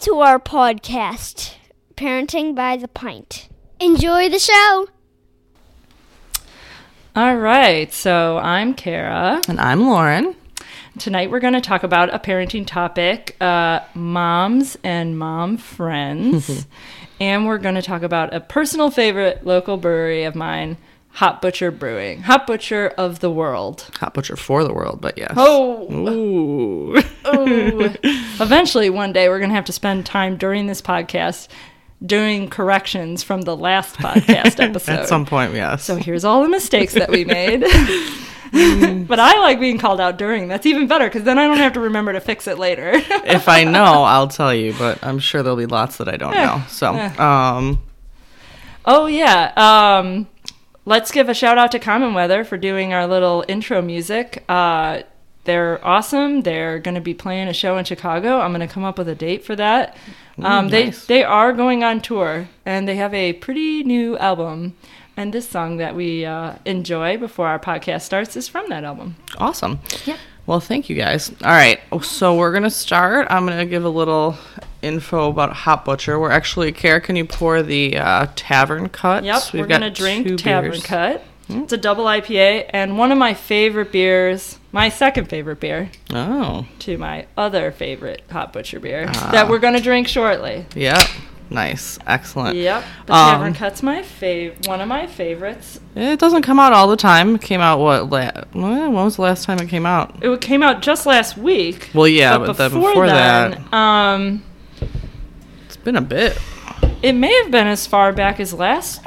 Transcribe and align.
Welcome 0.00 0.14
to 0.14 0.20
our 0.20 0.38
podcast, 0.38 1.56
Parenting 1.94 2.54
by 2.54 2.78
the 2.78 2.88
Pint. 2.88 3.50
Enjoy 3.78 4.30
the 4.30 4.38
show. 4.38 4.88
All 7.14 7.36
right, 7.36 7.92
so 7.92 8.38
I'm 8.38 8.72
Kara. 8.72 9.42
And 9.46 9.60
I'm 9.60 9.82
Lauren. 9.82 10.34
Tonight 10.98 11.30
we're 11.30 11.40
going 11.40 11.52
to 11.52 11.60
talk 11.60 11.82
about 11.82 12.14
a 12.14 12.18
parenting 12.18 12.66
topic 12.66 13.36
uh, 13.42 13.80
moms 13.92 14.78
and 14.82 15.18
mom 15.18 15.58
friends. 15.58 16.66
and 17.20 17.46
we're 17.46 17.58
going 17.58 17.74
to 17.74 17.82
talk 17.82 18.02
about 18.02 18.32
a 18.32 18.40
personal 18.40 18.90
favorite 18.90 19.44
local 19.44 19.76
brewery 19.76 20.24
of 20.24 20.34
mine, 20.34 20.78
Hop 21.14 21.42
Butcher 21.42 21.70
Brewing. 21.70 22.22
Hop 22.22 22.46
Butcher 22.46 22.88
of 22.96 23.20
the 23.20 23.30
world. 23.30 23.90
Hop 24.00 24.14
butcher 24.14 24.36
for 24.36 24.64
the 24.64 24.72
world, 24.72 25.00
but 25.00 25.18
yes. 25.18 25.32
Oh, 25.36 25.90
Ooh. 25.92 27.02
oh. 27.24 27.94
Eventually, 28.40 28.88
one 28.90 29.12
day, 29.12 29.28
we're 29.28 29.38
going 29.38 29.50
to 29.50 29.54
have 29.56 29.64
to 29.66 29.72
spend 29.72 30.06
time 30.06 30.36
during 30.36 30.66
this 30.66 30.80
podcast 30.80 31.48
doing 32.04 32.48
corrections 32.48 33.22
from 33.22 33.42
the 33.42 33.56
last 33.56 33.96
podcast 33.96 34.60
episode. 34.64 34.92
At 35.00 35.08
some 35.08 35.26
point, 35.26 35.52
yes. 35.52 35.84
So 35.84 35.96
here's 35.96 36.24
all 36.24 36.42
the 36.42 36.48
mistakes 36.48 36.94
that 36.94 37.10
we 37.10 37.24
made. 37.26 37.60
but 39.06 39.18
I 39.20 39.38
like 39.40 39.60
being 39.60 39.78
called 39.78 40.00
out 40.00 40.16
during. 40.16 40.48
That's 40.48 40.64
even 40.64 40.86
better 40.86 41.06
because 41.06 41.24
then 41.24 41.38
I 41.38 41.46
don't 41.46 41.58
have 41.58 41.74
to 41.74 41.80
remember 41.80 42.12
to 42.14 42.20
fix 42.20 42.46
it 42.46 42.58
later. 42.58 42.92
if 42.94 43.48
I 43.48 43.64
know, 43.64 44.04
I'll 44.04 44.28
tell 44.28 44.54
you, 44.54 44.72
but 44.78 45.04
I'm 45.04 45.18
sure 45.18 45.42
there'll 45.42 45.58
be 45.58 45.66
lots 45.66 45.98
that 45.98 46.08
I 46.08 46.16
don't 46.16 46.34
Eh, 46.34 46.46
know. 46.46 46.62
So, 46.68 46.94
eh. 46.94 47.14
um, 47.18 47.82
oh 48.86 49.06
yeah. 49.06 49.52
Um, 49.98 50.26
let's 50.84 51.10
give 51.10 51.28
a 51.28 51.34
shout 51.34 51.58
out 51.58 51.72
to 51.72 51.78
Common 51.78 52.14
Weather 52.14 52.44
for 52.44 52.56
doing 52.56 52.92
our 52.92 53.06
little 53.06 53.44
intro 53.48 53.82
music. 53.82 54.44
Uh, 54.48 55.02
they're 55.44 55.84
awesome. 55.84 56.42
They're 56.42 56.78
going 56.78 56.94
to 56.96 57.00
be 57.00 57.14
playing 57.14 57.48
a 57.48 57.52
show 57.52 57.78
in 57.78 57.84
Chicago. 57.84 58.40
I'm 58.40 58.52
going 58.52 58.66
to 58.66 58.72
come 58.72 58.84
up 58.84 58.98
with 58.98 59.08
a 59.08 59.14
date 59.14 59.44
for 59.44 59.56
that. 59.56 59.96
Um, 60.42 60.68
nice. 60.68 61.06
They 61.06 61.18
they 61.18 61.24
are 61.24 61.52
going 61.52 61.82
on 61.82 62.00
tour 62.00 62.48
and 62.64 62.86
they 62.86 62.96
have 62.96 63.12
a 63.14 63.32
pretty 63.34 63.82
new 63.82 64.16
album. 64.18 64.76
And 65.16 65.32
this 65.32 65.48
song 65.48 65.76
that 65.78 65.94
we 65.94 66.24
uh, 66.24 66.54
enjoy 66.64 67.18
before 67.18 67.46
our 67.48 67.58
podcast 67.58 68.02
starts 68.02 68.36
is 68.36 68.48
from 68.48 68.68
that 68.68 68.84
album. 68.84 69.16
awesome. 69.38 69.80
Yeah. 70.06 70.16
Well, 70.46 70.60
thank 70.60 70.88
you 70.88 70.96
guys. 70.96 71.30
All 71.42 71.50
right. 71.50 71.80
So, 72.02 72.36
we're 72.36 72.52
going 72.52 72.62
to 72.64 72.70
start. 72.70 73.26
I'm 73.30 73.44
going 73.46 73.58
to 73.58 73.66
give 73.66 73.84
a 73.84 73.88
little 73.90 74.36
info 74.82 75.28
about 75.30 75.52
Hop 75.52 75.84
Butcher. 75.84 76.18
We're 76.18 76.30
actually, 76.30 76.72
Kara, 76.72 77.00
can 77.00 77.16
you 77.16 77.24
pour 77.24 77.62
the 77.62 77.96
uh, 77.98 78.26
tavern 78.36 78.88
Cut? 78.88 79.24
Yep, 79.24 79.42
We've 79.52 79.62
we're 79.62 79.66
gonna 79.68 79.90
drink 79.90 80.38
Tavern 80.40 80.70
beers. 80.72 80.82
Cut. 80.84 81.24
It's 81.52 81.72
a 81.72 81.76
double 81.76 82.04
IPA 82.04 82.66
and 82.70 82.96
one 82.96 83.10
of 83.10 83.18
my 83.18 83.34
favorite 83.34 83.90
beers, 83.90 84.58
my 84.70 84.88
second 84.88 85.24
favorite 85.28 85.58
beer 85.58 85.90
Oh, 86.14 86.64
to 86.80 86.96
my 86.96 87.26
other 87.36 87.72
favorite 87.72 88.22
Hop 88.30 88.52
Butcher 88.52 88.78
beer 88.78 89.06
Ah. 89.08 89.30
that 89.32 89.48
we're 89.48 89.58
gonna 89.58 89.80
drink 89.80 90.06
shortly. 90.06 90.64
yep. 90.76 91.02
Nice. 91.52 91.98
Excellent. 92.06 92.56
Yep, 92.56 92.84
the 93.06 93.12
Um, 93.12 93.30
Tavern 93.32 93.54
Cut's 93.54 93.82
my 93.82 94.02
fav, 94.02 94.68
one 94.68 94.80
of 94.80 94.86
my 94.86 95.08
favorites. 95.08 95.80
It 95.96 96.20
doesn't 96.20 96.42
come 96.42 96.60
out 96.60 96.72
all 96.72 96.86
the 96.86 96.96
time. 96.96 97.34
It 97.34 97.42
came 97.42 97.60
out, 97.60 97.80
what, 97.80 98.08
la- 98.08 98.30
when 98.52 98.92
was 98.92 99.16
the 99.16 99.22
last 99.22 99.46
time 99.46 99.58
it 99.58 99.68
came 99.68 99.84
out? 99.84 100.14
It 100.22 100.40
came 100.40 100.62
out 100.62 100.80
just 100.82 101.06
last 101.06 101.36
week. 101.36 101.90
Well, 101.92 102.06
yeah, 102.06 102.38
but, 102.38 102.52
then 102.56 102.70
before 102.70 103.08
then, 103.08 103.64
um, 103.72 104.44
It's 104.44 104.49
been 105.84 105.96
a 105.96 106.00
bit. 106.02 106.38
it 107.02 107.12
may 107.12 107.32
have 107.42 107.50
been 107.50 107.66
as 107.66 107.86
far 107.86 108.12
back 108.12 108.40
as 108.40 108.52
last 108.52 109.02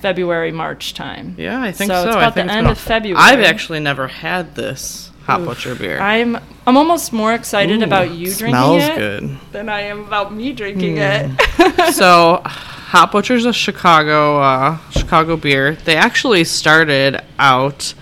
February, 0.00 0.52
March 0.52 0.94
time. 0.94 1.34
Yeah, 1.38 1.62
I 1.62 1.72
think 1.72 1.90
So 1.90 2.02
so. 2.02 2.08
it's 2.08 2.16
about 2.16 2.34
the 2.34 2.44
end 2.50 2.66
of 2.66 2.78
February. 2.78 3.16
I've 3.18 3.40
actually 3.40 3.80
never 3.80 4.06
had 4.08 4.54
this 4.54 5.10
hop 5.24 5.40
Oof. 5.40 5.46
butcher 5.48 5.74
beer. 5.74 5.98
I'm 5.98 6.36
I'm 6.66 6.76
almost 6.76 7.12
more 7.12 7.32
excited 7.34 7.80
Ooh, 7.80 7.84
about 7.84 8.10
you 8.10 8.26
drinking 8.34 8.48
smells 8.50 8.82
it 8.84 8.96
good. 8.96 9.38
than 9.52 9.68
I 9.68 9.82
am 9.82 10.00
about 10.04 10.34
me 10.34 10.52
drinking 10.52 10.96
Hmm. 10.96 11.34
it. 11.58 11.94
so, 11.94 12.40
Hop 12.44 13.12
Butcher's 13.12 13.44
a 13.44 13.52
Chicago 13.52 14.38
uh, 14.40 14.78
Chicago 14.90 15.36
beer. 15.36 15.74
They 15.74 15.96
actually 15.96 16.44
started 16.44 17.20
out 17.38 17.94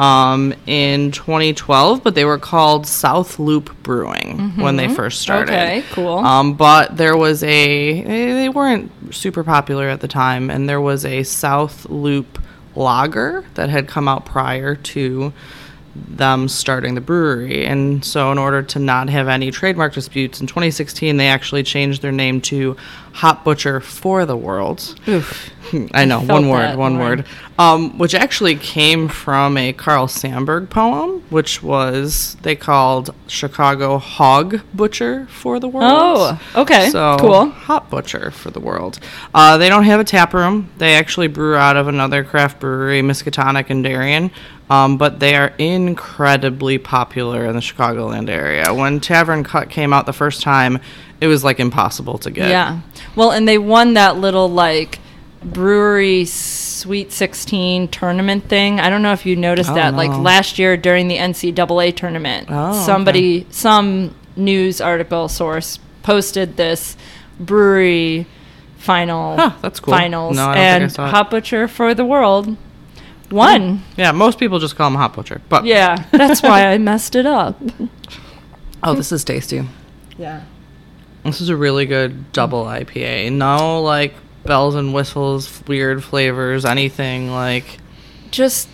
um, 0.00 0.54
in 0.66 1.12
2012, 1.12 2.02
but 2.02 2.14
they 2.14 2.24
were 2.24 2.38
called 2.38 2.86
South 2.86 3.38
Loop 3.38 3.70
Brewing 3.82 4.56
when 4.56 4.76
they 4.76 4.88
first 4.88 5.20
started. 5.20 5.52
Mm-hmm. 5.52 5.78
Okay, 5.78 5.84
cool. 5.90 6.18
Um, 6.18 6.54
but 6.54 6.96
there 6.96 7.18
was 7.18 7.42
a 7.42 8.02
they 8.02 8.32
they 8.32 8.48
weren't 8.48 8.90
super 9.14 9.44
popular 9.44 9.88
at 9.88 10.00
the 10.00 10.08
time, 10.08 10.48
and 10.48 10.66
there 10.66 10.80
was 10.80 11.04
a 11.04 11.22
South 11.22 11.84
Loop 11.90 12.38
lager 12.74 13.44
that 13.54 13.68
had 13.68 13.88
come 13.88 14.08
out 14.08 14.24
prior 14.24 14.74
to 14.74 15.34
them 15.94 16.48
starting 16.48 16.94
the 16.94 17.00
brewery. 17.02 17.66
And 17.66 18.02
so, 18.02 18.32
in 18.32 18.38
order 18.38 18.62
to 18.62 18.78
not 18.78 19.10
have 19.10 19.28
any 19.28 19.50
trademark 19.50 19.92
disputes, 19.92 20.40
in 20.40 20.46
2016 20.46 21.18
they 21.18 21.28
actually 21.28 21.62
changed 21.62 22.00
their 22.00 22.12
name 22.12 22.40
to 22.42 22.74
Hop 23.12 23.44
Butcher 23.44 23.80
for 23.80 24.24
the 24.24 24.36
World. 24.36 24.98
Oof. 25.08 25.50
I 25.92 26.04
know, 26.04 26.20
felt 26.20 26.42
one 26.42 26.48
word, 26.48 26.76
one 26.76 26.98
word. 26.98 27.26
Um, 27.58 27.98
which 27.98 28.14
actually 28.14 28.56
came 28.56 29.08
from 29.08 29.56
a 29.56 29.72
Carl 29.72 30.06
Sandburg 30.06 30.70
poem, 30.70 31.22
which 31.30 31.62
was 31.62 32.36
they 32.42 32.56
called 32.56 33.14
Chicago 33.26 33.98
Hog 33.98 34.60
Butcher 34.72 35.26
for 35.26 35.60
the 35.60 35.68
World. 35.68 35.84
Oh, 35.86 36.40
okay, 36.62 36.88
So 36.90 37.16
cool. 37.20 37.50
Hop 37.50 37.90
Butcher 37.90 38.30
for 38.30 38.50
the 38.50 38.60
World. 38.60 38.98
Uh, 39.34 39.58
they 39.58 39.68
don't 39.68 39.84
have 39.84 40.00
a 40.00 40.04
tap 40.04 40.32
room. 40.32 40.70
They 40.78 40.94
actually 40.94 41.28
brew 41.28 41.54
out 41.56 41.76
of 41.76 41.88
another 41.88 42.24
craft 42.24 42.58
brewery, 42.60 43.02
Miskatonic 43.02 43.70
and 43.70 43.84
Darien. 43.84 44.30
Um, 44.70 44.98
but 44.98 45.18
they 45.18 45.34
are 45.34 45.52
incredibly 45.58 46.78
popular 46.78 47.44
in 47.44 47.54
the 47.54 47.60
Chicagoland 47.60 48.30
area. 48.30 48.72
When 48.72 49.00
Tavern 49.00 49.42
Cut 49.42 49.68
came 49.68 49.92
out 49.92 50.06
the 50.06 50.12
first 50.12 50.42
time, 50.42 50.78
it 51.20 51.26
was 51.26 51.42
like 51.44 51.58
impossible 51.60 52.18
to 52.18 52.30
get. 52.30 52.50
Yeah. 52.50 52.80
Well, 53.16 53.30
and 53.30 53.46
they 53.48 53.58
won 53.58 53.94
that 53.94 54.16
little 54.16 54.48
like 54.48 54.98
brewery 55.42 56.24
Sweet 56.26 57.12
16 57.12 57.88
tournament 57.88 58.44
thing. 58.48 58.80
I 58.80 58.88
don't 58.88 59.02
know 59.02 59.12
if 59.12 59.26
you 59.26 59.36
noticed 59.36 59.70
Oh, 59.70 59.74
that. 59.74 59.94
Like 59.94 60.10
last 60.10 60.58
year 60.58 60.76
during 60.76 61.08
the 61.08 61.16
NCAA 61.18 61.94
tournament, 61.94 62.48
Oh, 62.50 62.84
somebody, 62.86 63.46
some 63.50 64.14
news 64.36 64.80
article 64.80 65.28
source 65.28 65.78
posted 66.02 66.56
this 66.56 66.96
brewery 67.38 68.26
final 68.78 69.36
Huh, 69.36 69.52
that's 69.60 69.78
cool. 69.80 69.92
finals 69.92 70.36
No, 70.36 70.46
I 70.48 70.54
don't 70.54 70.54
think 70.54 70.64
I 70.64 70.76
and 70.84 70.92
saw. 70.92 71.10
Hop 71.10 71.30
Butcher 71.30 71.68
for 71.68 71.92
the 71.94 72.04
World 72.04 72.56
won. 73.30 73.82
Yeah, 73.96 74.12
most 74.12 74.38
people 74.38 74.58
just 74.58 74.76
call 74.76 74.88
him 74.88 74.94
Hop 74.94 75.16
Butcher. 75.16 75.42
But 75.50 75.64
Yeah, 75.66 76.04
that's 76.12 76.42
why 76.42 76.66
I 76.66 76.78
messed 76.78 77.14
it 77.14 77.26
up. 77.26 77.60
oh, 78.82 78.94
this 78.94 79.12
is 79.12 79.22
tasty. 79.24 79.68
Yeah. 80.16 80.44
This 81.24 81.40
is 81.40 81.48
a 81.48 81.56
really 81.56 81.86
good 81.86 82.32
double 82.32 82.64
IPA. 82.64 83.32
No 83.32 83.82
like 83.82 84.14
bells 84.44 84.74
and 84.74 84.94
whistles, 84.94 85.62
weird 85.66 86.02
flavors, 86.02 86.64
anything 86.64 87.30
like. 87.30 87.78
Just 88.30 88.68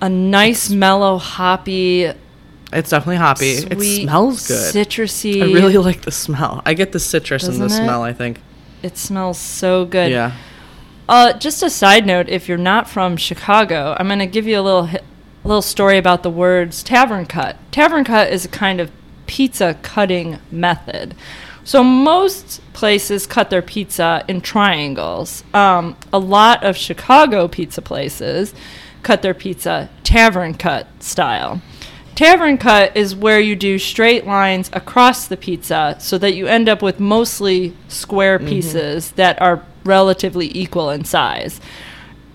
a 0.00 0.08
nice 0.08 0.70
mellow 0.70 1.18
hoppy 1.18 2.04
It's 2.72 2.90
definitely 2.90 3.16
hoppy. 3.16 3.56
sweet, 3.56 3.72
it 3.72 4.02
smells 4.02 4.46
good. 4.48 4.74
citrusy. 4.74 5.42
I 5.42 5.46
really 5.46 5.76
like 5.78 6.02
the 6.02 6.10
smell. 6.12 6.62
I 6.64 6.74
get 6.74 6.92
the 6.92 7.00
citrus 7.00 7.46
in 7.48 7.58
the 7.58 7.66
it? 7.66 7.70
smell. 7.70 8.02
I 8.02 8.12
think. 8.12 8.40
It 8.82 8.96
smells 8.96 9.38
so 9.38 9.84
good. 9.84 10.10
Yeah. 10.10 10.32
Uh, 11.08 11.32
just 11.34 11.62
a 11.62 11.70
side 11.70 12.04
note, 12.06 12.28
if 12.28 12.48
you're 12.48 12.58
not 12.58 12.88
from 12.88 13.16
Chicago, 13.16 13.96
I'm 13.98 14.06
going 14.08 14.18
to 14.18 14.26
give 14.26 14.46
you 14.46 14.58
a 14.58 14.62
little 14.62 14.86
hi- 14.86 15.00
little 15.44 15.62
story 15.62 15.98
about 15.98 16.22
the 16.24 16.30
words 16.30 16.82
tavern 16.82 17.26
cut. 17.26 17.56
Tavern 17.70 18.02
cut 18.04 18.32
is 18.32 18.44
a 18.44 18.48
kind 18.48 18.80
of 18.80 18.90
pizza 19.26 19.74
cutting 19.82 20.38
method. 20.50 21.14
So 21.66 21.82
most 21.82 22.60
places 22.74 23.26
cut 23.26 23.50
their 23.50 23.60
pizza 23.60 24.24
in 24.28 24.40
triangles. 24.40 25.42
Um, 25.52 25.96
a 26.12 26.18
lot 26.18 26.62
of 26.62 26.76
Chicago 26.76 27.48
pizza 27.48 27.82
places 27.82 28.54
cut 29.02 29.20
their 29.22 29.34
pizza 29.34 29.90
tavern 30.04 30.54
cut 30.54 30.86
style. 31.02 31.60
Tavern 32.14 32.56
cut 32.56 32.96
is 32.96 33.16
where 33.16 33.40
you 33.40 33.56
do 33.56 33.80
straight 33.80 34.24
lines 34.24 34.70
across 34.72 35.26
the 35.26 35.36
pizza 35.36 35.96
so 35.98 36.16
that 36.18 36.36
you 36.36 36.46
end 36.46 36.68
up 36.68 36.82
with 36.82 37.00
mostly 37.00 37.76
square 37.88 38.38
pieces 38.38 39.10
that 39.12 39.42
are 39.42 39.64
relatively 39.84 40.56
equal 40.56 40.90
in 40.90 41.04
size. 41.04 41.60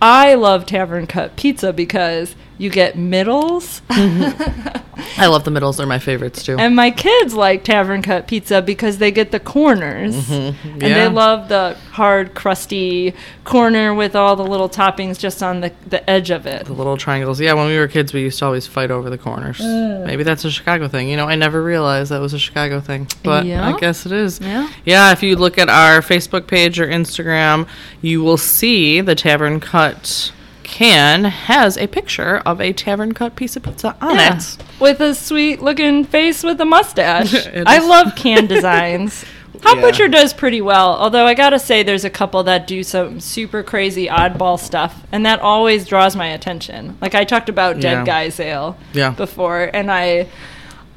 I 0.01 0.33
love 0.33 0.66
tavern 0.66 1.07
cut 1.07 1.38
pizza 1.38 1.72
because 1.72 2.36
you 2.61 2.69
get 2.69 2.95
middles. 2.97 3.81
Mm-hmm. 3.89 4.77
I 5.17 5.25
love 5.27 5.43
the 5.45 5.51
middles. 5.51 5.77
They're 5.77 5.87
my 5.87 5.97
favorites 5.97 6.43
too. 6.43 6.57
And 6.59 6.75
my 6.75 6.91
kids 6.91 7.33
like 7.33 7.63
tavern 7.63 8.01
cut 8.03 8.27
pizza 8.27 8.61
because 8.61 8.99
they 8.99 9.09
get 9.11 9.31
the 9.31 9.39
corners. 9.39 10.15
Mm-hmm. 10.15 10.69
And 10.73 10.81
Yeah. 10.83 10.93
they 10.93 11.07
love 11.07 11.49
the 11.49 11.75
hard, 11.91 12.35
crusty 12.35 13.13
corner 13.43 13.95
with 13.95 14.15
all 14.15 14.35
the 14.35 14.45
little 14.45 14.69
toppings 14.69 15.17
just 15.17 15.41
on 15.41 15.61
the, 15.61 15.71
the 15.87 16.07
edge 16.07 16.29
of 16.29 16.45
it. 16.45 16.65
the 16.65 16.73
little 16.73 16.97
triangles. 16.97 17.41
Yeah, 17.41 17.53
when 17.53 17.67
we 17.67 17.77
were 17.79 17.87
kids, 17.87 18.13
we 18.13 18.21
used 18.21 18.37
to 18.39 18.45
always 18.45 18.67
fight 18.67 18.91
over 18.91 19.09
the 19.09 19.17
corners. 19.17 19.57
Mm. 19.59 20.05
Maybe 20.05 20.21
that's 20.23 20.45
a 20.45 20.51
Chicago 20.51 20.87
thing. 20.87 21.09
You 21.09 21.17
know, 21.17 21.27
I 21.27 21.35
never 21.35 21.63
realized 21.63 22.11
that 22.11 22.21
was 22.21 22.33
a 22.33 22.39
Chicago 22.39 22.79
thing, 22.79 23.07
but 23.23 23.45
Yeah. 23.45 23.67
I 23.67 23.79
guess 23.79 24.05
it 24.05 24.11
is. 24.11 24.39
Yeah. 24.39 24.69
Yeah, 24.85 25.11
if 25.11 25.23
you 25.23 25.35
look 25.35 25.57
at 25.57 25.67
our 25.69 26.01
Facebook 26.01 26.45
page 26.45 26.79
or 26.79 26.85
Instagram, 26.87 27.67
you 28.01 28.21
will 28.21 28.37
see 28.37 29.01
the 29.01 29.15
Tavern 29.15 29.59
Cut 29.59 30.31
can 30.71 31.25
has 31.25 31.77
a 31.77 31.85
picture 31.88 32.38
of 32.45 32.59
a 32.62 32.73
Tavern 32.73 33.12
Cut 33.13 33.35
piece 33.35 33.56
of 33.56 33.63
pizza 33.63 33.95
on 34.01 34.15
Yeah. 34.15 34.38
it. 34.38 34.57
With 34.79 35.00
a 35.01 35.13
sweet 35.13 35.62
looking 35.62 36.06
face 36.06 36.44
with 36.44 36.59
a 36.62 36.65
mustache. 36.65 37.35
I 37.68 37.79
love 37.79 38.15
can 38.15 38.47
designs. 38.47 39.23
Hop 39.63 39.75
Yeah. 39.75 39.81
Butcher 39.81 40.07
does 40.07 40.33
pretty 40.33 40.62
well, 40.62 40.95
although 40.95 41.25
I 41.27 41.33
gotta 41.35 41.59
say 41.59 41.83
there's 41.83 42.06
a 42.06 42.09
couple 42.09 42.41
that 42.44 42.65
do 42.65 42.81
some 42.83 43.19
super 43.19 43.62
crazy 43.62 44.07
oddball 44.07 44.57
stuff, 44.59 45.03
and 45.12 45.25
that 45.25 45.39
always 45.41 45.85
draws 45.85 46.15
my 46.15 46.27
attention. 46.27 46.97
Like 47.01 47.13
I 47.13 47.25
talked 47.25 47.50
about 47.50 47.79
Dead 47.79 48.00
Yeah. 48.00 48.06
Guys 48.06 48.39
Ale 48.39 48.77
Yeah. 48.94 49.12
before, 49.12 49.69
and 49.73 49.91
I 49.91 50.27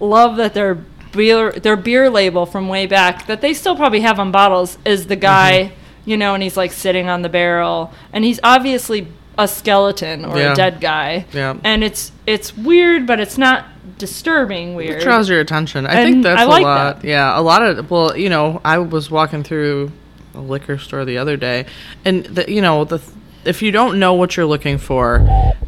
love 0.01 0.37
that 0.37 0.55
their 0.55 0.77
beer 1.13 1.53
their 1.53 1.77
beer 1.77 2.09
label 2.11 2.47
from 2.47 2.69
way 2.69 2.87
back 2.87 3.27
that 3.27 3.41
they 3.41 3.53
still 3.55 3.77
probably 3.77 4.01
have 4.01 4.19
on 4.19 4.31
bottles 4.33 4.79
is 4.85 5.07
the 5.09 5.17
guy, 5.17 5.53
Mm-hmm. 5.65 6.11
you 6.11 6.17
know, 6.17 6.35
and 6.35 6.43
he's 6.43 6.57
like 6.57 6.73
sitting 6.73 7.09
on 7.09 7.23
the 7.23 7.29
barrel, 7.29 7.93
and 8.13 8.25
he's 8.25 8.41
obviously 8.43 9.09
a 9.39 9.49
skeleton 9.49 10.25
or 10.25 10.37
Yeah. 10.39 10.53
a 10.53 10.55
dead 10.55 10.81
guy. 10.81 11.27
Yeah. 11.33 11.55
And 11.65 11.83
it's 11.85 12.13
it's 12.27 12.57
weird, 12.57 13.07
but 13.07 13.21
it's 13.21 13.37
not 13.39 13.67
disturbing 13.99 14.75
weird. 14.75 15.01
It 15.01 15.05
draws 15.05 15.29
your 15.29 15.41
attention. 15.41 15.87
I 15.87 15.95
And 15.95 16.05
think 16.13 16.23
that's 16.25 16.41
I 16.41 16.45
like 16.45 16.63
a 16.63 16.67
lot. 16.67 17.01
that. 17.03 17.09
Yeah, 17.09 17.39
a 17.39 17.43
lot 17.43 17.63
of 17.63 17.91
well, 17.91 18.17
you 18.17 18.29
know, 18.29 18.61
I 18.65 18.79
was 18.79 19.11
walking 19.11 19.43
through 19.43 19.93
a 20.35 20.41
liquor 20.41 20.79
store 20.79 21.05
the 21.05 21.19
other 21.19 21.37
day, 21.37 21.67
and 22.05 22.25
the, 22.25 22.51
you 22.51 22.61
know, 22.61 22.85
the 22.85 23.01
if 23.47 23.63
you 23.63 23.71
don't 23.71 23.99
know 23.99 24.15
what 24.15 24.37
you're 24.37 24.47
looking 24.47 24.79
for, 24.79 25.27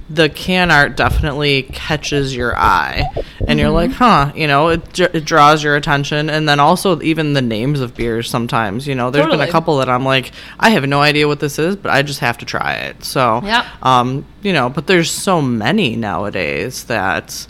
the 0.09 0.29
can 0.29 0.71
art 0.71 0.97
definitely 0.97 1.65
catches 1.65 2.35
your 2.35 2.57
eye, 2.57 3.05
and 3.47 3.59
you're 3.59 3.71
like, 3.71 3.91
Mm-hmm. 3.91 3.99
huh, 4.05 4.33
you 4.37 4.47
know, 4.47 4.69
it, 4.69 4.99
it 5.01 5.25
draws 5.25 5.63
your 5.65 5.75
attention, 5.77 6.31
and 6.31 6.49
then 6.49 6.61
also 6.61 7.01
even 7.03 7.33
the 7.33 7.43
names 7.43 7.81
of 7.81 7.95
beers. 7.97 8.31
Sometimes, 8.31 8.87
you 8.87 8.95
know, 8.95 9.11
there's 9.11 9.27
been 9.27 9.41
a 9.41 9.51
couple 9.51 9.79
that 9.79 9.89
I'm 9.89 10.05
like, 10.05 10.33
I 10.61 10.71
have 10.71 10.87
no 10.87 11.01
idea 11.03 11.27
what 11.27 11.41
this 11.41 11.59
is, 11.59 11.75
but 11.77 11.91
I 11.93 12.03
just 12.03 12.21
have 12.21 12.39
to 12.39 12.45
try 12.45 12.75
it. 12.75 13.05
So, 13.05 13.41
yeah, 13.45 13.69
um, 13.83 14.25
you 14.43 14.53
know, 14.53 14.69
but 14.69 14.87
there's 14.87 15.11
so 15.11 15.43
many 15.43 15.97
nowadays 15.97 16.85
that, 16.85 17.47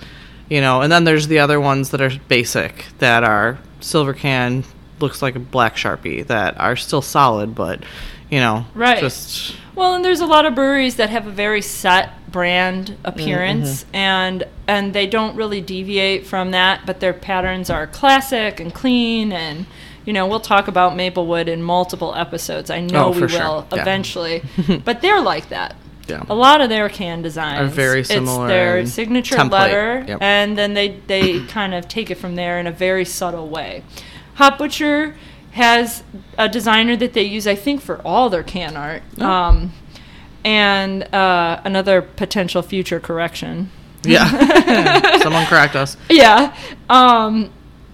you 0.49 0.61
know, 0.61 0.81
and 0.81 0.91
then 0.91 1.05
there's 1.05 1.27
the 1.29 1.41
other 1.41 1.61
ones 1.61 1.91
that 1.91 2.01
are 2.01 2.11
basic 2.29 2.87
that 2.99 3.23
are 3.25 3.59
silver 3.81 4.15
can 4.15 4.65
looks 4.99 5.21
like 5.21 5.37
a 5.37 5.39
black 5.39 5.77
sharpie 5.77 6.27
that 6.27 6.59
are 6.59 6.75
still 6.75 7.03
solid, 7.03 7.55
but 7.55 7.83
you 8.31 8.41
know, 8.41 8.65
Right. 8.75 8.99
Just 8.99 9.55
Well, 9.77 9.95
and 9.95 10.05
there's 10.05 10.21
a 10.21 10.27
lot 10.27 10.45
of 10.47 10.55
breweries 10.57 10.97
that 10.97 11.11
have 11.11 11.27
a 11.27 11.31
very 11.31 11.63
set 11.63 12.11
brand 12.33 12.97
appearance, 13.05 13.85
Mm-hmm. 13.85 13.95
and 13.97 14.45
and 14.67 14.93
they 14.93 15.07
don't 15.07 15.37
really 15.37 15.61
deviate 15.61 16.27
from 16.27 16.51
that. 16.51 16.85
But 16.87 16.99
their 17.01 17.13
patterns 17.13 17.71
are 17.71 17.87
classic 17.87 18.59
and 18.59 18.75
clean, 18.75 19.31
and 19.33 19.67
you 20.07 20.13
know 20.13 20.27
we'll 20.27 20.41
talk 20.41 20.67
about 20.67 20.97
Maplewood 20.97 21.49
in 21.49 21.63
multiple 21.63 22.15
episodes. 22.17 22.71
I 22.71 22.81
know 22.81 23.07
Oh, 23.07 23.11
we 23.13 23.21
for 23.21 23.29
sure. 23.29 23.41
will 23.45 23.67
Yeah. 23.73 23.83
eventually, 23.83 24.43
but 24.85 25.03
they're 25.03 25.21
like 25.21 25.51
that. 25.51 25.77
yeah. 26.09 26.23
A 26.29 26.35
lot 26.35 26.61
of 26.63 26.69
their 26.71 26.89
can 26.89 27.21
designs 27.23 27.61
Are 27.61 27.67
very 27.75 28.03
similar 28.05 28.47
It's 28.47 28.51
their 28.51 28.87
signature 28.87 29.37
template. 29.37 29.51
letter, 29.51 30.05
Yep. 30.09 30.19
and 30.23 30.57
then 30.57 30.73
they 30.75 30.89
they 31.07 31.41
kind 31.49 31.75
of 31.75 31.87
take 31.87 32.11
it 32.11 32.17
from 32.17 32.35
there 32.35 32.59
in 32.59 32.67
a 32.67 32.73
very 32.73 33.05
subtle 33.05 33.49
way. 33.49 33.83
Hop 34.37 34.57
Butcher 34.59 35.15
has 35.57 36.03
a 36.39 36.49
designer 36.49 36.97
that 36.97 37.13
they 37.13 37.23
use, 37.25 37.47
I 37.47 37.55
think, 37.55 37.81
for 37.81 38.01
all 38.05 38.31
their 38.31 38.43
can 38.43 38.77
art, 38.77 39.03
Oh. 39.21 39.27
um, 39.27 39.73
and 40.45 41.03
uh, 41.15 41.61
another 41.65 42.03
potential 42.03 42.63
future 42.63 43.01
correction. 43.01 43.71
Yeah. 44.05 45.19
Someone 45.23 45.47
correct 45.47 45.75
us. 45.75 45.97
Yeah. 46.09 46.55
Um, 46.89 47.51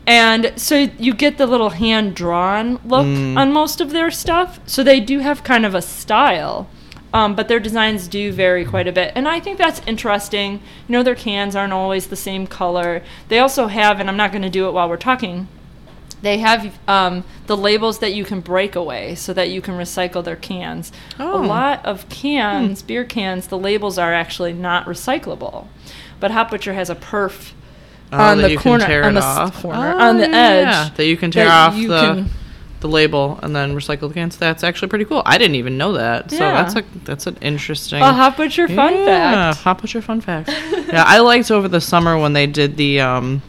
and 0.06 0.52
so 0.56 0.88
you 0.98 1.14
get 1.14 1.38
the 1.38 1.46
little 1.46 1.70
hand 1.70 2.14
drawn 2.14 2.78
look 2.84 3.06
Mm. 3.06 3.36
on 3.38 3.52
most 3.52 3.80
of 3.80 3.90
their 3.90 4.10
stuff. 4.10 4.58
So 4.66 4.82
they 4.82 5.00
do 5.00 5.20
have 5.20 5.44
kind 5.44 5.64
of 5.64 5.74
a 5.74 5.82
style. 5.82 6.68
Um, 7.14 7.34
but 7.36 7.46
their 7.48 7.60
designs 7.60 8.08
do 8.08 8.32
vary 8.32 8.64
quite 8.64 8.88
a 8.88 8.92
bit. 8.92 9.12
And 9.14 9.28
I 9.28 9.38
think 9.38 9.58
that's 9.58 9.82
interesting. 9.86 10.54
You 10.88 10.92
know, 10.92 11.02
their 11.02 11.14
cans 11.14 11.54
aren't 11.54 11.72
always 11.74 12.06
the 12.06 12.16
same 12.16 12.46
color. 12.46 13.02
They 13.28 13.38
also 13.38 13.66
have, 13.66 14.00
and 14.00 14.08
I'm 14.08 14.16
not 14.16 14.32
going 14.32 14.42
to 14.42 14.50
do 14.50 14.66
it 14.66 14.72
while 14.72 14.88
we're 14.88 14.96
talking, 14.96 15.46
they 16.22 16.38
have 16.38 16.78
um, 16.88 17.24
the 17.46 17.56
labels 17.56 17.98
that 17.98 18.14
you 18.14 18.24
can 18.24 18.40
break 18.40 18.74
away 18.76 19.14
so 19.16 19.32
that 19.32 19.50
you 19.50 19.60
can 19.60 19.74
recycle 19.74 20.24
their 20.24 20.36
cans. 20.36 20.92
Oh. 21.18 21.42
A 21.42 21.44
lot 21.44 21.84
of 21.84 22.08
cans, 22.08 22.80
beer 22.82 23.04
cans, 23.04 23.48
the 23.48 23.58
labels 23.58 23.98
are 23.98 24.12
actually 24.14 24.52
not 24.52 24.86
recyclable. 24.86 25.66
But 26.20 26.30
Hop 26.30 26.50
Butcher 26.50 26.72
has 26.74 26.88
a 26.90 26.94
perf 26.94 27.52
Oh, 28.14 28.18
on 28.18 28.38
the 28.42 28.56
corner, 28.56 28.84
tear 28.86 29.04
on 29.04 29.14
the 29.14 29.22
off. 29.22 29.62
corner, 29.62 29.94
Oh, 29.96 29.98
on 29.98 30.18
the 30.18 30.28
yeah, 30.28 30.86
edge. 30.90 30.96
That 30.96 31.06
you 31.06 31.16
can 31.16 31.30
tear 31.30 31.48
off 31.50 31.74
the 31.74 31.86
can- 31.88 32.30
the 32.80 32.88
label 32.88 33.38
and 33.42 33.54
then 33.56 33.74
recycle 33.74 34.08
the 34.08 34.14
cans. 34.14 34.36
That's 34.36 34.62
actually 34.64 34.88
pretty 34.88 35.04
cool. 35.06 35.22
I 35.24 35.38
didn't 35.38 35.54
even 35.54 35.78
know 35.78 35.92
that. 35.92 36.30
So 36.30 36.36
Yeah. 36.36 36.62
that's 36.62 36.74
a 36.76 36.84
that's 37.04 37.26
an 37.26 37.38
interesting 37.40 38.02
a 38.02 38.12
Hop 38.12 38.36
Butcher 38.36 38.68
fun 38.68 38.92
yeah, 38.94 39.52
fact. 39.52 39.62
Hop 39.64 39.80
Butcher 39.80 40.02
fun 40.02 40.20
fact. 40.20 40.48
yeah, 40.88 41.04
I 41.06 41.20
liked 41.20 41.50
over 41.50 41.68
the 41.68 41.80
summer 41.80 42.18
when 42.18 42.32
they 42.34 42.46
did 42.46 42.76
the 42.76 43.00
um, 43.00 43.40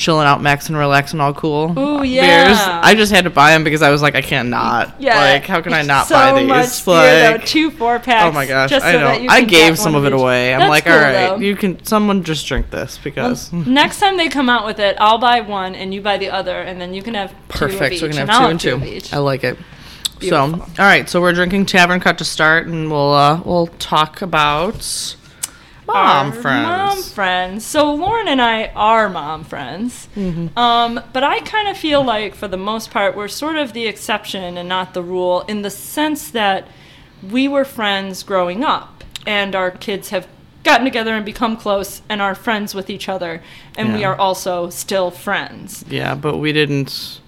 chilling 0.00 0.26
out, 0.26 0.40
max 0.40 0.68
and 0.68 0.76
relax 0.76 1.12
and 1.12 1.20
all 1.20 1.34
cool. 1.34 1.78
Uh, 1.78 2.02
yeah. 2.02 2.46
Beers. 2.46 2.58
I 2.58 2.94
just 2.94 3.12
had 3.12 3.24
to 3.24 3.30
buy 3.30 3.50
them 3.52 3.62
because 3.62 3.82
I 3.82 3.90
was 3.90 4.00
like, 4.02 4.14
I 4.14 4.22
can't 4.22 4.48
not. 4.48 5.00
Yeah, 5.00 5.16
Like, 5.18 5.44
how 5.44 5.60
can 5.60 5.72
I 5.74 5.82
not 5.82 6.06
so 6.06 6.14
buy 6.14 6.38
these? 6.40 6.48
Much 6.48 6.84
beer, 6.86 7.30
like, 7.32 7.40
though, 7.40 7.46
two 7.46 7.70
four 7.70 7.98
packs. 7.98 8.24
oh 8.26 8.32
my 8.32 8.46
gosh, 8.46 8.72
I 8.72 8.92
so 8.92 8.98
know. 8.98 9.26
I 9.28 9.44
gave 9.44 9.78
some 9.78 9.94
of 9.94 10.04
it 10.06 10.08
each. 10.14 10.20
away. 10.20 10.54
I'm 10.54 10.60
That's 10.60 10.70
like, 10.70 10.84
cool, 10.84 10.94
all 10.94 10.98
right, 10.98 11.12
though. 11.28 11.36
you 11.36 11.54
can. 11.54 11.84
Someone 11.84 12.24
just 12.24 12.46
drink 12.46 12.70
this 12.70 12.98
because. 12.98 13.52
Next 13.52 14.00
time 14.00 14.16
they 14.16 14.28
come 14.28 14.48
out 14.48 14.64
with 14.64 14.78
it, 14.78 14.96
I'll 14.98 15.18
buy 15.18 15.42
one 15.42 15.74
and 15.74 15.92
you 15.94 16.00
buy 16.00 16.16
the 16.16 16.30
other, 16.30 16.60
and 16.60 16.80
then 16.80 16.94
you 16.94 17.02
can 17.02 17.14
have 17.14 17.30
two 17.30 17.36
of 17.36 17.48
Perfect. 17.48 17.98
So 17.98 18.06
we 18.08 18.12
can 18.14 18.26
have 18.26 18.50
and 18.50 18.58
two 18.58 18.74
and 18.74 18.82
two. 18.82 18.88
each. 18.88 19.12
I 19.12 19.18
like 19.18 19.44
it. 19.44 19.58
Beautiful. 20.18 20.54
So, 20.58 20.62
all 20.62 20.68
right. 20.78 21.08
So 21.08 21.20
we're 21.20 21.32
drinking 21.34 21.66
Tavern 21.66 22.00
Cut 22.00 22.18
to 22.18 22.24
start, 22.24 22.66
and 22.66 22.90
we'll 22.90 23.12
uh, 23.12 23.40
we'll 23.44 23.66
talk 23.78 24.22
about 24.22 25.16
mom 25.92 26.32
friends. 26.32 26.66
Mom 26.66 27.02
friends. 27.02 27.66
So 27.66 27.94
Lauren 27.94 28.28
and 28.28 28.40
I 28.42 28.66
are 28.76 29.08
mom 29.08 29.44
friends. 29.44 30.08
Mm-hmm. 30.16 30.56
Um, 30.58 31.00
but 31.12 31.22
I 31.24 31.40
kind 31.40 31.68
of 31.68 31.76
feel 31.76 32.02
like, 32.04 32.34
for 32.34 32.48
the 32.48 32.56
most 32.56 32.90
part, 32.90 33.16
we're 33.16 33.28
sort 33.28 33.56
of 33.56 33.72
the 33.72 33.86
exception 33.86 34.56
and 34.56 34.68
not 34.68 34.94
the 34.94 35.02
rule 35.02 35.42
in 35.42 35.62
the 35.62 35.70
sense 35.70 36.30
that 36.30 36.66
we 37.28 37.48
were 37.48 37.64
friends 37.64 38.22
growing 38.22 38.64
up, 38.64 39.04
and 39.26 39.54
our 39.54 39.70
kids 39.70 40.08
have 40.10 40.26
gotten 40.62 40.84
together 40.84 41.14
and 41.14 41.24
become 41.24 41.56
close 41.56 42.02
and 42.08 42.20
are 42.20 42.34
friends 42.34 42.74
with 42.74 42.90
each 42.90 43.08
other, 43.08 43.42
and 43.76 43.94
we 43.94 44.04
are 44.04 44.14
also 44.16 44.68
still 44.70 45.10
friends. 45.10 45.84
Yeah, 45.88 46.14
but 46.14 46.36
we 46.38 46.52
didn't. 46.52 47.20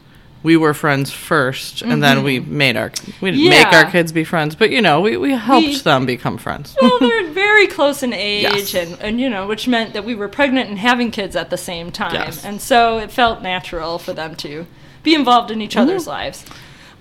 We 0.42 0.56
were 0.56 0.74
friends 0.74 1.12
1st 1.12 1.88
and 1.88 2.02
then 2.02 2.24
we 2.24 2.40
made 2.40 2.76
our 2.76 2.90
we 3.20 3.30
didn't 3.30 3.48
make 3.48 3.64
Mm-hmm. 3.68 3.74
Our 3.86 3.90
kids 3.92 4.10
be 4.10 4.24
friends, 4.24 4.56
but 4.56 4.70
you 4.70 4.82
know, 4.82 5.00
we, 5.00 5.16
we 5.16 5.30
helped 5.32 5.66
We- 5.68 5.78
them 5.78 6.04
become 6.04 6.36
friends. 6.36 6.74
well, 6.82 6.98
they're 6.98 7.31
very 7.62 7.74
close 7.74 8.02
in 8.02 8.12
age, 8.12 8.42
Yes. 8.42 8.74
and, 8.74 9.00
and 9.00 9.20
you 9.20 9.28
know, 9.30 9.46
which 9.46 9.68
meant 9.68 9.92
that 9.92 10.04
we 10.04 10.14
were 10.14 10.28
pregnant 10.28 10.68
and 10.68 10.78
having 10.78 11.10
kids 11.10 11.36
at 11.36 11.50
the 11.50 11.56
same 11.56 11.90
time, 11.90 12.14
Yes. 12.14 12.44
and 12.44 12.60
so 12.60 12.98
it 12.98 13.10
felt 13.10 13.42
natural 13.42 13.98
for 13.98 14.12
them 14.12 14.34
to 14.36 14.66
be 15.02 15.14
involved 15.14 15.50
in 15.50 15.60
each 15.60 15.72
Mm-hmm. 15.72 15.82
other's 15.82 16.06
lives. 16.06 16.44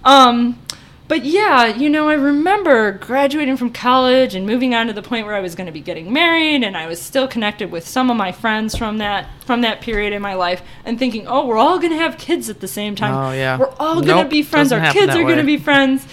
Um, 0.03 0.59
but 1.07 1.25
yeah, 1.25 1.65
you 1.65 1.89
know, 1.89 2.07
I 2.07 2.13
remember 2.13 2.93
graduating 2.93 3.57
from 3.57 3.71
college 3.71 4.33
and 4.33 4.45
moving 4.45 4.73
on 4.73 4.87
to 4.87 4.93
the 4.93 5.01
point 5.01 5.25
where 5.25 5.35
I 5.35 5.41
was 5.41 5.55
going 5.55 5.65
to 5.65 5.71
be 5.73 5.81
getting 5.81 6.13
married, 6.13 6.63
and 6.63 6.77
I 6.77 6.87
was 6.87 7.01
still 7.01 7.27
connected 7.27 7.69
with 7.69 7.85
some 7.87 8.09
of 8.09 8.15
my 8.15 8.31
friends 8.31 8.77
from 8.77 8.97
that 8.99 9.27
from 9.45 9.61
that 9.61 9.81
period 9.81 10.13
in 10.13 10.21
my 10.21 10.35
life, 10.35 10.61
and 10.85 10.97
thinking, 10.97 11.27
oh, 11.27 11.45
we're 11.45 11.57
all 11.57 11.79
going 11.79 11.91
to 11.91 11.97
have 11.97 12.17
kids 12.17 12.49
at 12.49 12.61
the 12.61 12.67
same 12.67 12.95
time. 12.95 13.13
Oh, 13.13 13.31
yeah. 13.33 13.57
we're 13.57 13.73
all 13.79 14.01
going 14.01 14.23
to 14.23 14.29
be 14.29 14.41
friends. 14.41 14.71
Our 14.71 14.91
kids 14.93 15.13
are 15.15 15.23
going 15.23 15.37
to 15.37 15.43
be 15.43 15.57
friends. 15.57 16.05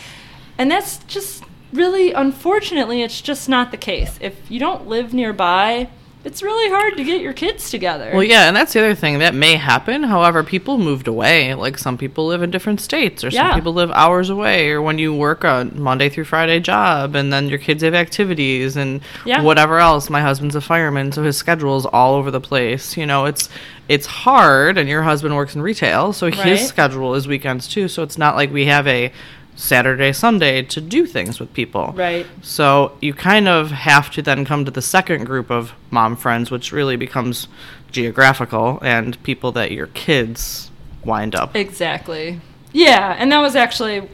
And 0.58 0.68
that's 0.68 0.98
just 1.04 1.44
really, 1.72 2.12
unfortunately, 2.12 3.02
it's 3.02 3.20
just 3.20 3.48
not 3.48 3.70
the 3.70 3.76
case. 3.76 4.18
If 4.20 4.50
you 4.50 4.58
don't 4.60 4.86
live 4.86 5.12
nearby, 5.12 5.88
it's 6.24 6.42
really 6.42 6.68
hard 6.68 6.96
to 6.96 7.04
get 7.04 7.20
your 7.20 7.32
kids 7.32 7.70
together. 7.70 8.10
Well, 8.12 8.24
yeah, 8.24 8.48
and 8.48 8.56
that's 8.56 8.72
the 8.72 8.80
other 8.80 8.94
thing 8.94 9.20
that 9.20 9.34
may 9.34 9.54
happen. 9.54 10.02
However, 10.02 10.42
people 10.42 10.76
moved 10.76 11.06
away. 11.06 11.54
Like 11.54 11.78
some 11.78 11.96
people 11.96 12.26
live 12.26 12.42
in 12.42 12.50
different 12.50 12.80
states, 12.80 13.22
or 13.22 13.30
some 13.30 13.46
Yeah. 13.46 13.54
people 13.54 13.72
live 13.72 13.90
hours 13.92 14.28
away, 14.28 14.70
or 14.70 14.82
when 14.82 14.98
you 14.98 15.14
work 15.14 15.44
a 15.44 15.70
Monday 15.74 16.08
through 16.08 16.24
Friday 16.24 16.58
job, 16.60 17.14
and 17.14 17.32
then 17.32 17.48
your 17.48 17.58
kids 17.58 17.82
have 17.84 17.94
activities 17.94 18.76
and 18.76 19.00
Yeah. 19.24 19.42
whatever 19.42 19.78
else. 19.78 20.10
My 20.10 20.20
husband's 20.20 20.56
a 20.56 20.60
fireman, 20.60 21.12
so 21.12 21.22
his 21.22 21.36
schedule 21.36 21.76
is 21.76 21.86
all 21.86 22.16
over 22.16 22.30
the 22.32 22.40
place. 22.40 22.96
You 22.96 23.06
know, 23.06 23.24
it's 23.26 23.48
it's 23.88 24.06
hard, 24.06 24.76
and 24.76 24.86
your 24.86 25.02
husband 25.04 25.34
works 25.34 25.54
in 25.54 25.62
retail, 25.62 26.12
so 26.12 26.26
Right. 26.26 26.34
his 26.36 26.66
schedule 26.66 27.14
is 27.14 27.26
weekends 27.26 27.66
too. 27.66 27.88
So 27.88 28.02
it's 28.02 28.18
not 28.18 28.36
like 28.36 28.52
we 28.52 28.66
have 28.66 28.86
a 28.86 29.10
Saturday, 29.58 30.12
Sunday 30.12 30.62
to 30.62 30.80
do 30.80 31.04
things 31.04 31.40
with 31.40 31.52
people. 31.52 31.92
Right. 31.96 32.24
So 32.42 32.96
you 33.02 33.12
kind 33.12 33.48
of 33.48 33.72
have 33.72 34.08
to 34.12 34.22
then 34.22 34.44
come 34.44 34.64
to 34.64 34.70
the 34.70 34.80
second 34.80 35.24
group 35.24 35.50
of 35.50 35.72
mom 35.90 36.14
friends, 36.14 36.48
which 36.48 36.70
really 36.70 36.94
becomes 36.94 37.48
geographical 37.90 38.78
and 38.82 39.20
people 39.24 39.50
that 39.52 39.72
your 39.72 39.88
kids 39.88 40.70
wind 41.04 41.34
up. 41.34 41.56
Exactly. 41.56 42.40
Yeah, 42.72 43.16
and 43.18 43.32
that 43.32 43.40
was 43.40 43.56
actually 43.56 44.08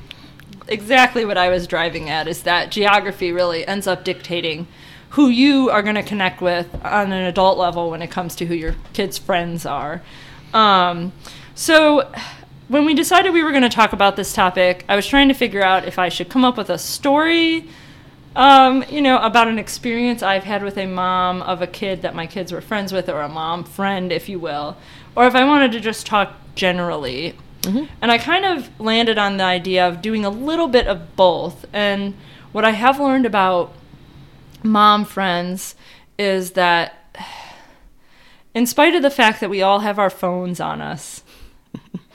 exactly 0.66 1.26
what 1.26 1.36
I 1.36 1.50
was 1.50 1.66
driving 1.66 2.08
at 2.08 2.26
is 2.26 2.44
that 2.44 2.70
geography 2.70 3.30
really 3.30 3.66
ends 3.66 3.86
up 3.86 4.02
dictating 4.02 4.66
who 5.10 5.28
you 5.28 5.68
are 5.68 5.82
going 5.82 5.94
to 5.94 6.02
connect 6.02 6.40
with 6.40 6.74
on 6.82 7.12
an 7.12 7.26
adult 7.26 7.58
level 7.58 7.90
when 7.90 8.00
it 8.00 8.10
comes 8.10 8.34
to 8.36 8.46
who 8.46 8.54
your 8.54 8.76
kids' 8.94 9.18
friends 9.18 9.66
are. 9.66 10.00
Um, 10.54 11.12
so 11.54 12.10
when 12.68 12.84
we 12.84 12.94
decided 12.94 13.32
we 13.32 13.42
were 13.42 13.50
going 13.50 13.62
to 13.62 13.68
talk 13.68 13.92
about 13.92 14.16
this 14.16 14.32
topic, 14.32 14.84
I 14.88 14.96
was 14.96 15.06
trying 15.06 15.28
to 15.28 15.34
figure 15.34 15.62
out 15.62 15.86
if 15.86 15.98
I 15.98 16.08
should 16.08 16.28
come 16.28 16.44
up 16.44 16.56
with 16.56 16.70
a 16.70 16.78
story 16.78 17.68
um, 18.36 18.84
you 18.88 19.00
know, 19.00 19.18
about 19.18 19.48
an 19.48 19.58
experience 19.58 20.22
I've 20.22 20.44
had 20.44 20.62
with 20.62 20.76
a 20.76 20.86
mom 20.86 21.42
of 21.42 21.62
a 21.62 21.66
kid 21.66 22.02
that 22.02 22.14
my 22.14 22.26
kids 22.26 22.52
were 22.52 22.60
friends 22.60 22.92
with, 22.92 23.08
or 23.08 23.20
a 23.20 23.28
mom 23.28 23.64
friend, 23.64 24.10
if 24.10 24.28
you 24.28 24.38
will, 24.38 24.76
or 25.14 25.26
if 25.26 25.34
I 25.34 25.44
wanted 25.44 25.72
to 25.72 25.80
just 25.80 26.06
talk 26.06 26.34
generally. 26.54 27.36
And 28.02 28.10
I 28.10 28.18
kind 28.18 28.44
of 28.44 28.68
landed 28.80 29.18
on 29.18 29.36
the 29.36 29.44
idea 29.44 29.86
of 29.86 30.02
doing 30.02 30.24
a 30.24 30.30
little 30.30 30.68
bit 30.68 30.86
of 30.86 31.16
both. 31.16 31.64
And 31.72 32.14
what 32.52 32.64
I 32.64 32.72
have 32.72 32.98
learned 32.98 33.24
about 33.24 33.72
mom 34.62 35.04
friends 35.04 35.74
is 36.18 36.52
that 36.52 37.16
in 38.54 38.66
spite 38.66 38.94
of 38.94 39.02
the 39.02 39.10
fact 39.10 39.40
that 39.40 39.50
we 39.50 39.62
all 39.62 39.80
have 39.80 39.98
our 39.98 40.10
phones 40.10 40.60
on 40.60 40.80
us 40.80 41.23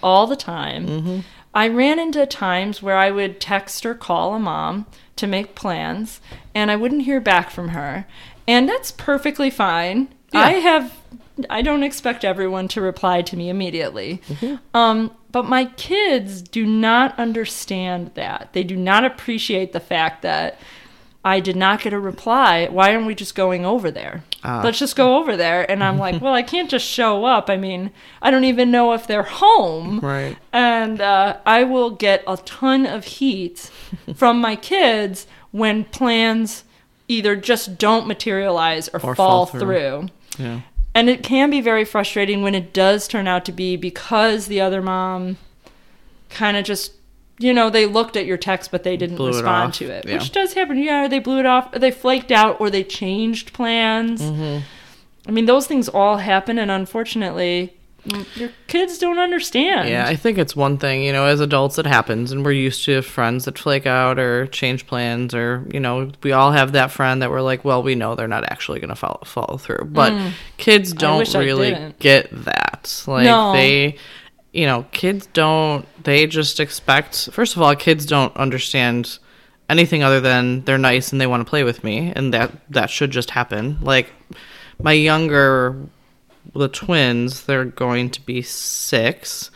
all 0.02 0.28
the 0.28 0.36
time, 0.36 1.24
I 1.54 1.68
ran 1.68 2.00
into 2.00 2.26
times 2.26 2.82
where 2.82 2.98
I 2.98 3.12
would 3.12 3.40
text 3.40 3.86
or 3.86 3.96
call 3.96 4.34
a 4.34 4.40
mom 4.40 4.86
to 5.16 5.28
make 5.28 5.56
plans 5.56 6.22
and 6.56 6.72
I 6.72 6.76
wouldn't 6.76 7.04
hear 7.04 7.20
back 7.20 7.50
from 7.50 7.70
her. 7.70 8.06
And 8.48 8.68
that's 8.68 8.92
perfectly 8.92 9.50
fine. 9.50 10.10
Yeah. 10.32 10.42
I 10.42 10.52
have 10.54 10.96
I 11.50 11.62
don't 11.62 11.84
expect 11.84 12.26
everyone 12.26 12.68
to 12.70 12.82
reply 12.82 13.22
to 13.22 13.38
me 13.38 13.50
immediately. 13.50 14.22
Um, 14.74 15.12
but 15.32 15.46
my 15.46 15.66
kids 15.66 16.42
do 16.42 16.66
not 16.66 17.18
understand 17.18 18.12
that. 18.16 18.50
They 18.54 18.64
do 18.64 18.76
not 18.76 19.06
appreciate 19.06 19.72
the 19.72 19.80
fact 19.80 20.22
that 20.24 20.60
I 21.24 21.42
did 21.42 21.58
not 21.58 21.82
get 21.82 21.92
a 21.92 22.00
reply. 22.00 22.68
Why 22.68 22.94
aren't 22.96 23.06
we 23.06 23.14
just 23.14 23.36
going 23.36 23.66
over 23.66 23.92
there? 23.92 24.24
Ah. 24.44 24.62
Let's 24.64 24.80
just 24.80 24.96
go 24.96 25.18
over 25.18 25.36
there. 25.36 25.70
And 25.70 25.84
I'm 25.84 25.98
like, 25.98 26.22
well, 26.22 26.34
I 26.34 26.44
can't 26.44 26.70
just 26.70 26.86
show 26.86 27.26
up. 27.26 27.50
I 27.50 27.58
mean, 27.58 27.92
I 28.22 28.32
don't 28.32 28.46
even 28.46 28.72
know 28.72 28.94
if 28.94 29.06
they're 29.06 29.24
home. 29.24 30.00
Right. 30.00 30.38
And 30.54 31.02
uh, 31.02 31.38
I 31.46 31.66
will 31.66 31.90
get 31.92 32.24
a 32.26 32.38
ton 32.38 32.86
of 32.86 33.04
heat 33.04 33.70
from 34.16 34.40
my 34.40 34.56
kids 34.56 35.28
when 35.52 35.84
plans 35.84 36.64
either 37.10 37.36
just 37.36 37.78
don't 37.78 38.08
materialize 38.08 38.88
or, 38.90 38.98
Or 39.04 39.14
fall, 39.14 39.16
fall 39.16 39.46
through. 39.48 39.60
through. 39.60 40.08
Yeah. 40.38 40.62
And 40.96 41.10
it 41.10 41.22
can 41.22 41.50
be 41.50 41.60
very 41.60 41.84
frustrating 41.84 42.44
when 42.44 42.56
it 42.56 42.72
does 42.74 43.08
turn 43.10 43.28
out 43.28 43.44
to 43.46 43.52
be 43.52 43.76
because 43.76 44.48
the 44.48 44.62
other 44.62 44.82
mom 44.82 45.38
kind 46.30 46.56
of 46.56 46.64
just, 46.64 46.94
you 47.40 47.54
know, 47.54 47.70
they 47.70 47.86
looked 47.86 48.16
at 48.18 48.26
your 48.26 48.38
text 48.38 48.70
but 48.72 48.84
they 48.84 48.96
didn't 48.98 49.16
Blew 49.16 49.28
respond 49.30 49.70
off. 49.70 49.76
to 49.78 49.86
it, 49.86 50.06
Yeah. 50.06 50.16
which 50.16 50.32
does 50.32 50.54
happen. 50.54 50.78
Yeah, 50.78 51.08
they 51.08 51.20
blew 51.20 51.40
it 51.40 51.46
off, 51.46 51.74
or 51.74 51.80
they 51.80 51.92
flaked 51.92 52.32
out, 52.32 52.60
or 52.60 52.70
they 52.70 52.84
changed 52.84 53.54
plans. 53.54 54.22
Mm-hmm. 54.22 54.60
I 55.28 55.32
mean, 55.32 55.46
those 55.46 55.66
things 55.68 55.88
all 55.90 56.18
happen, 56.18 56.58
and 56.58 56.70
unfortunately, 56.72 57.74
mm, 58.08 58.26
your 58.36 58.50
kids 58.68 58.98
don't 58.98 59.20
understand. 59.20 59.90
Yeah, 59.90 60.06
I 60.08 60.16
think 60.16 60.38
it's 60.38 60.56
one 60.56 60.78
thing, 60.78 61.04
you 61.04 61.12
know, 61.14 61.26
as 61.26 61.40
adults 61.40 61.78
it 61.78 61.86
happens 61.86 62.32
and 62.32 62.44
we're 62.44 62.54
used 62.54 62.84
to 62.86 63.02
friends 63.02 63.46
that 63.46 63.58
flake 63.60 63.86
out 63.86 64.18
or 64.18 64.48
change 64.48 64.88
plans 64.88 65.34
or, 65.36 65.66
you 65.72 65.80
know, 65.80 66.10
we 66.24 66.32
all 66.32 66.52
have 66.52 66.72
that 66.72 66.92
friend 66.92 67.22
that 67.22 67.30
we're 67.30 67.42
like, 67.42 67.64
well, 67.66 67.84
we 67.84 67.96
know 67.96 68.16
they're 68.16 68.28
not 68.28 68.46
actually 68.50 68.80
going 68.80 68.90
to 68.90 68.96
follow 68.96 69.20
follow 69.26 69.58
through. 69.58 69.86
But 69.92 70.14
kids 70.58 70.94
don't 70.94 71.18
Mm. 71.18 71.20
wish 71.20 71.36
I 71.36 71.40
really 71.44 71.94
get 72.00 72.30
that. 72.46 73.04
Like 73.06 73.26
No. 73.26 73.52
they 73.54 73.98
you 74.52 74.66
know, 74.66 74.86
kids 74.92 75.28
don't 75.28 75.86
they 76.04 76.28
just 76.28 76.60
expect 76.60 77.30
first 77.32 77.56
of 77.56 77.62
all, 77.62 77.76
kids 77.76 78.06
don't 78.06 78.36
understand 78.36 79.20
anything 79.70 80.02
other 80.02 80.20
than 80.20 80.64
they're 80.66 80.78
nice 80.78 81.12
and 81.12 81.22
they 81.22 81.28
want 81.28 81.46
to 81.46 81.50
play 81.50 81.64
with 81.64 81.84
me 81.84 82.12
and 82.16 82.34
that 82.34 82.52
that 82.72 82.90
should 82.90 83.12
just 83.12 83.32
happen. 83.32 83.78
Like 83.82 84.12
my 84.82 84.94
younger 84.94 85.76
the 86.54 86.68
twins, 86.68 87.44
they're 87.44 87.66
going 87.66 88.10
to 88.12 88.22
be 88.22 88.42
six, 88.42 89.52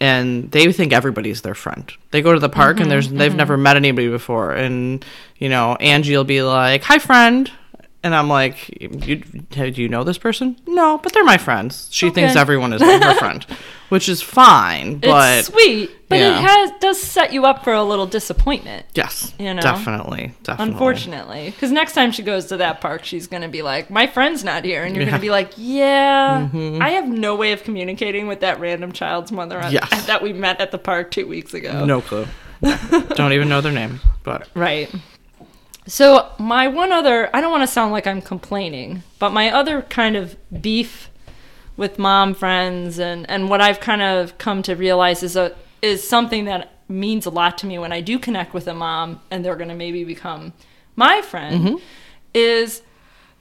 and 0.00 0.50
they 0.50 0.72
think 0.72 0.92
everybody's 0.92 1.42
their 1.42 1.54
friend. 1.54 1.92
They 2.10 2.22
go 2.22 2.32
to 2.32 2.38
the 2.38 2.48
park 2.48 2.76
and 2.76 2.84
mm-hmm, 2.84 2.90
there's 2.90 3.08
they've 3.08 3.30
mm-hmm. 3.30 3.36
never 3.36 3.56
met 3.56 3.76
anybody 3.76 4.08
before, 4.08 4.52
and 4.52 5.04
you 5.38 5.48
know 5.48 5.76
Angie 5.76 6.16
will 6.16 6.24
be 6.24 6.42
like, 6.42 6.82
"Hi, 6.84 6.98
friend," 6.98 7.50
and 8.02 8.14
I'm 8.14 8.28
like, 8.28 8.68
"You 8.80 9.16
do 9.16 9.82
you 9.82 9.88
know 9.88 10.04
this 10.04 10.18
person? 10.18 10.56
No, 10.66 10.98
but 11.02 11.12
they're 11.12 11.24
my 11.24 11.38
friends." 11.38 11.88
She 11.90 12.10
thinks 12.10 12.36
everyone 12.36 12.72
is 12.72 12.80
her 12.82 13.14
friend, 13.14 13.44
which 13.90 14.08
is 14.08 14.22
fine, 14.22 14.98
but 14.98 15.38
it's 15.40 15.48
sweet, 15.48 15.90
but 16.08 16.18
yeah. 16.18 16.38
it 16.38 16.42
has 16.42 16.72
does 16.80 17.00
set 17.00 17.32
you 17.32 17.44
up 17.46 17.62
for 17.64 17.72
a 17.74 17.82
little 17.84 18.06
disappointment. 18.06 18.86
yes, 18.94 19.34
You 19.38 19.52
know? 19.54 19.60
definitely, 19.60 20.32
definitely, 20.44 20.72
Unfortunately, 20.72 21.50
because 21.50 21.70
next 21.70 21.92
time 21.92 22.10
she 22.12 22.22
goes 22.22 22.46
to 22.46 22.56
that 22.56 22.80
park, 22.80 23.04
she's 23.04 23.26
going 23.26 23.42
to 23.42 23.48
be 23.48 23.62
like, 23.62 23.90
"My 23.90 24.06
friend's 24.06 24.42
not 24.44 24.64
here," 24.64 24.82
and 24.84 24.94
you're 24.94 25.04
Yeah. 25.04 25.10
going 25.10 25.20
to 25.20 25.24
be 25.26 25.30
like, 25.30 25.52
"Yeah, 25.56 26.48
mm-hmm. 26.52 26.80
I 26.82 26.90
have 26.90 27.06
no 27.08 27.36
way 27.36 27.52
of 27.52 27.62
communicating 27.64 28.26
with 28.26 28.40
that 28.40 28.60
random 28.60 28.92
child's 28.92 29.30
mother 29.30 29.60
on- 29.60 29.72
Yes. 29.72 30.06
that 30.06 30.22
we 30.22 30.32
met 30.32 30.60
at 30.60 30.70
the 30.70 30.78
park 30.78 31.10
two 31.10 31.26
weeks 31.26 31.52
ago." 31.54 31.84
no 31.84 32.00
clue. 32.00 32.26
don't 33.14 33.32
even 33.32 33.48
know 33.48 33.60
their 33.62 33.72
name, 33.72 34.00
but 34.22 34.46
Right. 34.54 34.90
So 35.90 36.30
my 36.38 36.68
one 36.68 36.92
other, 36.92 37.28
I 37.34 37.40
don't 37.40 37.50
want 37.50 37.64
to 37.64 37.66
sound 37.66 37.90
like 37.90 38.06
I'm 38.06 38.22
complaining, 38.22 39.02
but 39.18 39.30
my 39.30 39.50
other 39.50 39.82
kind 39.82 40.14
of 40.16 40.36
beef 40.62 41.10
with 41.76 41.98
mom 41.98 42.34
friends 42.34 42.98
and 43.00 43.28
and 43.28 43.48
what 43.50 43.60
I've 43.60 43.80
kind 43.80 44.00
of 44.00 44.38
come 44.38 44.62
to 44.62 44.76
realize 44.76 45.22
is 45.24 45.34
a 45.34 45.56
is 45.82 46.06
something 46.06 46.44
that 46.44 46.70
means 46.88 47.26
a 47.26 47.30
lot 47.30 47.58
to 47.58 47.66
me 47.66 47.76
when 47.78 47.90
I 47.92 48.00
do 48.02 48.18
connect 48.20 48.54
with 48.54 48.68
a 48.68 48.74
mom 48.74 49.20
and 49.32 49.44
they're 49.44 49.56
going 49.56 49.68
to 49.68 49.74
maybe 49.74 50.04
become 50.04 50.52
my 50.94 51.22
friend 51.22 51.80
is 52.34 52.82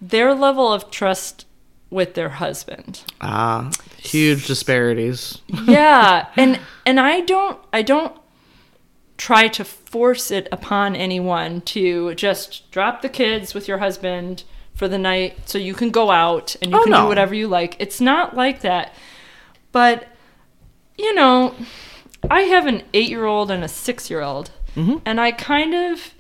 their 0.02 0.34
level 0.34 0.72
of 0.74 0.90
trust 0.90 1.46
with 1.92 2.14
their 2.14 2.30
husband. 2.30 3.04
ah, 3.22 3.70
huge 3.98 4.48
disparities. 4.48 5.40
yeah 5.66 6.28
and 6.36 6.60
and 6.86 7.00
i 7.00 7.20
don't 7.22 7.60
i 7.74 7.82
don't 7.82 8.16
try 9.20 9.48
to 9.50 9.64
force 9.66 10.32
it 10.32 10.48
upon 10.52 10.96
anyone 10.96 11.60
to 11.62 12.16
just 12.16 12.72
drop 12.72 13.02
the 13.02 13.10
kids 13.10 13.54
with 13.54 13.68
your 13.68 13.78
husband 13.80 14.44
for 14.74 14.88
the 14.88 14.98
night 14.98 15.38
so 15.46 15.58
you 15.58 15.74
can 15.74 15.92
go 15.92 16.10
out 16.10 16.56
and 16.62 16.72
you 16.72 16.78
Oh, 16.80 16.84
can 16.84 16.92
no. 16.92 17.02
do 17.04 17.08
whatever 17.10 17.36
you 17.36 17.48
like 17.50 17.76
it's 17.80 18.00
not 18.00 18.36
like 18.36 18.62
that 18.62 18.94
but 19.74 20.08
you 20.98 21.14
know 21.14 21.54
i 22.32 22.42
have 22.44 22.66
an 22.66 22.82
eight 22.94 23.10
year 23.10 23.26
old 23.26 23.52
and 23.52 23.64
a 23.64 23.68
six 23.68 24.10
year 24.10 24.22
old 24.22 24.52
Mm-hmm. 24.76 24.98
and 25.06 25.20
i 25.20 25.32
kind 25.34 25.74
of 25.74 26.14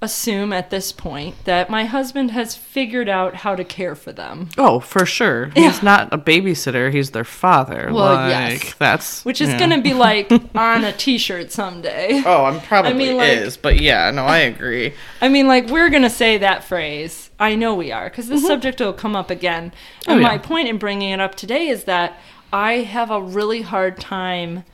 assume 0.00 0.52
at 0.52 0.70
this 0.70 0.92
point 0.92 1.34
that 1.44 1.68
my 1.68 1.84
husband 1.84 2.30
has 2.30 2.54
figured 2.54 3.08
out 3.08 3.34
how 3.34 3.56
to 3.56 3.64
care 3.64 3.96
for 3.96 4.12
them 4.12 4.48
Oh, 4.56 4.78
for 4.78 5.04
sure. 5.04 5.46
He's 5.56 5.82
not 5.82 6.12
a 6.12 6.18
babysitter. 6.18 6.92
He's 6.92 7.10
their 7.10 7.24
father. 7.24 7.90
Well, 7.92 8.14
like, 8.14 8.30
yes. 8.62 8.74
That's 8.74 9.24
which 9.24 9.40
is 9.40 9.48
yeah. 9.48 9.58
going 9.58 9.70
to 9.70 9.80
be 9.80 9.94
like 10.08 10.30
on 10.54 10.84
a 10.84 10.92
t-shirt 10.92 11.50
someday 11.50 12.22
Oh, 12.24 12.44
I'm 12.44 12.60
probably 12.60 12.92
I 12.92 12.94
mean, 12.94 13.16
like- 13.16 13.38
is, 13.38 13.56
but 13.56 13.80
yeah, 13.80 14.10
no, 14.12 14.24
I 14.24 14.38
agree. 14.38 14.94
I 15.20 15.28
mean, 15.28 15.48
like, 15.48 15.68
we're 15.68 15.90
going 15.90 16.02
to 16.02 16.10
say 16.10 16.38
that 16.38 16.62
phrase. 16.62 17.30
I 17.40 17.56
know 17.56 17.74
we 17.74 17.90
are, 17.90 18.08
because 18.08 18.28
this 18.28 18.40
mm-hmm. 18.40 18.46
subject 18.46 18.80
will 18.80 18.92
come 18.92 19.16
up 19.16 19.30
again. 19.30 19.72
Oh, 20.06 20.12
and 20.12 20.20
Oh, 20.20 20.22
my 20.22 20.38
point 20.38 20.68
in 20.68 20.78
bringing 20.78 21.10
it 21.10 21.20
up 21.20 21.34
today 21.34 21.68
is 21.68 21.84
that 21.84 22.18
I 22.52 22.74
have 22.74 23.10
a 23.10 23.20
really 23.20 23.62
hard 23.62 23.98
time 24.00 24.58
up- 24.58 24.64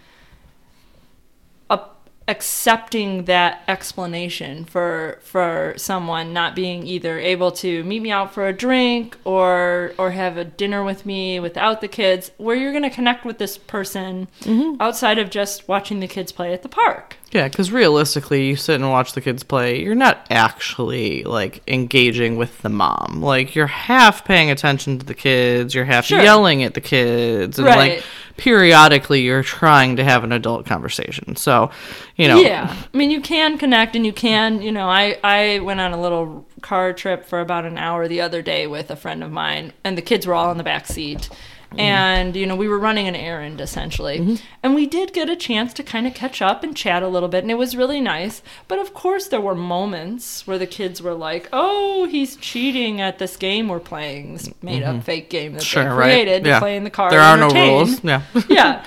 accepting 2.27 3.25
that 3.25 3.63
explanation 3.69 4.65
for 4.65 5.19
for 5.23 5.75
someone 5.77 6.33
not 6.33 6.55
being 6.55 6.87
either 6.87 7.19
able 7.19 7.51
to 7.53 7.83
meet 7.85 8.01
me 8.01 8.11
out 8.11 8.33
for 8.33 8.47
a 8.49 8.53
drink 8.53 9.17
or 9.25 9.93
or 9.99 10.11
have 10.11 10.37
a 10.37 10.45
dinner 10.45 10.83
with 10.85 11.05
me 11.05 11.39
without 11.41 11.81
the 11.81 11.89
kids 11.89 12.31
where 12.39 12.57
you're 12.57 12.73
going 12.73 12.83
to 12.83 12.91
connect 12.91 13.25
with 13.25 13.39
this 13.39 13.59
person 13.59 14.29
Mm-hmm. 14.43 14.81
outside 14.81 15.19
of 15.19 15.31
just 15.31 15.69
watching 15.69 16.01
the 16.01 16.07
kids 16.09 16.33
play 16.33 16.53
at 16.53 16.63
the 16.63 16.69
park 16.69 17.17
Yeah, 17.33 17.49
because 17.49 17.71
realistically, 17.73 18.47
you 18.47 18.57
sit 18.57 18.77
and 18.81 18.91
watch 18.91 19.13
the 19.13 19.21
kids 19.21 19.43
play. 19.43 19.81
You're 19.83 19.95
not 19.95 20.27
actually 20.31 21.25
like 21.25 21.63
engaging 21.69 22.37
with 22.37 22.63
the 22.63 22.69
mom. 22.69 23.21
Like 23.23 23.55
you're 23.55 23.67
half 23.67 24.25
paying 24.25 24.51
attention 24.51 24.99
to 24.99 25.07
the 25.07 25.15
kids. 25.15 25.75
You're 25.75 25.85
half 25.85 26.05
Sure. 26.07 26.21
yelling 26.21 26.63
at 26.63 26.75
the 26.75 26.81
kids, 26.81 27.59
and 27.59 27.67
Right. 27.67 27.77
like 27.95 28.05
periodically, 28.37 29.23
you're 29.23 29.43
trying 29.43 29.97
to 29.97 30.05
have 30.05 30.25
an 30.25 30.33
adult 30.33 30.67
conversation. 30.67 31.37
So, 31.37 31.71
you 32.17 32.29
know, 32.29 32.41
Yeah, 32.41 32.75
I 32.93 32.97
mean, 32.97 33.11
you 33.11 33.21
can 33.21 33.59
connect, 33.59 33.97
and 33.97 34.05
you 34.05 34.13
can, 34.13 34.63
you 34.63 34.73
know, 34.73 34.89
I 34.89 35.19
I 35.23 35.61
went 35.61 35.81
on 35.81 35.93
a 35.93 36.01
little 36.01 36.47
car 36.61 36.93
trip 36.93 37.25
for 37.27 37.41
about 37.41 37.65
an 37.65 37.79
hour 37.79 38.09
the 38.09 38.21
other 38.21 38.43
day 38.43 38.67
with 38.67 38.91
a 38.91 38.97
friend 38.97 39.23
of 39.23 39.31
mine, 39.31 39.73
and 39.85 39.97
the 39.97 40.03
kids 40.03 40.27
were 40.27 40.35
all 40.35 40.51
in 40.51 40.59
the 40.59 40.65
back 40.65 40.87
seat, 40.87 41.29
Mm-hmm. 41.75 41.81
and 41.81 42.37
you 42.37 42.47
know, 42.47 42.55
we 42.55 42.69
were 42.69 42.79
running 42.79 43.09
an 43.09 43.17
errand 43.17 43.61
essentially, 43.61 44.19
mm-hmm. 44.19 44.35
and 44.63 44.75
we 44.75 44.87
did 44.87 45.13
get 45.13 45.29
a 45.29 45.35
chance 45.35 45.75
to 45.75 45.83
kind 45.83 46.07
of 46.07 46.15
catch 46.15 46.41
up 46.41 46.63
and 46.63 46.77
chat 46.77 47.03
a 47.03 47.09
little 47.09 47.29
bit, 47.29 47.43
and 47.43 47.51
it 47.51 47.59
was 47.59 47.77
really 47.77 48.01
nice. 48.01 48.43
But 48.69 48.79
of 48.79 48.95
course, 48.95 49.27
there 49.27 49.41
were 49.41 49.55
moments 49.55 50.47
where 50.47 50.59
the 50.59 50.67
kids 50.67 51.03
were 51.03 51.15
like, 51.15 51.49
"Oh, 51.53 52.07
he's 52.07 52.37
cheating 52.37 53.01
at 53.01 53.19
this 53.19 53.37
game 53.37 53.69
we're 53.69 53.81
playing, 53.81 54.35
this 54.35 54.49
made-up 54.63 54.93
mm-hmm. 54.93 55.01
fake 55.01 55.31
game 55.31 55.55
that 55.55 55.63
sure, 55.63 55.83
they 55.83 55.91
right? 55.91 56.13
created 56.13 56.47
yeah. 56.47 56.55
to 56.55 56.61
play 56.61 56.77
in 56.77 56.85
the 56.85 56.91
car." 56.91 57.11
There 57.11 57.21
are 57.21 57.37
no 57.37 57.49
rules. 57.49 58.03
Yeah. 58.05 58.23
yeah. 58.49 58.87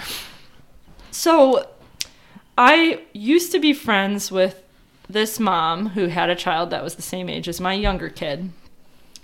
So 1.12 1.68
I 2.58 3.02
used 3.14 3.52
to 3.52 3.60
be 3.60 3.74
friends 3.74 4.32
with 4.32 4.64
this 5.10 5.40
mom 5.40 5.90
who 5.90 6.08
had 6.08 6.30
a 6.30 6.36
child 6.36 6.70
that 6.70 6.84
was 6.84 6.96
the 6.96 7.02
same 7.02 7.30
age 7.30 7.48
as 7.48 7.60
my 7.60 7.74
younger 7.74 8.10
kid. 8.10 8.52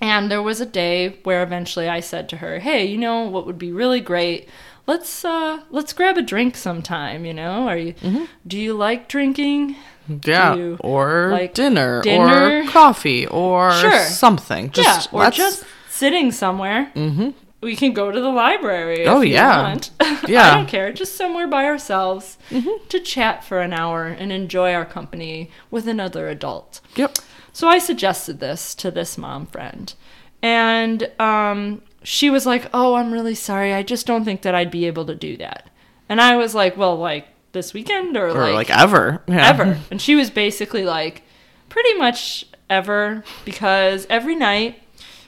And 0.03 0.29
there 0.29 0.41
was 0.41 0.59
a 0.59 0.65
day 0.65 1.17
where 1.23 1.41
eventually 1.43 1.87
I 1.87 2.01
said 2.01 2.27
to 2.29 2.37
her, 2.37 2.59
"Hey, 2.59 2.83
you 2.85 2.97
know 2.97 3.21
what 3.23 3.45
would 3.45 3.57
be 3.57 3.71
really 3.71 4.01
great? 4.01 4.49
Let's 4.85 5.23
uh 5.23 5.61
let's 5.71 5.93
grab 5.93 6.17
a 6.17 6.21
drink 6.21 6.57
sometime, 6.57 7.23
you 7.23 7.33
know? 7.33 7.69
Are 7.69 7.77
you 7.77 7.93
mm-hmm. 7.93 8.25
do 8.45 8.59
you 8.59 8.73
like 8.73 9.07
drinking?" 9.07 9.77
Yeah, 10.25 10.75
or 10.81 11.29
like 11.31 11.53
dinner, 11.53 12.01
dinner? 12.01 12.63
or 12.65 12.69
coffee, 12.69 13.25
or 13.27 13.71
Sure. 13.71 14.03
something. 14.03 14.71
Just 14.71 15.09
yeah, 15.09 15.17
or 15.17 15.23
let's- 15.23 15.37
just 15.37 15.63
sitting 15.89 16.33
somewhere. 16.33 16.91
Mm-hmm. 16.95 17.29
we 17.61 17.77
can 17.77 17.93
go 17.93 18.11
to 18.11 18.19
the 18.19 18.27
library. 18.29 19.07
Oh, 19.07 19.21
if 19.21 19.29
you 19.29 19.35
yeah. 19.35 19.61
want. 19.63 19.91
Yeah. 20.27 20.51
I 20.51 20.55
don't 20.55 20.67
care. 20.67 20.91
Just 20.91 21.15
somewhere 21.15 21.47
by 21.47 21.63
ourselves 21.65 22.37
mm-hmm. 22.49 22.87
to 22.89 22.99
chat 22.99 23.43
for 23.45 23.61
an 23.61 23.71
hour 23.71 24.07
and 24.07 24.31
enjoy 24.31 24.73
our 24.73 24.85
company 24.85 25.49
with 25.71 25.87
another 25.87 26.27
adult. 26.27 26.81
Yep. 26.95 27.19
So 27.53 27.67
I 27.67 27.77
suggested 27.77 28.39
this 28.39 28.75
to 28.75 28.91
this 28.91 29.17
mom 29.17 29.45
friend. 29.45 29.93
And 30.41 31.09
um, 31.19 31.81
she 32.03 32.29
was 32.29 32.45
like, 32.45 32.69
Oh, 32.73 32.95
I'm 32.95 33.13
really 33.13 33.35
sorry. 33.35 33.73
I 33.73 33.83
just 33.83 34.05
don't 34.05 34.25
think 34.25 34.41
that 34.41 34.55
I'd 34.55 34.71
be 34.71 34.85
able 34.85 35.05
to 35.05 35.15
do 35.15 35.37
that. 35.37 35.69
And 36.09 36.19
I 36.19 36.35
was 36.35 36.53
like, 36.53 36.75
Well, 36.75 36.97
like 36.97 37.27
this 37.53 37.73
weekend 37.73 38.17
or, 38.17 38.29
Or 38.29 38.51
like, 38.51 38.69
ever. 38.69 39.21
Yeah. 39.27 39.47
ever. 39.47 39.79
And 39.91 40.01
she 40.01 40.15
was 40.15 40.29
basically 40.29 40.83
like, 40.83 41.23
pretty 41.69 41.93
much 41.93 42.45
ever, 42.69 43.23
because 43.45 44.07
every 44.09 44.35
night 44.35 44.81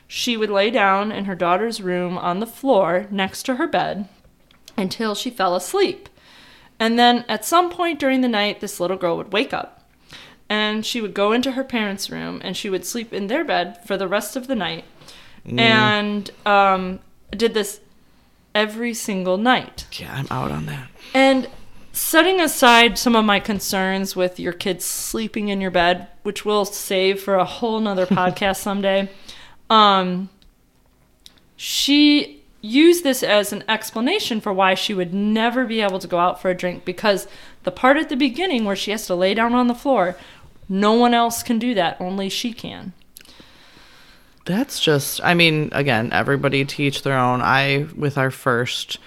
she 0.08 0.36
would 0.36 0.50
lay 0.50 0.70
down 0.70 1.12
in 1.12 1.25
her 1.25 1.36
daughter's 1.36 1.82
room 1.82 2.17
on 2.17 2.39
the 2.39 2.48
floor 2.48 3.08
next 3.10 3.44
to 3.44 3.55
her 3.55 3.67
bed 3.67 4.08
until 4.77 5.15
she 5.15 5.29
fell 5.29 5.55
asleep. 5.55 6.10
And 6.79 7.00
then 7.00 7.24
at 7.29 7.46
some 7.46 7.70
point 7.70 8.00
during 8.00 8.22
the 8.22 8.27
night, 8.27 8.60
this 8.60 8.79
little 8.79 8.98
girl 8.98 9.17
would 9.17 9.32
wake 9.32 9.53
up 9.53 9.75
and 10.50 10.86
she 10.86 11.02
would 11.02 11.14
go 11.14 11.32
into 11.32 11.54
her 11.54 11.64
parents' 11.64 12.10
room 12.10 12.42
and 12.44 12.56
she 12.56 12.70
would 12.70 12.86
sleep 12.86 13.14
in 13.14 13.28
their 13.28 13.44
bed 13.44 13.86
for 13.86 13.98
the 13.98 14.08
rest 14.08 14.36
of 14.36 14.48
the 14.48 14.56
night. 14.56 14.86
And 15.48 16.32
um, 16.46 17.00
did 17.32 17.54
this 17.54 17.80
every 18.56 18.94
single 18.94 19.38
night. 19.38 19.86
Yeah, 19.92 20.14
I'm 20.14 20.28
out 20.32 20.52
on 20.52 20.66
that. 20.66 20.90
And 21.14 21.48
setting 21.92 22.42
aside 22.42 22.98
some 22.98 23.16
of 23.16 23.25
my 23.25 23.40
concerns 23.40 24.16
with 24.16 24.40
your 24.40 24.54
kids 24.54 24.86
sleeping 24.86 25.50
in 25.50 25.62
your 25.62 25.72
bed, 25.72 26.08
which 26.24 26.46
we'll 26.46 26.66
save 26.66 27.22
for 27.22 27.36
a 27.36 27.46
whole 27.46 27.80
nother 27.80 28.06
podcast 28.08 28.58
someday, 28.58 29.10
um, 29.70 30.30
she 31.56 32.44
used 32.62 33.04
this 33.04 33.22
as 33.22 33.54
an 33.54 33.64
explanation 33.70 34.42
for 34.42 34.52
why 34.52 34.74
she 34.74 34.94
would 34.94 35.14
never 35.14 35.66
be 35.66 35.82
able 35.82 36.00
to 36.00 36.08
go 36.08 36.18
out 36.18 36.42
for 36.42 36.50
a 36.50 36.56
drink 36.56 36.84
because 36.84 37.28
the 37.64 37.72
part 37.72 37.96
at 37.96 38.10
the 38.10 38.16
beginning 38.16 38.66
where 38.66 38.75
she 38.75 38.92
has 38.92 39.06
to 39.06 39.16
lay 39.16 39.34
down 39.34 39.54
on 39.54 39.68
the 39.68 39.75
floor, 39.75 40.18
no 40.67 40.93
one 40.93 41.13
else 41.13 41.43
can 41.43 41.60
do 41.60 41.74
that, 41.74 42.00
only 42.00 42.29
she 42.29 42.53
can. 42.53 42.93
That's 44.45 44.79
just, 44.79 45.24
I 45.24 45.34
mean, 45.34 45.69
again, 45.72 46.13
everybody 46.13 46.65
teach 46.65 47.01
their 47.01 47.17
own. 47.17 47.41
I, 47.41 47.88
with 47.95 48.17
our 48.17 48.29
first, 48.29 49.00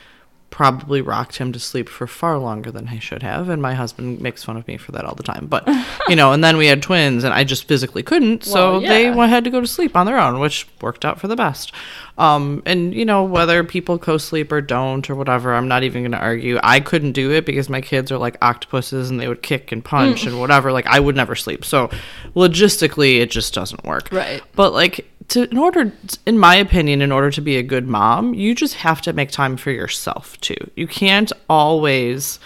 probably 0.51 1.01
rocked 1.03 1.37
him 1.37 1.53
to 1.53 1.59
sleep 1.59 1.89
for 1.89 2.07
far 2.07 2.39
longer 2.39 2.71
than 2.71 2.89
I 2.89 2.99
should 2.99 3.23
have. 3.23 3.49
And 3.51 3.61
my 3.61 3.75
husband 3.75 4.21
makes 4.21 4.43
fun 4.43 4.57
of 4.57 4.67
me 4.67 4.77
for 4.79 4.93
that 4.93 5.05
all 5.05 5.15
the 5.15 5.23
time. 5.23 5.47
But, 5.47 5.69
you 6.09 6.17
know, 6.17 6.33
and 6.33 6.43
then 6.43 6.57
we 6.57 6.67
had 6.67 6.83
twins 6.83 7.23
and 7.23 7.35
I 7.35 7.45
just 7.45 7.69
physically 7.69 8.03
couldn't. 8.03 8.45
So 8.45 8.73
Well, 8.73 8.81
they 8.81 9.05
yeah. 9.05 9.15
went, 9.15 9.31
had 9.31 9.45
to 9.45 9.51
go 9.51 9.61
to 9.61 9.67
sleep 9.67 9.95
on 9.95 10.07
their 10.07 10.19
own, 10.19 10.41
which 10.41 10.67
worked 10.81 11.05
out 11.05 11.21
for 11.21 11.29
the 11.29 11.37
best. 11.37 11.73
Um, 12.17 12.63
and, 12.67 12.95
you 12.95 13.05
know, 13.05 13.23
whether 13.25 13.63
people 13.63 13.99
co 13.99 14.17
sleep 14.19 14.51
or 14.51 14.61
don't 14.61 15.09
or 15.11 15.15
whatever, 15.15 15.55
I'm 15.55 15.69
not 15.69 15.83
even 15.85 16.03
going 16.03 16.13
to 16.13 16.19
argue. 16.19 16.59
I 16.63 16.81
couldn't 16.81 17.13
do 17.13 17.31
it 17.31 17.45
because 17.47 17.69
my 17.69 17.81
kids 17.83 18.11
are 18.11 18.19
like 18.19 18.37
octopuses 18.43 19.11
and 19.11 19.21
they 19.21 19.29
would 19.29 19.43
kick 19.43 19.71
and 19.71 19.85
punch 19.85 20.23
Mm. 20.25 20.29
and 20.29 20.41
whatever. 20.41 20.73
Like, 20.73 20.87
I 20.87 20.99
would 20.99 21.15
never 21.15 21.37
sleep. 21.37 21.65
So 21.65 21.91
logistically, 22.35 23.21
it 23.21 23.31
just 23.31 23.53
doesn't 23.55 23.85
work. 23.85 24.09
Right. 24.11 24.43
But 24.57 24.73
like 24.73 25.09
to 25.29 25.49
in 25.51 25.59
order 25.59 25.93
in 26.27 26.39
my 26.39 26.57
opinion 26.57 27.03
in 27.03 27.13
order 27.13 27.31
to 27.31 27.41
be 27.41 27.57
a 27.57 27.63
good 27.63 27.87
mom, 27.87 28.35
you 28.35 28.55
just 28.55 28.75
have 28.75 29.01
to 29.03 29.13
make 29.13 29.31
time 29.31 29.57
for 29.57 29.71
yourself 29.71 30.41
too. 30.41 30.71
You 30.75 30.87
can't 30.87 31.33
always 31.49 32.39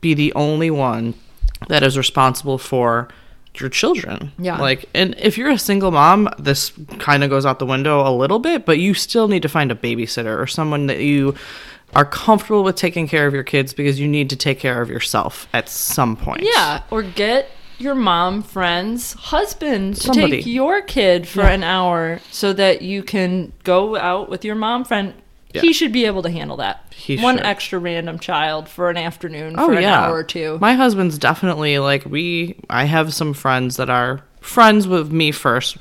be 0.00 0.14
the 0.14 0.32
only 0.34 0.70
one 0.70 1.14
that 1.68 1.82
is 1.82 1.98
responsible 1.98 2.58
for 2.58 3.08
your 3.54 3.68
children. 3.68 4.32
Yeah. 4.38 4.58
Like 4.58 4.86
and 4.94 5.14
if 5.18 5.36
you're 5.36 5.50
a 5.50 5.58
single 5.58 5.90
mom, 5.90 6.28
this 6.38 6.72
kind 6.98 7.22
of 7.22 7.30
goes 7.30 7.44
out 7.44 7.58
the 7.58 7.66
window 7.66 8.06
a 8.08 8.12
little 8.14 8.38
bit, 8.38 8.64
but 8.64 8.78
you 8.78 8.94
still 8.94 9.28
need 9.28 9.42
to 9.42 9.48
find 9.48 9.70
a 9.70 9.74
babysitter 9.74 10.38
or 10.38 10.46
someone 10.46 10.86
that 10.86 11.00
you 11.00 11.34
are 11.94 12.04
comfortable 12.04 12.62
with 12.62 12.76
taking 12.76 13.08
care 13.08 13.26
of 13.26 13.34
your 13.34 13.42
kids 13.42 13.74
because 13.74 13.98
you 13.98 14.06
need 14.06 14.30
to 14.30 14.36
take 14.36 14.60
care 14.60 14.80
of 14.80 14.88
yourself 14.88 15.48
at 15.52 15.68
some 15.68 16.16
point. 16.16 16.42
Yeah, 16.42 16.82
or 16.90 17.02
get 17.02 17.50
your 17.80 17.94
mom 17.94 18.42
friend's 18.42 19.14
husband 19.14 19.96
to 19.96 20.10
take 20.10 20.46
your 20.46 20.82
kid 20.82 21.26
for 21.26 21.40
Yeah. 21.42 21.50
an 21.52 21.62
hour 21.64 22.20
so 22.30 22.52
that 22.52 22.82
you 22.82 23.02
can 23.02 23.52
go 23.64 23.96
out 23.96 24.28
with 24.28 24.44
your 24.44 24.54
mom 24.54 24.84
friend. 24.84 25.14
Yeah. 25.52 25.62
He 25.62 25.72
should 25.72 25.90
be 25.92 26.04
able 26.06 26.22
to 26.22 26.30
handle 26.30 26.56
that. 26.58 26.84
He 26.94 27.16
One 27.16 27.36
should. 27.38 27.46
extra 27.46 27.78
random 27.80 28.18
child 28.20 28.68
for 28.68 28.88
an 28.90 28.96
afternoon 28.96 29.56
Oh 29.58 29.66
for 29.66 29.72
an 29.74 29.82
yeah, 29.82 30.00
hour 30.06 30.14
or 30.14 30.22
two. 30.22 30.58
My 30.60 30.74
husband's 30.74 31.18
definitely 31.18 31.78
like 31.80 32.04
we. 32.04 32.54
I 32.68 32.84
have 32.84 33.12
some 33.12 33.32
friends 33.34 33.76
that 33.76 33.90
are 33.90 34.20
friends 34.40 34.86
with 34.86 35.10
me 35.10 35.32
first. 35.32 35.76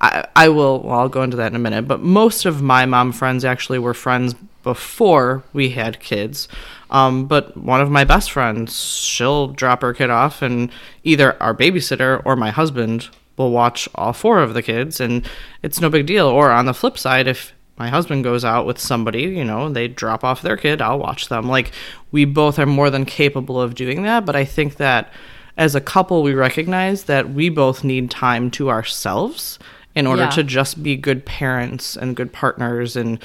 I, 0.00 0.26
I 0.36 0.48
will. 0.50 0.80
Well, 0.82 0.98
I'll 0.98 1.08
go 1.08 1.22
into 1.22 1.38
that 1.38 1.46
in 1.52 1.56
a 1.56 1.58
minute. 1.60 1.88
But 1.88 2.00
most 2.00 2.44
of 2.44 2.60
my 2.60 2.84
mom 2.84 3.12
friends 3.12 3.44
actually 3.46 3.78
were 3.78 3.94
friends 3.94 4.34
before 4.62 5.42
we 5.54 5.70
had 5.70 6.00
kids. 6.00 6.48
Um, 6.94 7.26
but 7.26 7.56
one 7.56 7.80
of 7.80 7.90
my 7.90 8.04
best 8.04 8.30
friends, 8.30 8.80
she'll 8.80 9.48
drop 9.48 9.82
her 9.82 9.92
kid 9.92 10.10
off, 10.10 10.42
and 10.42 10.70
either 11.02 11.40
our 11.42 11.52
babysitter 11.54 12.22
or 12.24 12.36
my 12.36 12.50
husband 12.50 13.08
will 13.36 13.50
watch 13.50 13.88
all 13.96 14.12
four 14.12 14.40
of 14.40 14.54
the 14.54 14.62
kids, 14.62 15.00
and 15.00 15.28
it's 15.62 15.80
no 15.80 15.90
big 15.90 16.06
deal. 16.06 16.26
Or 16.28 16.52
on 16.52 16.66
the 16.66 16.72
flip 16.72 16.96
side, 16.96 17.26
if 17.26 17.52
my 17.76 17.88
husband 17.88 18.22
goes 18.22 18.44
out 18.44 18.64
with 18.64 18.78
somebody, 18.78 19.22
you 19.22 19.44
know, 19.44 19.68
they 19.68 19.88
drop 19.88 20.22
off 20.22 20.40
their 20.42 20.56
kid, 20.56 20.80
I'll 20.80 21.00
watch 21.00 21.28
them. 21.28 21.48
Like, 21.48 21.72
we 22.12 22.24
both 22.24 22.60
are 22.60 22.66
more 22.66 22.90
than 22.90 23.04
capable 23.04 23.60
of 23.60 23.74
doing 23.74 24.04
that, 24.04 24.24
but 24.24 24.36
I 24.36 24.44
think 24.44 24.76
that 24.76 25.12
as 25.56 25.74
a 25.74 25.80
couple, 25.80 26.22
we 26.22 26.32
recognize 26.32 27.04
that 27.04 27.30
we 27.30 27.48
both 27.48 27.82
need 27.82 28.08
time 28.08 28.52
to 28.52 28.70
ourselves 28.70 29.58
in 29.96 30.06
order 30.06 30.22
Yeah. 30.22 30.30
to 30.30 30.44
just 30.44 30.80
be 30.80 30.96
good 30.96 31.26
parents 31.26 31.96
and 31.96 32.14
good 32.14 32.32
partners 32.32 32.94
and 32.94 33.18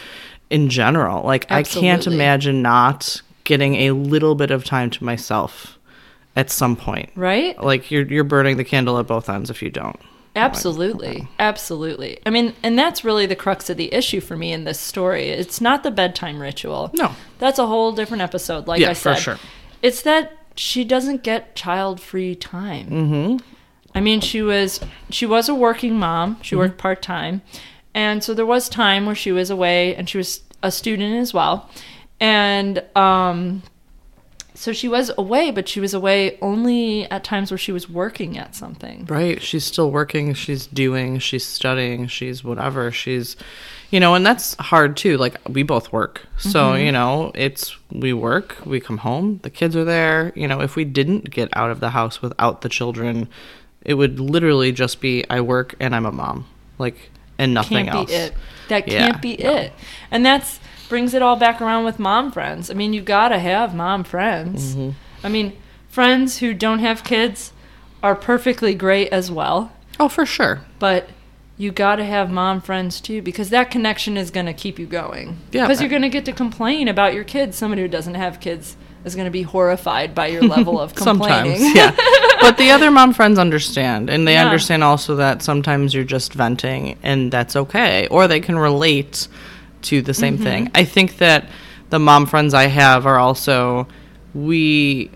in 0.50 0.70
general. 0.70 1.24
Like, 1.24 1.52
I 1.52 1.62
can't 1.62 2.08
imagine 2.08 2.64
not 2.64 3.22
getting 3.50 3.76
a 3.76 3.92
little 3.92 4.36
bit 4.36 4.52
of 4.52 4.64
time 4.64 4.90
to 4.92 5.04
myself 5.04 5.78
at 6.36 6.50
some 6.50 6.76
point. 6.78 7.10
right? 7.16 7.62
Like, 7.62 7.92
you're, 7.92 8.06
you're 8.06 8.24
burning 8.24 8.56
the 8.58 8.64
candle 8.64 8.98
at 9.00 9.08
both 9.08 9.28
ends 9.30 9.50
if 9.50 9.62
you 9.62 9.70
don't. 9.70 10.00
Absolutely. 10.36 11.28
Absolutely. 11.40 12.20
I 12.26 12.30
mean, 12.30 12.54
and 12.64 12.78
that's 12.78 13.04
really 13.04 13.26
the 13.26 13.36
crux 13.36 13.70
of 13.70 13.78
the 13.78 13.94
issue 13.94 14.22
for 14.22 14.38
me 14.38 14.54
in 14.54 14.64
this 14.64 14.80
story. 14.80 15.30
It's 15.30 15.60
not 15.60 15.84
the 15.84 15.92
bedtime 15.92 16.40
ritual. 16.40 16.92
No. 16.94 17.12
That's 17.40 17.60
a 17.60 17.66
whole 17.68 17.92
different 17.92 18.22
episode, 18.22 18.68
like 18.68 18.80
Yeah, 18.80 18.92
I 18.92 18.94
for 18.94 19.16
said. 19.16 19.20
sure. 19.20 19.38
It's 19.82 20.02
that 20.04 20.32
she 20.56 20.84
doesn't 20.86 21.24
get 21.24 21.56
child 21.56 22.00
free 22.00 22.36
time. 22.36 22.88
Mm-hmm. 22.90 23.38
I 23.96 24.02
mean, 24.02 24.22
she 24.22 24.42
was 24.44 24.80
she 25.10 25.26
was 25.26 25.50
a 25.50 25.56
working 25.56 25.96
mom. 25.98 26.38
She 26.42 26.54
Mm-hmm. 26.56 26.60
worked 26.62 26.78
part 26.78 27.02
time, 27.02 27.42
and 27.96 28.24
so 28.24 28.34
there 28.36 28.46
was 28.46 28.70
time 28.70 29.08
where 29.08 29.16
she 29.16 29.32
was 29.32 29.50
away, 29.50 29.96
and 29.96 30.08
she 30.08 30.18
was 30.20 30.42
a 30.62 30.72
student 30.72 31.16
as 31.16 31.34
well, 31.34 31.70
and 32.20 32.84
um, 32.96 33.64
so 34.60 34.74
she 34.74 34.90
was 34.90 35.10
away, 35.18 35.52
but 35.52 35.70
she 35.70 35.80
was 35.80 35.94
away 35.94 36.38
only 36.42 37.10
at 37.10 37.24
times 37.24 37.50
where 37.50 37.58
she 37.58 37.72
was 37.72 37.90
working 37.90 38.38
at 38.38 38.56
something. 38.56 39.06
Right. 39.06 39.42
She's 39.42 39.64
still 39.64 39.90
working. 39.90 40.34
She's 40.34 40.68
doing. 40.68 41.20
She's 41.20 41.46
studying. 41.46 42.08
She's 42.08 42.44
whatever. 42.44 42.92
She's, 42.92 43.38
you 43.90 44.02
know, 44.02 44.16
and 44.16 44.26
that's 44.26 44.56
hard 44.56 44.98
too. 44.98 45.18
Like 45.18 45.38
we 45.48 45.64
both 45.64 45.94
work. 45.94 46.28
So, 46.38 46.74
you 46.74 46.92
know, 46.92 47.32
it's 47.36 47.74
we 47.90 48.12
work, 48.12 48.58
we 48.66 48.82
come 48.82 48.98
home, 48.98 49.40
the 49.44 49.50
kids 49.50 49.78
are 49.78 49.86
there. 49.86 50.34
You 50.36 50.50
know, 50.50 50.60
if 50.60 50.76
we 50.76 50.84
didn't 50.84 51.32
get 51.32 51.48
out 51.54 51.72
of 51.72 51.80
the 51.80 51.92
house 51.92 52.22
without 52.22 52.60
the 52.60 52.68
children, 52.68 53.30
it 53.86 53.94
would 53.94 54.20
literally 54.20 54.74
just 54.74 55.00
be 55.00 55.24
I 55.30 55.40
work 55.40 55.74
and 55.80 55.96
I'm 55.96 56.06
a 56.06 56.12
mom. 56.12 56.46
Like, 56.78 57.12
and 57.38 57.54
nothing 57.54 57.86
can't 57.86 57.96
else. 57.96 58.10
be 58.10 58.14
it. 58.14 58.34
That 58.68 58.86
can't 58.86 59.22
be 59.22 59.36
it. 59.36 59.72
And 60.12 60.26
that's 60.26 60.60
brings 60.90 61.14
it 61.14 61.22
all 61.22 61.36
back 61.36 61.62
around 61.62 61.86
with 61.86 62.00
mom 62.00 62.32
friends. 62.32 62.70
I 62.70 62.74
mean, 62.74 62.92
you 62.94 63.02
got 63.02 63.30
to 63.30 63.40
have 63.40 63.74
mom 63.76 64.04
friends. 64.04 64.76
Mm-hmm. 64.76 64.90
I 65.26 65.30
mean, 65.30 65.54
friends 65.88 66.40
who 66.40 66.54
don't 66.54 66.80
have 66.80 67.04
kids 67.04 67.54
are 68.04 68.16
perfectly 68.16 68.74
great 68.74 69.10
as 69.10 69.30
well, 69.32 69.72
Oh, 70.00 70.10
for 70.10 70.26
sure. 70.26 70.62
but 70.80 71.10
you 71.58 71.72
got 71.72 71.98
to 71.98 72.06
have 72.06 72.32
mom 72.32 72.62
friends 72.62 73.02
too 73.02 73.22
because 73.22 73.50
that 73.50 73.70
connection 73.70 74.16
is 74.18 74.32
going 74.32 74.46
to 74.46 74.54
keep 74.54 74.80
you 74.80 74.86
going. 74.86 75.38
Yeah, 75.52 75.66
Because 75.68 75.82
you're 75.82 75.90
going 75.90 76.02
to 76.04 76.10
get 76.10 76.24
to 76.26 76.32
complain 76.32 76.88
about 76.88 77.14
your 77.14 77.26
kids. 77.26 77.58
Somebody 77.58 77.82
who 77.82 77.88
doesn't 77.90 78.16
have 78.16 78.40
kids 78.40 78.78
is 79.04 79.14
going 79.16 79.26
to 79.26 79.32
be 79.32 79.42
horrified 79.42 80.16
by 80.16 80.28
your 80.28 80.42
level 80.44 80.80
of 80.80 80.96
complaining. 80.96 81.58
Sometimes, 81.60 81.76
yeah. 81.76 81.92
but 82.42 82.58
the 82.58 82.72
other 82.72 82.90
mom 82.92 83.14
friends 83.14 83.38
understand, 83.38 84.10
and 84.10 84.26
they 84.28 84.34
Yeah. 84.34 84.46
understand 84.46 84.84
also 84.86 85.18
that 85.18 85.42
sometimes 85.44 85.94
you're 85.94 86.04
just 86.06 86.34
venting, 86.34 86.98
and 87.04 87.30
that's 87.32 87.56
okay, 87.58 88.08
or 88.08 88.28
they 88.30 88.40
can 88.40 88.58
relate 88.58 89.28
to 89.84 90.02
the 90.02 90.14
same 90.14 90.38
thing. 90.38 90.72
I 90.76 90.84
think 90.86 91.18
that 91.18 91.48
the 91.90 92.00
mom 92.00 92.26
friends 92.26 92.54
I 92.54 92.66
have 92.66 93.06
are 93.06 93.18
also 93.18 93.88
we 94.34 95.10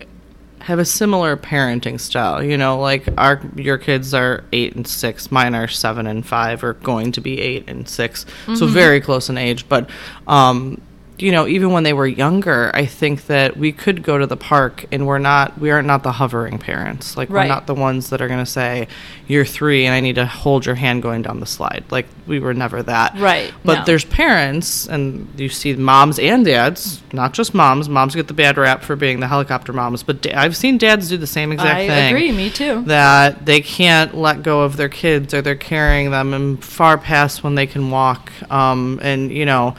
have 0.60 0.78
a 0.78 0.84
similar 0.84 1.36
parenting 1.36 2.00
style. 2.00 2.42
You 2.42 2.56
know, 2.56 2.80
like 2.80 3.06
our 3.18 3.40
your 3.54 3.76
kids 3.76 4.14
are 4.14 4.44
eight 4.52 4.74
and 4.74 4.86
six, 4.86 5.30
mine 5.30 5.54
are 5.54 5.68
seven 5.68 6.06
and 6.06 6.26
five, 6.26 6.64
or 6.64 6.72
going 6.74 7.12
to 7.12 7.20
be 7.20 7.38
eight 7.40 7.68
and 7.68 7.86
6 7.88 8.26
so 8.54 8.66
very 8.66 9.00
close 9.00 9.28
in 9.28 9.36
age. 9.36 9.68
But 9.68 9.90
um, 10.26 10.80
you 11.16 11.30
know, 11.30 11.46
even 11.46 11.70
when 11.70 11.84
they 11.84 11.92
were 11.92 12.08
younger, 12.08 12.72
I 12.74 12.86
think 12.86 13.26
that 13.26 13.56
we 13.56 13.70
could 13.70 14.02
go 14.02 14.18
to 14.18 14.26
the 14.26 14.36
park 14.36 14.84
and 14.90 15.06
we're 15.06 15.18
not, 15.20 15.56
we 15.60 15.70
are 15.70 15.80
not 15.80 16.02
the 16.02 16.10
hovering 16.10 16.58
parents. 16.58 17.16
Like, 17.16 17.30
Right. 17.30 17.42
we're 17.44 17.48
not 17.54 17.66
the 17.68 17.74
ones 17.74 18.10
that 18.10 18.20
are 18.20 18.26
going 18.26 18.44
to 18.44 18.50
say, 18.50 18.88
you're 19.28 19.44
three 19.44 19.86
and 19.86 19.94
I 19.94 20.00
need 20.00 20.16
to 20.16 20.26
hold 20.26 20.66
your 20.66 20.74
hand 20.74 21.02
going 21.02 21.22
down 21.22 21.38
the 21.38 21.46
slide. 21.46 21.84
Like, 21.90 22.06
we 22.26 22.40
were 22.40 22.52
never 22.52 22.82
that. 22.82 23.16
Right, 23.16 23.52
But 23.64 23.78
no. 23.80 23.84
there's 23.84 24.04
parents, 24.04 24.88
and 24.88 25.28
you 25.38 25.48
see 25.48 25.74
moms 25.76 26.18
and 26.18 26.44
dads, 26.44 27.00
not 27.12 27.32
just 27.32 27.54
moms. 27.54 27.88
Moms 27.88 28.16
get 28.16 28.26
the 28.26 28.34
bad 28.34 28.58
rap 28.58 28.82
for 28.82 28.96
being 28.96 29.20
the 29.20 29.28
helicopter 29.28 29.72
moms, 29.72 30.02
but 30.02 30.20
da- 30.20 30.34
I've 30.34 30.56
seen 30.56 30.78
dads 30.78 31.08
do 31.08 31.16
the 31.16 31.28
same 31.28 31.52
exact 31.52 31.76
I 31.78 31.86
thing 31.86 31.90
I 31.90 32.08
agree, 32.08 32.32
me 32.32 32.50
too. 32.50 32.82
that 32.86 33.46
they 33.46 33.60
can't 33.60 34.16
let 34.16 34.42
go 34.42 34.62
of 34.62 34.76
their 34.76 34.88
kids 34.88 35.32
or 35.32 35.42
they're 35.42 35.54
carrying 35.54 36.10
them 36.10 36.34
and 36.34 36.62
far 36.64 36.98
past 36.98 37.44
when 37.44 37.54
they 37.54 37.68
can 37.68 37.90
walk 37.92 38.32
um, 38.50 38.98
and 39.02 39.30
you 39.30 39.46
know 39.46 39.76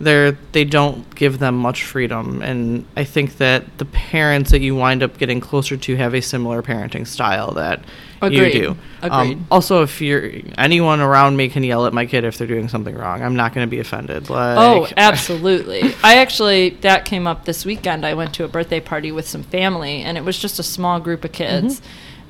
they're 0.00 0.32
they 0.52 0.64
don't 0.64 1.14
give 1.14 1.38
them 1.38 1.56
much 1.56 1.84
freedom 1.84 2.42
and 2.42 2.84
i 2.96 3.04
think 3.04 3.36
that 3.36 3.78
the 3.78 3.84
parents 3.84 4.50
that 4.50 4.60
you 4.60 4.74
wind 4.74 5.02
up 5.02 5.16
getting 5.18 5.40
closer 5.40 5.76
to 5.76 5.94
have 5.96 6.14
a 6.14 6.20
similar 6.20 6.62
parenting 6.62 7.06
style 7.06 7.52
that 7.52 7.84
Agreed. 8.20 8.54
you 8.54 8.60
do 8.60 8.76
Agreed. 9.02 9.36
Um, 9.36 9.46
also 9.50 9.82
if 9.82 10.00
you're 10.00 10.30
anyone 10.58 11.00
around 11.00 11.36
me 11.36 11.48
can 11.48 11.62
yell 11.62 11.86
at 11.86 11.92
my 11.92 12.06
kid 12.06 12.24
if 12.24 12.38
they're 12.38 12.46
doing 12.48 12.68
something 12.68 12.94
wrong 12.94 13.22
i'm 13.22 13.36
not 13.36 13.54
going 13.54 13.66
to 13.66 13.70
be 13.70 13.78
offended 13.78 14.30
like 14.30 14.58
Oh, 14.58 14.88
absolutely. 14.96 15.94
I 16.02 16.16
actually, 16.16 16.70
that 16.80 17.04
came 17.04 17.26
up 17.26 17.44
this 17.44 17.64
weekend. 17.64 18.04
I 18.04 18.14
went 18.14 18.34
to 18.34 18.44
a 18.44 18.48
birthday 18.48 18.80
party 18.80 19.12
with 19.12 19.28
some 19.28 19.42
family, 19.42 20.02
and 20.02 20.16
it 20.16 20.24
was 20.24 20.38
just 20.38 20.58
a 20.58 20.62
small 20.62 21.00
group 21.00 21.24
of 21.24 21.32
kids. 21.32 21.80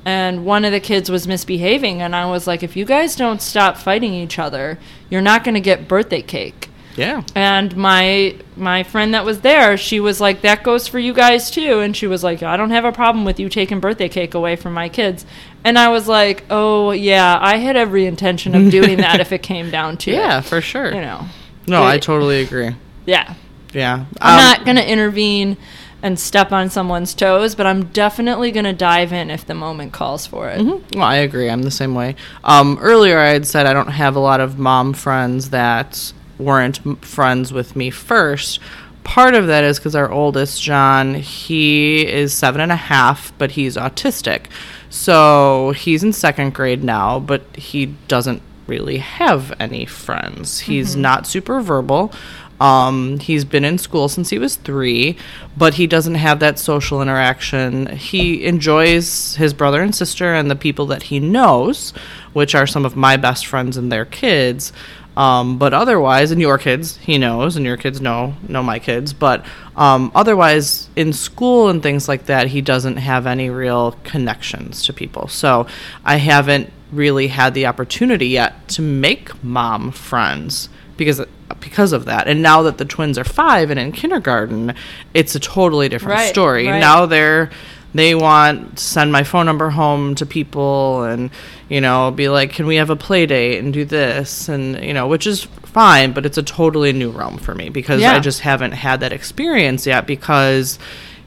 And 0.05 0.45
one 0.45 0.65
of 0.65 0.71
the 0.71 0.79
kids 0.79 1.09
was 1.09 1.27
misbehaving, 1.27 2.01
and 2.01 2.15
I 2.15 2.29
was 2.29 2.45
like, 2.45 2.61
if 2.61 2.75
you 2.75 2.85
guys 2.85 3.15
don't 3.15 3.41
stop 3.41 3.77
fighting 3.77 4.13
each 4.13 4.37
other, 4.37 4.77
you're 5.09 5.21
not 5.21 5.43
going 5.43 5.55
to 5.55 5.61
get 5.61 5.87
birthday 5.87 6.21
cake. 6.21 6.69
Yeah 6.95 7.21
And 7.35 7.75
my 7.75 8.35
my 8.55 8.83
friend 8.83 9.13
that 9.13 9.25
was 9.25 9.41
there, 9.41 9.75
she 9.77 9.99
was 9.99 10.21
like, 10.21 10.41
"That 10.41 10.63
goes 10.63 10.87
for 10.87 10.97
you 10.99 11.13
guys 11.13 11.51
too." 11.51 11.79
And 11.81 11.95
she 11.95 12.07
was 12.07 12.23
like, 12.23 12.41
"I 12.41 12.55
don't 12.57 12.69
have 12.71 12.85
a 12.85 12.91
problem 12.91 13.25
with 13.25 13.39
you 13.39 13.49
taking 13.49 13.79
birthday 13.81 14.07
cake 14.09 14.33
away 14.33 14.55
from 14.55 14.73
my 14.73 14.87
kids." 14.89 15.25
And 15.65 15.77
I 15.77 15.89
was 15.89 16.07
like, 16.07 16.45
"Oh 16.49 16.91
yeah, 16.91 17.37
I 17.41 17.57
had 17.57 17.75
every 17.75 18.05
intention 18.05 18.55
of 18.55 18.71
doing 18.71 18.97
that 18.97 19.19
if 19.19 19.31
it 19.33 19.43
came 19.51 19.69
down 19.71 19.97
to 19.97 20.11
yeah 20.11 20.39
it." 20.39 20.45
for 20.45 20.61
sure 20.61 20.93
You 20.93 21.01
know, 21.01 21.25
no 21.67 21.83
i 21.83 21.97
totally 21.97 22.41
agree 22.41 22.75
yeah. 23.05 23.33
yeah 23.73 24.05
I'm 24.21 24.39
Um, 24.39 24.43
not 24.45 24.65
going 24.65 24.77
to 24.77 24.89
intervene 24.89 25.57
and 26.03 26.19
step 26.19 26.51
on 26.51 26.69
someone's 26.69 27.13
toes, 27.15 27.55
but 27.55 27.65
I'm 27.65 27.85
definitely 27.85 28.51
going 28.51 28.65
to 28.65 28.73
dive 28.73 29.11
in 29.11 29.31
if 29.31 29.43
the 29.45 29.55
moment 29.55 29.91
calls 29.91 30.27
for 30.27 30.49
it. 30.49 30.61
Well, 30.63 30.81
I 31.01 31.15
agree. 31.15 31.49
I'm 31.49 31.63
the 31.63 31.71
same 31.71 31.95
way. 31.95 32.15
Um, 32.43 32.77
earlier, 32.79 33.17
I 33.17 33.29
had 33.29 33.47
said 33.47 33.65
I 33.65 33.73
don't 33.73 33.87
have 33.89 34.15
a 34.15 34.19
lot 34.19 34.39
of 34.39 34.59
mom 34.59 34.93
friends 34.93 35.49
that 35.49 36.13
weren't 36.37 37.03
friends 37.05 37.51
with 37.53 37.75
me 37.75 37.89
first. 37.89 38.59
Part 39.03 39.35
of 39.35 39.47
that 39.47 39.63
is 39.63 39.77
because 39.77 39.95
our 39.95 40.11
oldest, 40.11 40.61
John, 40.61 41.13
he 41.15 42.07
is 42.07 42.33
seven 42.33 42.59
and 42.59 42.71
a 42.71 42.75
half, 42.75 43.31
but 43.37 43.51
he's 43.51 43.77
autistic. 43.77 44.47
So 44.89 45.73
he's 45.75 46.03
in 46.03 46.13
second 46.13 46.53
grade 46.53 46.83
now, 46.83 47.19
but 47.19 47.43
he 47.55 47.87
doesn't 48.07 48.41
really 48.67 48.97
have 48.97 49.53
any 49.59 49.85
friends. 49.85 50.61
He's 50.61 50.95
not 50.95 51.27
super 51.27 51.61
verbal. 51.61 52.11
Um, 52.59 53.19
he's 53.19 53.43
been 53.43 53.65
in 53.65 53.77
school 53.77 54.07
since 54.07 54.29
he 54.29 54.39
was 54.39 54.55
three, 54.55 55.17
but 55.57 55.73
he 55.73 55.87
doesn't 55.87 56.15
have 56.15 56.39
that 56.39 56.57
social 56.57 57.01
interaction. 57.01 57.87
He 57.87 58.45
enjoys 58.45 59.35
his 59.35 59.53
brother 59.53 59.81
and 59.81 59.93
sister 59.93 60.33
and 60.33 60.49
the 60.49 60.55
people 60.55 60.85
that 60.87 61.03
he 61.03 61.19
knows, 61.19 61.91
which 62.33 62.55
are 62.55 62.65
some 62.65 62.85
of 62.85 62.95
my 62.95 63.17
best 63.17 63.45
friends 63.45 63.75
and 63.75 63.91
their 63.91 64.05
kids. 64.05 64.71
Um, 65.17 65.57
but 65.57 65.73
otherwise, 65.73 66.31
and 66.31 66.41
your 66.41 66.57
kids, 66.57 66.97
he 66.97 67.17
knows, 67.17 67.55
and 67.55 67.65
your 67.65 67.77
kids 67.77 68.01
know 68.01 68.35
know 68.49 68.61
my 68.61 68.79
kids. 68.79 69.13
But 69.13 69.45
um, 69.75 70.11
otherwise, 70.13 70.89
in 70.95 71.13
school 71.13 71.69
and 71.69 71.81
things 71.81 72.07
like 72.07 72.25
that, 72.25 72.47
he 72.47 72.61
doesn't 72.61 72.97
have 72.97 73.25
any 73.25 73.49
real 73.49 73.93
connections 74.03 74.83
to 74.85 74.93
people. 74.93 75.27
So 75.27 75.67
I 76.03 76.17
haven't 76.17 76.71
really 76.91 77.27
had 77.27 77.53
the 77.53 77.65
opportunity 77.65 78.27
yet 78.27 78.67
to 78.69 78.81
make 78.81 79.43
mom 79.43 79.91
friends 79.91 80.69
because 80.97 81.21
because 81.59 81.93
of 81.93 82.05
that. 82.05 82.27
And 82.27 82.41
now 82.41 82.61
that 82.63 82.77
the 82.77 82.85
twins 82.85 83.17
are 83.17 83.23
five 83.23 83.69
and 83.69 83.79
in 83.79 83.91
kindergarten, 83.91 84.73
it's 85.13 85.35
a 85.35 85.39
totally 85.39 85.89
different 85.89 86.19
Right, 86.19 86.29
story. 86.29 86.67
right. 86.67 86.79
Now 86.79 87.05
they're 87.05 87.51
they 87.95 88.13
want 88.13 88.77
to 88.77 88.83
send 88.83 89.11
my 89.11 89.23
phone 89.23 89.45
number 89.45 89.69
home 89.71 90.13
to 90.15 90.25
people 90.25 91.03
and 91.03 91.29
you 91.69 91.79
know 91.81 92.11
be 92.11 92.27
like 92.29 92.51
can 92.51 92.67
we 92.67 92.75
have 92.75 92.89
a 92.89 92.95
play 92.95 93.25
date 93.25 93.57
and 93.59 93.73
do 93.73 93.85
this 93.85 94.47
and 94.49 94.83
you 94.83 94.93
know 94.93 95.07
which 95.07 95.25
is 95.25 95.45
fine 95.63 96.11
but 96.11 96.25
it's 96.25 96.37
a 96.37 96.43
totally 96.43 96.91
new 96.93 97.09
realm 97.09 97.37
for 97.37 97.55
me 97.55 97.69
because 97.69 98.01
Yeah. 98.01 98.13
i 98.13 98.19
just 98.19 98.41
haven't 98.41 98.73
had 98.73 98.99
that 98.99 99.11
experience 99.13 99.87
yet 99.87 100.05
because 100.05 100.77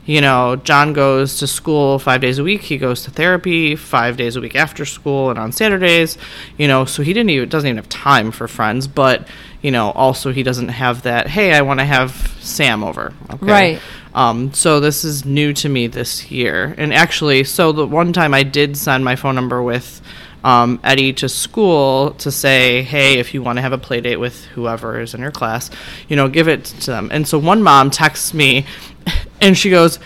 you 0.05 0.21
know 0.21 0.57
john 0.57 0.93
goes 0.93 1.39
to 1.39 1.47
school 1.47 1.99
five 1.99 2.21
days 2.21 2.39
a 2.39 2.45
week 2.45 2.63
he 2.63 2.77
goes 2.79 3.03
to 3.05 3.11
therapy 3.11 3.75
five 3.77 4.17
days 4.17 4.37
a 4.37 4.41
week 4.41 4.55
after 4.57 4.85
school 4.85 5.31
and 5.31 5.39
on 5.39 5.53
saturdays 5.53 6.17
you 6.59 6.69
know 6.69 6.85
so 6.85 7.03
he 7.03 7.13
didn't 7.13 7.31
even 7.31 7.49
doesn't 7.49 7.69
even 7.69 7.77
have 7.77 7.89
time 7.89 8.31
for 8.31 8.47
friends 8.49 8.87
but 8.87 9.27
you 9.63 9.71
know 9.71 9.91
also 9.93 10.33
he 10.33 10.43
doesn't 10.43 10.69
have 10.69 11.03
that 11.03 11.27
hey 11.29 11.53
i 11.53 11.61
want 11.63 11.81
to 11.81 11.85
have 11.87 12.11
sam 12.41 12.83
over 12.85 13.13
okay 13.31 13.47
Right. 13.47 13.81
Um, 14.19 14.53
so 14.53 14.81
this 14.81 15.05
is 15.05 15.25
new 15.25 15.53
to 15.53 15.69
me 15.69 15.87
this 15.87 16.29
year. 16.29 16.75
And 16.77 16.93
actually, 16.93 17.45
so 17.45 17.71
the 17.71 17.87
one 17.87 18.13
time 18.13 18.35
I 18.35 18.43
did 18.43 18.77
send 18.77 19.05
my 19.05 19.15
phone 19.15 19.37
number 19.37 19.63
with 19.63 20.03
um, 20.43 20.81
Eddie 20.83 21.13
to 21.15 21.29
school 21.29 22.15
to 22.15 22.33
say, 22.33 22.83
hey, 22.83 23.21
if 23.21 23.33
you 23.33 23.45
want 23.45 23.59
to 23.59 23.63
have 23.63 23.73
a 23.73 23.79
play 23.79 24.01
date 24.01 24.17
with 24.17 24.45
whoever 24.47 25.01
is 25.01 25.15
in 25.15 25.21
your 25.21 25.31
class, 25.31 25.71
you 26.09 26.17
know, 26.17 26.29
give 26.29 26.49
it 26.49 26.65
to 26.65 26.91
them. 26.91 27.11
And 27.13 27.29
so 27.29 27.39
one 27.39 27.63
mom 27.63 27.91
texts 27.91 28.35
me 28.35 28.67
and 29.41 29.57
she 29.57 29.71
goes, 29.71 30.01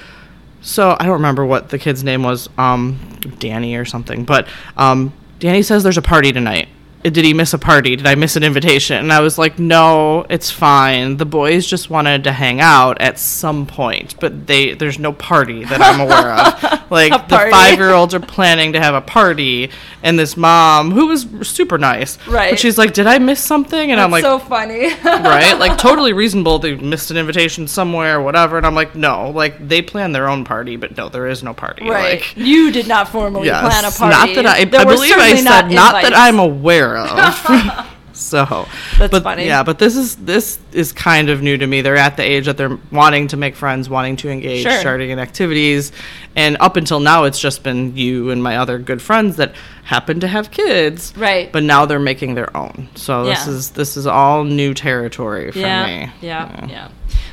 so 0.60 0.94
I 1.00 1.04
don't 1.04 1.14
remember 1.14 1.46
what 1.46 1.70
the 1.70 1.78
kid's 1.78 2.04
name 2.04 2.22
was, 2.22 2.50
um, 2.58 2.98
Danny 3.38 3.76
or 3.76 3.86
something, 3.86 4.26
but 4.26 4.46
um, 4.76 5.14
Danny 5.38 5.62
says 5.62 5.84
there's 5.84 5.96
a 5.96 6.02
party 6.02 6.32
tonight. 6.32 6.68
Did 7.02 7.24
he 7.24 7.34
miss 7.34 7.52
a 7.52 7.58
party? 7.58 7.96
Did 7.96 8.06
I 8.06 8.14
miss 8.14 8.36
an 8.36 8.44
invitation? 8.44 8.96
And 8.96 9.12
I 9.12 9.20
was 9.20 9.36
like, 9.36 9.58
no, 9.58 10.24
it's 10.30 10.50
fine. 10.50 11.16
The 11.16 11.26
boys 11.26 11.66
just 11.66 11.90
wanted 11.90 12.24
to 12.24 12.32
hang 12.32 12.60
out 12.60 13.00
at 13.00 13.18
some 13.18 13.66
point, 13.66 14.14
but 14.20 14.46
they 14.46 14.74
there's 14.74 14.98
no 14.98 15.12
party 15.12 15.64
that 15.64 15.80
I'm 15.80 16.00
aware 16.00 16.32
of. 16.32 16.78
Like 16.92 17.28
the 17.28 17.38
five 17.50 17.78
year 17.78 17.92
olds 17.94 18.12
are 18.12 18.20
planning 18.20 18.74
to 18.74 18.80
have 18.80 18.94
a 18.94 19.00
party, 19.00 19.70
and 20.02 20.18
this 20.18 20.36
mom 20.36 20.90
who 20.90 21.06
was 21.06 21.26
super 21.48 21.78
nice, 21.78 22.18
Right. 22.26 22.50
But 22.50 22.58
she's 22.58 22.76
like, 22.76 22.92
did 22.92 23.06
I 23.06 23.18
miss 23.18 23.42
something? 23.42 23.90
And 23.90 23.98
I'm 23.98 24.10
like, 24.10 24.22
so 24.22 24.38
funny. 24.38 24.88
right? 25.04 25.54
Like 25.54 25.78
totally 25.78 26.12
reasonable. 26.12 26.58
They 26.58 26.74
missed 26.74 27.10
an 27.10 27.16
invitation 27.16 27.66
somewhere, 27.66 28.18
or 28.18 28.22
whatever. 28.22 28.58
And 28.58 28.66
I'm 28.66 28.74
like, 28.74 28.94
no, 28.94 29.30
like 29.30 29.66
they 29.66 29.80
plan 29.80 30.12
their 30.12 30.28
own 30.28 30.44
party, 30.44 30.76
but 30.76 30.96
no, 30.96 31.08
there 31.08 31.26
is 31.28 31.42
no 31.42 31.54
party. 31.54 31.88
right. 31.88 32.20
Like, 32.20 32.36
you 32.36 32.70
did 32.70 32.88
not 32.88 33.08
formally 33.08 33.46
yes, 33.46 33.60
plan 33.60 33.84
a 33.84 33.90
party. 33.90 34.34
not 34.34 34.42
that 34.42 34.46
I. 34.46 34.64
There 34.64 34.80
I 34.80 34.84
believe 34.84 35.12
I 35.16 35.34
said 35.36 35.70
not, 35.70 36.02
that. 36.02 36.12
I'm 36.14 36.38
aware 36.38 36.91
of. 36.96 37.88
so 38.12 38.68
That's 38.98 39.10
but, 39.10 39.22
funny. 39.22 39.46
Yeah, 39.46 39.62
but 39.62 39.78
this 39.78 39.96
is 39.96 40.16
this 40.16 40.58
is 40.72 40.92
kind 40.92 41.30
of 41.30 41.42
new 41.42 41.56
to 41.56 41.66
me. 41.66 41.80
They're 41.80 41.96
at 41.96 42.16
the 42.16 42.22
age 42.22 42.46
that 42.46 42.56
they're 42.56 42.78
wanting 42.90 43.28
to 43.28 43.36
make 43.36 43.56
friends, 43.56 43.88
wanting 43.88 44.16
to 44.16 44.28
engage, 44.28 44.62
Sure. 44.62 44.80
starting 44.80 45.10
in 45.10 45.18
activities, 45.18 45.92
and 46.36 46.56
up 46.60 46.76
until 46.76 47.00
now, 47.00 47.24
it's 47.24 47.38
just 47.38 47.62
been 47.62 47.96
you 47.96 48.30
and 48.30 48.42
my 48.42 48.58
other 48.58 48.78
good 48.78 49.00
friends 49.00 49.36
that 49.36 49.54
happen 49.84 50.20
to 50.20 50.28
have 50.28 50.50
kids. 50.50 51.12
Right. 51.16 51.50
But 51.50 51.62
now 51.62 51.86
they're 51.86 51.98
making 51.98 52.34
their 52.34 52.54
own. 52.56 52.88
So 52.94 53.24
this 53.24 53.46
is 53.46 53.70
this 53.70 53.96
is 53.96 54.06
all 54.06 54.44
new 54.44 54.74
territory 54.74 55.50
for 55.50 55.58
yeah, 55.58 55.86
me. 55.86 56.12
Yeah, 56.20 56.66
yeah. 56.66 56.88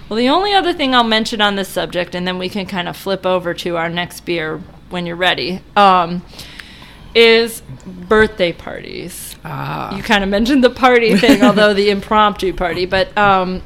Well, 0.07 0.17
the 0.17 0.29
only 0.29 0.53
other 0.53 0.73
thing 0.73 0.95
I'll 0.95 1.03
mention 1.03 1.39
on 1.39 1.55
this 1.55 1.69
subject, 1.69 2.15
and 2.15 2.27
then 2.27 2.39
we 2.39 2.49
can 2.49 2.65
kind 2.65 2.87
of 2.87 2.97
flip 2.97 3.25
over 3.25 3.53
to 3.53 3.77
our 3.77 3.89
next 3.89 4.21
beer 4.21 4.59
when 4.89 5.05
you're 5.05 5.15
ready, 5.15 5.61
um, 5.75 6.23
is 7.13 7.61
birthday 7.85 8.51
parties. 8.51 9.28
Ah. 9.49 9.95
You 9.95 10.03
kind 10.03 10.23
of 10.23 10.29
mentioned 10.29 10.63
the 10.63 10.69
party 10.69 11.15
thing, 11.23 11.43
although 11.43 11.73
the 11.73 11.89
impromptu 11.89 12.53
party, 12.53 12.85
but 12.85 13.15
um, 13.17 13.61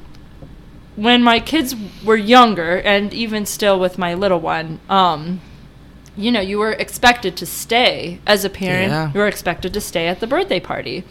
when 0.95 1.23
my 1.23 1.39
kids 1.39 1.75
were 2.05 2.15
younger, 2.15 2.79
and 2.81 3.13
even 3.13 3.45
still 3.45 3.79
with 3.79 3.97
my 3.97 4.13
little 4.13 4.39
one, 4.39 4.79
um, 4.89 5.41
you 6.15 6.31
know, 6.31 6.39
you 6.41 6.59
were 6.59 6.73
expected 6.73 7.35
to 7.37 7.45
stay 7.45 8.19
as 8.27 8.45
a 8.45 8.49
parent. 8.49 8.91
Yeah. 8.91 9.11
You 9.13 9.19
were 9.19 9.27
expected 9.27 9.73
to 9.73 9.81
stay 9.81 10.07
at 10.07 10.19
the 10.19 10.27
birthday 10.27 10.59
party. 10.59 11.03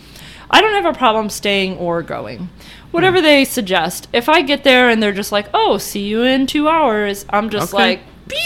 I 0.51 0.61
don't 0.61 0.73
have 0.81 0.95
a 0.95 0.97
problem 0.97 1.29
staying 1.31 1.77
or 1.79 2.03
going. 2.03 2.49
Whatever 2.93 3.19
Hmm. 3.19 3.25
they 3.25 3.45
suggest. 3.45 4.07
If 4.13 4.29
I 4.29 4.43
get 4.43 4.65
there 4.65 4.89
and 4.91 5.03
they're 5.03 5.13
just 5.13 5.33
like, 5.33 5.47
"Oh, 5.55 5.79
see 5.79 6.01
you 6.07 6.23
in 6.23 6.47
two 6.47 6.69
hours," 6.69 7.25
I'm 7.31 7.49
just 7.51 7.73
Okay. 7.75 7.83
like, 7.83 8.01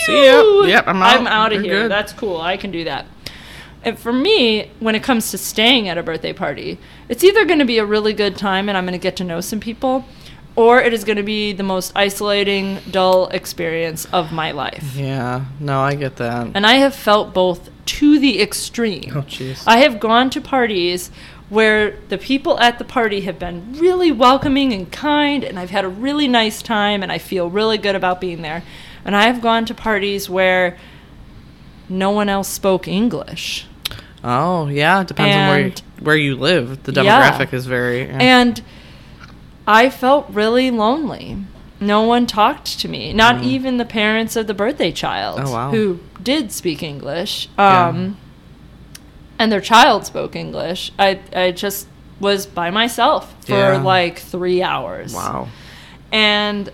See 0.06 0.24
ya. 0.26 0.62
Yep, 0.64 0.84
I'm 0.88 1.02
I'm 1.02 1.26
out. 1.26 1.32
out 1.32 1.52
of 1.52 1.62
You're 1.64 1.74
here. 1.74 1.82
good. 1.82 1.90
That's 1.90 2.12
cool. 2.12 2.40
I 2.40 2.56
can 2.56 2.70
do 2.70 2.84
that. 2.84 3.06
And 3.86 3.96
for 3.96 4.12
me, 4.12 4.72
when 4.80 4.96
it 4.96 5.04
comes 5.04 5.30
to 5.30 5.38
staying 5.38 5.88
at 5.88 5.96
a 5.96 6.02
birthday 6.02 6.32
party, 6.32 6.78
it's 7.08 7.22
either 7.22 7.44
going 7.44 7.60
to 7.60 7.64
be 7.64 7.78
a 7.78 7.86
really 7.86 8.12
good 8.12 8.36
time 8.36 8.68
and 8.68 8.76
I'm 8.76 8.84
going 8.84 8.98
to 8.98 9.02
get 9.02 9.14
to 9.18 9.24
know 9.24 9.40
some 9.40 9.60
people, 9.60 10.04
or 10.56 10.80
it 10.80 10.92
is 10.92 11.04
going 11.04 11.18
to 11.18 11.22
be 11.22 11.52
the 11.52 11.62
most 11.62 11.92
isolating, 11.94 12.80
dull 12.90 13.28
experience 13.28 14.04
of 14.06 14.32
my 14.32 14.50
life. 14.50 14.96
Yeah. 14.96 15.44
No, 15.60 15.80
I 15.80 15.94
get 15.94 16.16
that. 16.16 16.50
And 16.54 16.66
I 16.66 16.74
have 16.74 16.96
felt 16.96 17.32
both 17.32 17.70
to 17.86 18.18
the 18.18 18.42
extreme. 18.42 19.12
Oh, 19.14 19.22
jeez. 19.22 19.62
I 19.68 19.76
have 19.78 20.00
gone 20.00 20.30
to 20.30 20.40
parties 20.40 21.12
where 21.48 21.96
the 22.08 22.18
people 22.18 22.58
at 22.58 22.80
the 22.80 22.84
party 22.84 23.20
have 23.20 23.38
been 23.38 23.74
really 23.74 24.10
welcoming 24.10 24.72
and 24.72 24.90
kind, 24.90 25.44
and 25.44 25.60
I've 25.60 25.70
had 25.70 25.84
a 25.84 25.88
really 25.88 26.26
nice 26.26 26.60
time, 26.60 27.04
and 27.04 27.12
I 27.12 27.18
feel 27.18 27.48
really 27.48 27.78
good 27.78 27.94
about 27.94 28.20
being 28.20 28.42
there. 28.42 28.64
And 29.04 29.14
I've 29.14 29.40
gone 29.40 29.64
to 29.66 29.74
parties 29.74 30.28
where 30.28 30.76
no 31.88 32.10
one 32.10 32.28
else 32.28 32.48
spoke 32.48 32.88
English. 32.88 33.64
Oh 34.28 34.66
yeah, 34.66 35.00
it 35.02 35.06
depends 35.06 35.36
on 35.36 35.48
where 35.48 35.60
you, 35.68 35.72
where 36.00 36.16
you 36.16 36.36
live. 36.36 36.82
The 36.82 36.92
Yeah. 36.92 37.02
demographic 37.38 37.52
is 37.52 37.66
very. 37.66 38.00
yeah. 38.06 38.18
And 38.18 38.60
I 39.66 39.88
felt 39.88 40.26
really 40.30 40.70
lonely. 40.70 41.38
No 41.78 42.02
one 42.02 42.26
talked 42.26 42.78
to 42.80 42.88
me, 42.88 43.12
not 43.12 43.42
even 43.44 43.76
the 43.76 43.84
parents 43.84 44.34
of 44.34 44.46
the 44.46 44.54
birthday 44.54 44.90
child 44.92 45.38
Mm. 45.40 45.46
Oh, 45.46 45.52
wow. 45.52 45.70
who 45.70 46.00
did 46.22 46.50
speak 46.50 46.82
English. 46.82 47.48
Yeah. 47.58 47.88
Um, 47.88 48.16
and 49.38 49.52
their 49.52 49.60
child 49.60 50.06
spoke 50.06 50.34
English. 50.34 50.90
I, 50.98 51.20
I 51.34 51.50
just 51.52 51.86
was 52.18 52.46
by 52.46 52.70
myself 52.70 53.34
for 53.44 53.52
Yeah. 53.52 53.82
like 53.82 54.18
three 54.18 54.62
hours. 54.62 55.14
wow. 55.14 55.48
And 56.10 56.70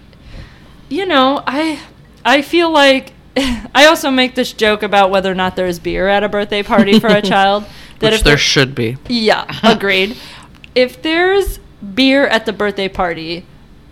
you 0.89 1.05
know, 1.07 1.43
I 1.47 1.81
I 2.25 2.43
feel 2.43 2.71
like 2.71 3.13
I 3.75 3.87
also 3.87 4.11
make 4.11 4.35
this 4.35 4.53
joke 4.53 4.83
about 4.83 5.11
whether 5.11 5.31
or 5.31 5.35
not 5.35 5.57
there's 5.57 5.79
beer 5.79 6.09
at 6.09 6.23
a 6.23 6.29
birthday 6.29 6.63
party 6.63 6.99
for 7.01 7.09
a 7.09 7.23
child. 7.35 7.65
Which 8.01 8.13
if 8.15 8.25
there 8.25 8.33
there- 8.33 8.37
should 8.39 8.75
be. 8.75 8.97
yeah, 9.09 9.47
agreed. 9.63 10.17
if 10.75 11.03
there's 11.03 11.59
beer 11.95 12.27
at 12.27 12.47
the 12.47 12.53
birthday 12.53 12.89
party, 12.89 13.47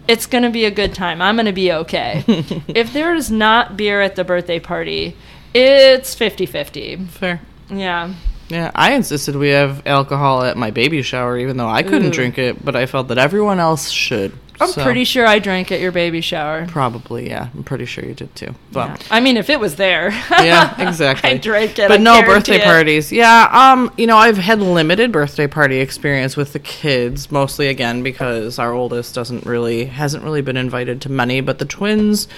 it's 0.08 0.26
going 0.26 0.42
to 0.44 0.50
be 0.50 0.64
a 0.64 0.70
good 0.70 0.94
time. 0.94 1.22
I'm 1.22 1.36
going 1.36 1.46
to 1.46 1.52
be 1.52 1.72
okay. 1.72 2.24
if 2.68 2.92
there's 2.92 3.30
not 3.30 3.76
beer 3.76 4.00
at 4.00 4.16
the 4.16 4.24
birthday 4.24 4.58
party, 4.58 5.16
it's 5.54 6.14
50 6.14 6.46
50. 6.46 6.96
Fair. 7.06 7.40
Yeah. 7.70 8.14
Yeah, 8.48 8.72
I 8.74 8.94
insisted 8.94 9.36
we 9.36 9.50
have 9.50 9.86
alcohol 9.86 10.42
at 10.42 10.56
my 10.56 10.72
baby 10.72 11.02
shower, 11.02 11.38
even 11.38 11.56
though 11.56 11.68
I 11.68 11.84
couldn't 11.84 12.08
Ooh. 12.08 12.12
drink 12.12 12.36
it, 12.36 12.64
but 12.64 12.74
I 12.74 12.86
felt 12.86 13.06
that 13.08 13.18
everyone 13.18 13.60
else 13.60 13.90
should. 13.90 14.32
I'm 14.60 14.68
So, 14.68 14.82
pretty 14.82 15.04
sure 15.04 15.26
I 15.26 15.38
drank 15.38 15.72
at 15.72 15.80
your 15.80 15.90
baby 15.90 16.20
shower. 16.20 16.66
Probably, 16.66 17.28
yeah. 17.28 17.48
I'm 17.54 17.64
pretty 17.64 17.86
sure 17.86 18.04
you 18.04 18.14
did 18.14 18.34
too. 18.36 18.46
Yeah. 18.46 18.52
But 18.72 19.08
I 19.10 19.20
mean, 19.20 19.36
if 19.36 19.48
it 19.48 19.58
was 19.58 19.76
there. 19.76 20.10
yeah, 20.30 20.74
exactly. 20.88 21.30
I 21.30 21.36
drank 21.38 21.78
it. 21.78 21.88
But 21.88 22.00
I 22.00 22.02
no 22.02 22.22
birthday 22.22 22.56
it. 22.56 22.64
parties. 22.64 23.10
Yeah, 23.10 23.48
um, 23.52 23.90
you 23.96 24.06
know, 24.06 24.16
I've 24.18 24.36
had 24.36 24.60
limited 24.60 25.12
birthday 25.12 25.46
party 25.46 25.80
experience 25.80 26.36
with 26.36 26.52
the 26.52 26.58
kids, 26.58 27.30
mostly 27.32 27.68
again 27.68 28.02
because 28.02 28.58
our 28.58 28.72
oldest 28.72 29.14
doesn't 29.14 29.46
really 29.46 29.86
hasn't 29.86 30.22
really 30.24 30.42
been 30.42 30.56
invited 30.58 31.00
to 31.02 31.08
many, 31.10 31.40
but 31.40 31.58
the 31.58 31.64
twins 31.64 32.28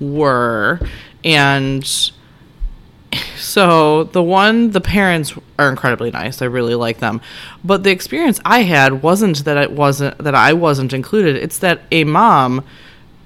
were 0.00 0.80
and 1.24 2.10
so 3.36 4.04
the 4.04 4.22
one 4.22 4.70
the 4.70 4.80
parents 4.80 5.34
are 5.58 5.70
incredibly 5.70 6.10
nice. 6.10 6.42
I 6.42 6.46
really 6.46 6.74
like 6.74 6.98
them. 6.98 7.20
But 7.64 7.82
the 7.82 7.90
experience 7.90 8.40
I 8.44 8.62
had 8.62 9.02
wasn't 9.02 9.44
that 9.44 9.56
it 9.56 9.72
wasn't 9.72 10.18
that 10.18 10.34
I 10.34 10.52
wasn't 10.52 10.92
included. 10.92 11.36
It's 11.36 11.58
that 11.58 11.82
a 11.90 12.04
mom 12.04 12.64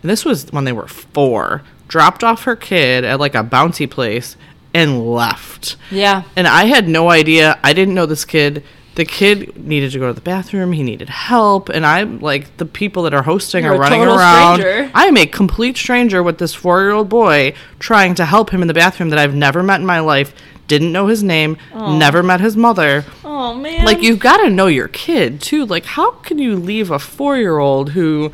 this 0.03 0.25
was 0.25 0.51
when 0.53 0.65
they 0.65 0.73
were 0.73 0.89
4 0.89 1.63
dropped 1.89 2.25
off 2.25 2.45
her 2.45 2.57
kid 2.57 3.05
at 3.05 3.21
like 3.21 3.35
a 3.35 3.45
bouncy 3.45 3.89
place 3.89 4.37
and 4.75 5.07
left. 5.13 5.77
Yeah. 5.91 6.23
And 6.35 6.49
I 6.49 6.65
had 6.65 6.89
no 6.89 7.11
idea. 7.11 7.59
I 7.63 7.73
didn't 7.73 7.95
know 7.95 8.07
this 8.07 8.25
kid. 8.25 8.65
The 8.95 9.05
kid 9.07 9.57
needed 9.57 9.93
to 9.93 9.99
go 9.99 10.09
to 10.09 10.13
the 10.13 10.21
bathroom. 10.21 10.73
He 10.73 10.83
needed 10.83 11.09
help. 11.09 11.69
And 11.71 11.87
I'm 11.87 12.19
like, 12.21 12.57
the 12.59 12.67
people 12.67 13.05
that 13.05 13.15
are 13.15 13.23
hosting 13.23 13.65
You're 13.65 13.75
are 13.75 13.79
running 13.79 14.03
around. 14.03 14.61
stranger. 14.61 14.91
I'm 14.95 15.17
a 15.17 15.25
complete 15.27 15.77
stranger 15.79 16.23
with 16.23 16.39
this 16.39 16.53
four 16.55 16.83
year 16.83 16.91
old 16.91 17.09
boy 17.09 17.55
trying 17.79 18.15
to 18.17 18.27
help 18.27 18.51
him 18.51 18.61
in 18.61 18.69
the 18.69 18.75
bathroom 18.75 19.09
that 19.09 19.19
I've 19.19 19.35
never 19.35 19.63
met 19.63 19.81
in 19.81 19.87
my 19.87 20.01
life. 20.01 20.35
Didn't 20.69 20.93
know 20.93 21.07
his 21.07 21.23
name. 21.23 21.57
Never 21.75 22.23
met 22.23 22.41
his 22.41 22.57
mother. 22.57 23.05
Oh, 23.25 23.55
man. 23.55 23.85
Like, 23.85 24.01
you've 24.03 24.21
got 24.21 24.39
to 24.39 24.49
know 24.49 24.69
your 24.69 24.89
kid, 24.89 25.41
too. 25.41 25.67
Like, 25.67 25.85
how 25.85 26.13
can 26.13 26.39
you 26.39 26.55
leave 26.57 26.91
a 26.91 26.99
four 26.99 27.37
year 27.37 27.59
old 27.59 27.91
who, 27.91 28.33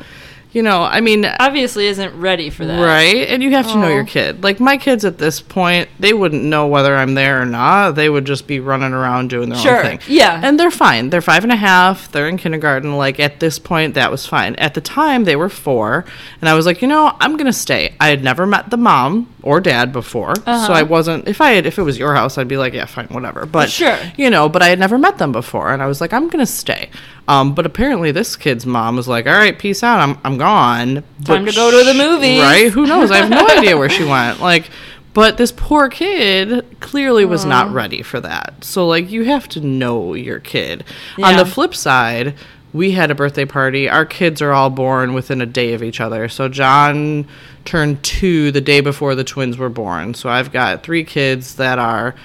you 0.51 0.63
know, 0.63 0.81
I 0.81 0.99
mean, 0.99 1.25
obviously 1.39 1.85
isn't 1.87 2.19
ready 2.19 2.49
for 2.49 2.65
that. 2.65 2.81
Right, 2.83 3.27
and 3.29 3.43
you 3.43 3.51
have 3.51 3.67
to 3.71 3.77
know 3.77 3.87
your 3.89 4.03
kid. 4.03 4.43
Like 4.43 4.59
my 4.59 4.77
kids 4.77 5.05
at 5.05 5.19
this 5.19 5.41
point, 5.41 5.89
they 5.99 6.11
wouldn't 6.11 6.43
know 6.43 6.65
whether 6.65 6.95
I'm 6.95 7.13
there 7.13 7.39
or 7.41 7.45
not. 7.45 7.91
They 7.91 8.09
would 8.09 8.25
just 8.25 8.47
be 8.47 8.59
running 8.59 8.93
around 8.93 9.29
doing 9.29 9.49
their 9.49 9.59
Sure, 9.59 9.77
own 9.77 9.83
thing. 9.83 9.99
yeah. 10.07 10.41
and 10.43 10.59
they're 10.59 10.71
fine. 10.71 11.11
They're 11.11 11.21
five 11.21 11.43
and 11.43 11.51
a 11.51 11.55
half. 11.55 12.11
They're 12.11 12.27
in 12.27 12.37
kindergarten. 12.37 12.97
Like 12.97 13.19
at 13.19 13.39
this 13.39 13.59
point, 13.59 13.93
that 13.93 14.09
was 14.09 14.25
fine. 14.25 14.55
At 14.55 14.73
the 14.73 14.81
time, 14.81 15.25
they 15.25 15.35
were 15.35 15.49
four, 15.49 16.03
and 16.41 16.49
I 16.49 16.55
was 16.55 16.65
like, 16.65 16.81
you 16.81 16.87
know, 16.87 17.15
I'm 17.19 17.37
gonna 17.37 17.53
stay. 17.53 17.93
I 17.99 18.07
had 18.09 18.23
never 18.23 18.47
met 18.47 18.71
the 18.71 18.77
mom 18.77 19.31
or 19.43 19.61
dad 19.61 19.93
before, 19.93 20.31
Uh-huh. 20.31 20.67
so 20.67 20.73
I 20.73 20.81
wasn't. 20.83 21.27
If 21.27 21.41
I 21.41 21.51
had, 21.51 21.65
if 21.67 21.77
it 21.77 21.83
was 21.83 21.97
your 21.99 22.15
house, 22.15 22.37
I'd 22.39 22.47
be 22.47 22.57
like, 22.57 22.73
yeah, 22.73 22.85
fine, 22.85 23.05
whatever. 23.07 23.45
But 23.45 23.69
Sure. 23.69 23.97
you 24.17 24.29
know, 24.31 24.49
but 24.49 24.61
I 24.63 24.67
had 24.69 24.79
never 24.79 24.97
met 24.97 25.19
them 25.19 25.31
before, 25.31 25.71
and 25.71 25.81
I 25.81 25.85
was 25.85 26.01
like, 26.01 26.11
I'm 26.11 26.27
gonna 26.27 26.45
stay. 26.47 26.89
Um, 27.27 27.53
but 27.53 27.67
apparently, 27.67 28.11
this 28.11 28.35
kid's 28.35 28.65
mom 28.65 28.95
was 28.95 29.07
like, 29.07 29.27
all 29.27 29.33
right, 29.33 29.57
peace 29.57 29.83
out. 29.83 29.99
I'm 29.99 30.17
I'm 30.25 30.38
gone. 30.39 31.03
Time 31.23 31.45
to 31.45 31.51
go 31.51 31.69
to 31.69 31.85
the 31.85 31.93
movie, 31.93 32.39
right? 32.39 32.71
Who 32.71 32.87
knows? 32.87 33.11
I 33.11 33.17
have 33.17 33.29
no 33.29 33.47
idea 33.57 33.77
where 33.77 33.89
she 33.89 34.03
went. 34.03 34.39
Like, 34.39 34.71
but 35.13 35.37
this 35.37 35.51
poor 35.51 35.89
kid 35.89 36.65
clearly 36.79 37.25
was 37.25 37.45
not 37.45 37.67
mm. 37.67 37.73
ready 37.73 38.01
for 38.01 38.19
that. 38.21 38.63
So, 38.63 38.87
like, 38.87 39.11
you 39.11 39.25
have 39.25 39.47
to 39.49 39.61
know 39.61 40.13
your 40.13 40.39
kid. 40.39 40.83
On 41.21 41.35
the 41.35 41.45
flip 41.45 41.75
side, 41.75 42.35
we 42.73 42.91
had 42.91 43.11
a 43.11 43.15
birthday 43.15 43.45
party. 43.45 43.89
Our 43.89 44.05
kids 44.05 44.41
are 44.41 44.51
all 44.51 44.69
born 44.69 45.13
within 45.13 45.41
a 45.41 45.45
day 45.45 45.73
of 45.73 45.83
each 45.83 45.99
other. 45.99 46.29
So, 46.29 46.47
John 46.47 47.27
turned 47.65 48.03
two 48.03 48.51
the 48.51 48.61
day 48.61 48.81
before 48.81 49.13
the 49.15 49.23
twins 49.23 49.57
were 49.57 49.69
born. 49.69 50.13
So, 50.13 50.29
I've 50.29 50.51
got 50.51 50.83
three 50.83 51.03
kids 51.03 51.55
that 51.55 51.79
are 51.79 52.15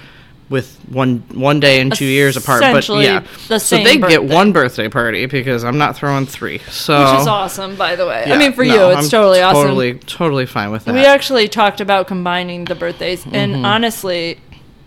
with 0.49 0.77
one 0.89 1.23
one 1.33 1.59
day 1.59 1.81
and 1.81 1.91
two 1.95 2.05
years 2.05 2.37
apart 2.37 2.61
but 2.61 2.87
yeah 2.89 3.25
the 3.47 3.57
so 3.59 3.77
they 3.77 3.97
get 3.97 4.23
one 4.23 4.51
birthday 4.53 4.87
party 4.87 5.25
because 5.25 5.63
i'm 5.63 5.77
not 5.79 5.95
throwing 5.95 6.25
three 6.25 6.59
so 6.69 6.99
Which 7.13 7.21
is 7.21 7.27
awesome, 7.27 7.75
by 7.75 7.95
the 7.95 8.05
way. 8.05 8.25
I 8.27 8.37
mean, 8.37 8.53
for 8.53 8.63
no, 8.63 8.73
you, 8.91 8.95
it's 8.97 9.05
I'm 9.05 9.09
totally 9.09 9.41
awesome. 9.41 9.63
Totally, 9.63 9.93
totally 9.95 10.45
fine 10.45 10.69
with 10.71 10.85
that. 10.85 10.93
We 10.93 11.03
actually 11.05 11.47
talked 11.47 11.81
about 11.81 12.05
combining 12.07 12.65
the 12.65 12.75
birthdays, 12.75 13.23
Mm-hmm. 13.23 13.35
and 13.35 13.65
honestly, 13.65 14.39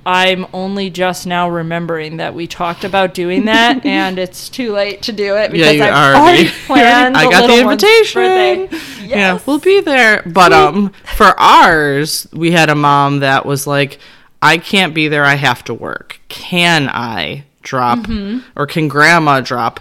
I'm 0.07 0.47
only 0.53 0.90
just 0.90 1.27
now 1.27 1.49
remembering 1.51 2.18
that 2.18 2.35
we 2.35 2.47
talked 2.47 2.85
about 2.85 3.12
doing 3.14 3.47
that, 3.47 3.85
and 3.99 4.18
it's 4.18 4.49
too 4.49 4.73
late 4.73 5.03
to 5.03 5.12
do 5.12 5.37
it 5.37 5.51
because 5.51 5.75
you 5.75 5.83
I've 5.83 5.92
already- 5.92 6.49
already 6.49 6.51
planned. 6.66 7.16
I 7.16 7.31
got 7.31 7.47
the 7.49 7.61
invitation. 7.61 8.23
birthday. 8.23 9.07
Yeah, 9.07 9.38
we'll 9.47 9.59
be 9.59 9.81
there. 9.81 10.23
But 10.25 10.53
um, 10.53 10.90
for 11.16 11.38
ours, 11.38 12.27
we 12.33 12.53
had 12.53 12.71
a 12.71 12.75
mom 12.77 13.21
that 13.21 13.44
was 13.44 13.66
like, 13.66 13.99
"I 14.42 14.59
can't 14.59 14.94
be 14.94 15.09
there. 15.09 15.24
I 15.24 15.35
have 15.35 15.64
to 15.64 15.74
work. 15.74 16.20
Can 16.29 16.88
I 16.88 17.44
drop, 17.62 18.01
Mm-hmm. 18.01 18.38
or 18.57 18.66
can 18.66 18.88
Grandma 18.88 19.40
drop 19.40 19.81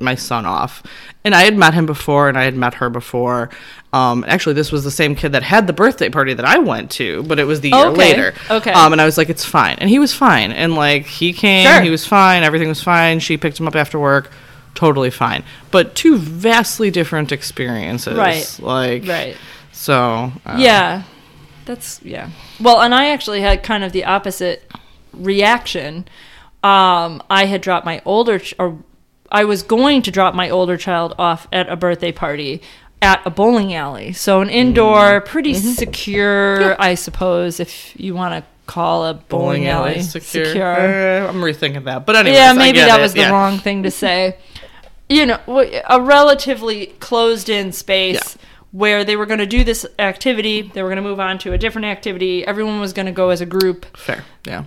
my 0.00 0.14
son 0.14 0.46
off?" 0.46 0.82
And 1.24 1.34
I 1.34 1.42
had 1.42 1.56
met 1.56 1.72
him 1.74 1.86
before, 1.86 2.28
and 2.28 2.36
I 2.38 2.44
had 2.44 2.54
met 2.56 2.74
her 2.74 2.90
before. 2.90 3.48
Um, 3.94 4.24
actually, 4.28 4.54
this 4.54 4.70
was 4.72 4.84
the 4.84 4.90
same 4.90 5.14
kid 5.14 5.32
that 5.32 5.42
had 5.42 5.66
the 5.66 5.72
birthday 5.72 6.08
party 6.10 6.34
that 6.34 6.44
I 6.44 6.58
went 6.58 6.90
to, 6.92 7.22
but 7.22 7.38
it 7.38 7.44
was 7.44 7.60
the 7.60 7.70
year 7.70 7.86
Okay, 7.86 7.96
later. 7.98 8.34
okay. 8.50 8.72
Um, 8.72 8.92
and 8.92 9.00
I 9.00 9.04
was 9.04 9.16
like, 9.16 9.28
"It's 9.30 9.44
fine," 9.44 9.76
and 9.78 9.88
he 9.88 9.98
was 9.98 10.12
fine, 10.12 10.50
and 10.52 10.74
like 10.74 11.06
he 11.06 11.32
came, 11.32 11.66
Sure. 11.66 11.80
he 11.80 11.90
was 11.90 12.04
fine, 12.06 12.42
everything 12.42 12.68
was 12.68 12.82
fine. 12.82 13.20
She 13.20 13.36
picked 13.36 13.58
him 13.60 13.66
up 13.68 13.76
after 13.76 13.98
work 13.98 14.30
totally 14.74 15.10
fine. 15.10 15.44
But 15.70 15.94
two 15.94 16.18
vastly 16.18 16.90
different 16.90 17.30
experiences. 17.30 18.16
Right. 18.18 18.58
Like 18.60 19.06
Right. 19.06 19.36
So 19.70 20.32
uh, 20.44 20.56
Yeah. 20.58 21.02
That's 21.64 22.00
yeah. 22.02 22.30
Well, 22.60 22.80
and 22.80 22.94
I 22.94 23.06
actually 23.10 23.40
had 23.40 23.62
kind 23.62 23.84
of 23.84 23.92
the 23.92 24.04
opposite 24.04 24.70
reaction. 25.12 26.06
Um, 26.62 27.22
I 27.30 27.46
had 27.46 27.60
dropped 27.60 27.84
my 27.86 28.00
older 28.04 28.38
ch- 28.38 28.54
or 28.58 28.78
I 29.30 29.44
was 29.44 29.62
going 29.62 30.02
to 30.02 30.10
drop 30.10 30.34
my 30.34 30.50
older 30.50 30.76
child 30.76 31.14
off 31.18 31.46
at 31.52 31.68
a 31.68 31.76
birthday 31.76 32.12
party 32.12 32.62
at 33.02 33.20
a 33.26 33.30
bowling 33.30 33.74
alley. 33.74 34.12
So 34.12 34.40
an 34.40 34.48
indoor, 34.48 35.20
Mm-hmm. 35.20 35.26
pretty 35.28 35.54
secure, 35.54 36.80
I 36.80 36.94
suppose, 36.94 37.60
if 37.60 37.98
you 38.00 38.14
want 38.14 38.34
to 38.42 38.50
call 38.66 39.04
a 39.04 39.14
bowling, 39.14 39.66
alley, 39.66 40.00
secure. 40.02 40.44
secure. 40.46 40.64
Uh, 40.64 41.28
I'm 41.28 41.40
rethinking 41.42 41.84
that. 41.84 42.06
But 42.06 42.16
anyway, 42.16 42.36
yeah, 42.36 42.52
maybe 42.54 42.78
that 42.78 43.00
was 43.00 43.12
the 43.12 43.24
wrong 43.30 43.58
thing 43.58 43.82
to 43.82 43.90
say. 43.90 44.38
You 45.08 45.26
know, 45.26 45.38
a 45.88 46.00
relatively 46.00 46.86
closed-in 46.98 47.72
space 47.72 48.36
Yeah. 48.38 48.42
Where 48.74 49.04
they 49.04 49.14
were 49.14 49.24
going 49.24 49.38
to 49.38 49.46
do 49.46 49.62
this 49.62 49.86
activity, 50.00 50.60
they 50.60 50.82
were 50.82 50.88
going 50.88 50.96
to 50.96 51.08
move 51.08 51.20
on 51.20 51.38
to 51.38 51.52
a 51.52 51.58
different 51.58 51.86
activity. 51.86 52.44
Everyone 52.44 52.80
was 52.80 52.92
going 52.92 53.06
to 53.06 53.12
go 53.12 53.30
as 53.30 53.40
a 53.40 53.46
group. 53.46 53.96
Fair. 53.96 54.24
Yeah. 54.44 54.64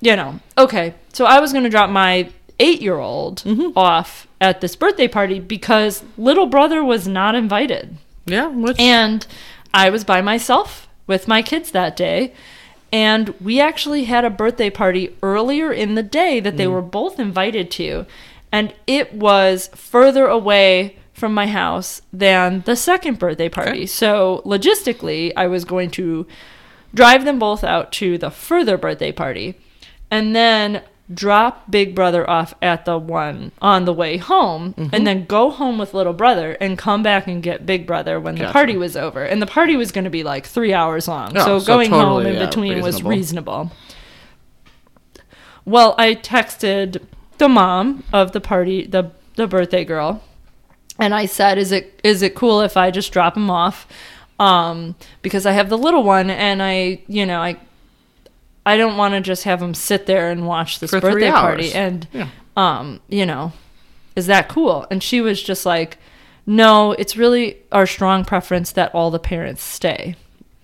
You 0.00 0.14
know, 0.14 0.38
okay. 0.56 0.94
So 1.12 1.24
I 1.24 1.40
was 1.40 1.50
going 1.50 1.64
to 1.64 1.70
drop 1.70 1.90
my 1.90 2.30
eight-year-old 2.60 3.38
mm-hmm. 3.38 3.76
off 3.76 4.28
at 4.40 4.60
this 4.60 4.76
birthday 4.76 5.08
party 5.08 5.40
because 5.40 6.04
little 6.16 6.46
brother 6.46 6.84
was 6.84 7.08
not 7.08 7.34
invited. 7.34 7.96
Yeah. 8.24 8.46
Which 8.46 8.78
And 8.78 9.26
I 9.74 9.90
was 9.90 10.04
by 10.04 10.20
myself 10.20 10.86
with 11.08 11.26
my 11.26 11.42
kids 11.42 11.72
that 11.72 11.96
day. 11.96 12.34
And 12.92 13.34
we 13.40 13.60
actually 13.60 14.04
had 14.04 14.24
a 14.24 14.30
birthday 14.30 14.70
party 14.70 15.16
earlier 15.24 15.72
in 15.72 15.96
the 15.96 16.04
day 16.04 16.38
that 16.38 16.56
they 16.56 16.66
mm. 16.66 16.72
were 16.72 16.82
both 16.82 17.18
invited 17.18 17.68
to. 17.72 18.06
And 18.52 18.72
it 18.86 19.12
was 19.12 19.70
further 19.74 20.28
away 20.28 20.98
from 21.14 21.32
my 21.32 21.46
house 21.46 22.02
than 22.12 22.62
the 22.66 22.76
second 22.76 23.18
birthday 23.18 23.48
party. 23.48 23.70
Okay. 23.70 23.86
So 23.86 24.42
logistically, 24.44 25.32
I 25.36 25.46
was 25.46 25.64
going 25.64 25.90
to 25.92 26.26
drive 26.92 27.24
them 27.24 27.38
both 27.38 27.64
out 27.64 27.90
to 27.92 28.18
the 28.18 28.30
further 28.30 28.76
birthday 28.76 29.12
party. 29.12 29.54
And 30.10 30.34
then 30.36 30.82
drop 31.12 31.70
Big 31.70 31.94
Brother 31.94 32.28
off 32.28 32.54
at 32.62 32.84
the 32.84 32.96
one 32.98 33.52
on 33.60 33.84
the 33.84 33.92
way 33.92 34.16
home, 34.16 34.74
Mm-hmm. 34.74 34.94
and 34.94 35.06
then 35.06 35.24
go 35.26 35.50
home 35.50 35.76
with 35.78 35.92
Little 35.92 36.12
Brother 36.12 36.52
and 36.60 36.78
come 36.78 37.02
back 37.02 37.26
and 37.26 37.42
get 37.42 37.66
Big 37.66 37.86
Brother 37.86 38.18
when 38.20 38.36
the 38.36 38.46
party 38.50 38.76
was 38.76 38.96
over. 38.96 39.24
And 39.24 39.40
the 39.42 39.46
party 39.46 39.76
was 39.76 39.92
going 39.92 40.04
to 40.04 40.10
be 40.10 40.22
like 40.22 40.46
three 40.46 40.72
hours 40.72 41.06
long. 41.08 41.36
Oh, 41.36 41.44
so, 41.44 41.58
so 41.58 41.66
going 41.66 41.90
home 41.90 42.26
in 42.26 42.34
yeah, 42.34 42.46
between 42.46 42.80
was 42.80 43.02
reasonable. 43.02 43.10
reasonable. 43.10 43.72
Well, 45.64 45.94
I 45.98 46.14
texted 46.14 47.02
the 47.38 47.48
mom 47.48 48.04
of 48.12 48.32
the 48.32 48.40
party, 48.40 48.86
the 48.86 49.10
the 49.36 49.46
birthday 49.46 49.84
girl, 49.84 50.22
and 50.98 51.14
I 51.14 51.26
said, 51.26 51.58
"Is 51.58 51.72
it 51.72 52.00
is 52.04 52.22
it 52.22 52.34
cool 52.34 52.60
if 52.60 52.76
I 52.76 52.90
just 52.90 53.12
drop 53.12 53.36
him 53.36 53.50
off?" 53.50 53.86
Um, 54.38 54.94
because 55.22 55.46
I 55.46 55.52
have 55.52 55.68
the 55.68 55.78
little 55.78 56.02
one, 56.02 56.28
and 56.30 56.60
I, 56.62 57.02
you 57.06 57.24
know, 57.24 57.40
I, 57.40 57.56
I 58.66 58.76
don't 58.76 58.96
want 58.96 59.14
to 59.14 59.20
just 59.20 59.44
have 59.44 59.62
him 59.62 59.74
sit 59.74 60.06
there 60.06 60.30
and 60.30 60.46
watch 60.46 60.80
this 60.80 60.90
For 60.90 61.00
birthday 61.00 61.30
party. 61.30 61.72
And, 61.72 62.08
Yeah. 62.12 62.28
um, 62.56 63.00
you 63.08 63.26
know, 63.26 63.52
is 64.16 64.26
that 64.26 64.48
cool? 64.48 64.86
And 64.90 65.02
she 65.02 65.20
was 65.20 65.40
just 65.42 65.64
like, 65.64 65.98
"No, 66.46 66.92
it's 66.92 67.16
really 67.16 67.58
our 67.70 67.86
strong 67.86 68.24
preference 68.24 68.72
that 68.72 68.92
all 68.94 69.10
the 69.12 69.18
parents 69.20 69.62
stay." 69.62 70.16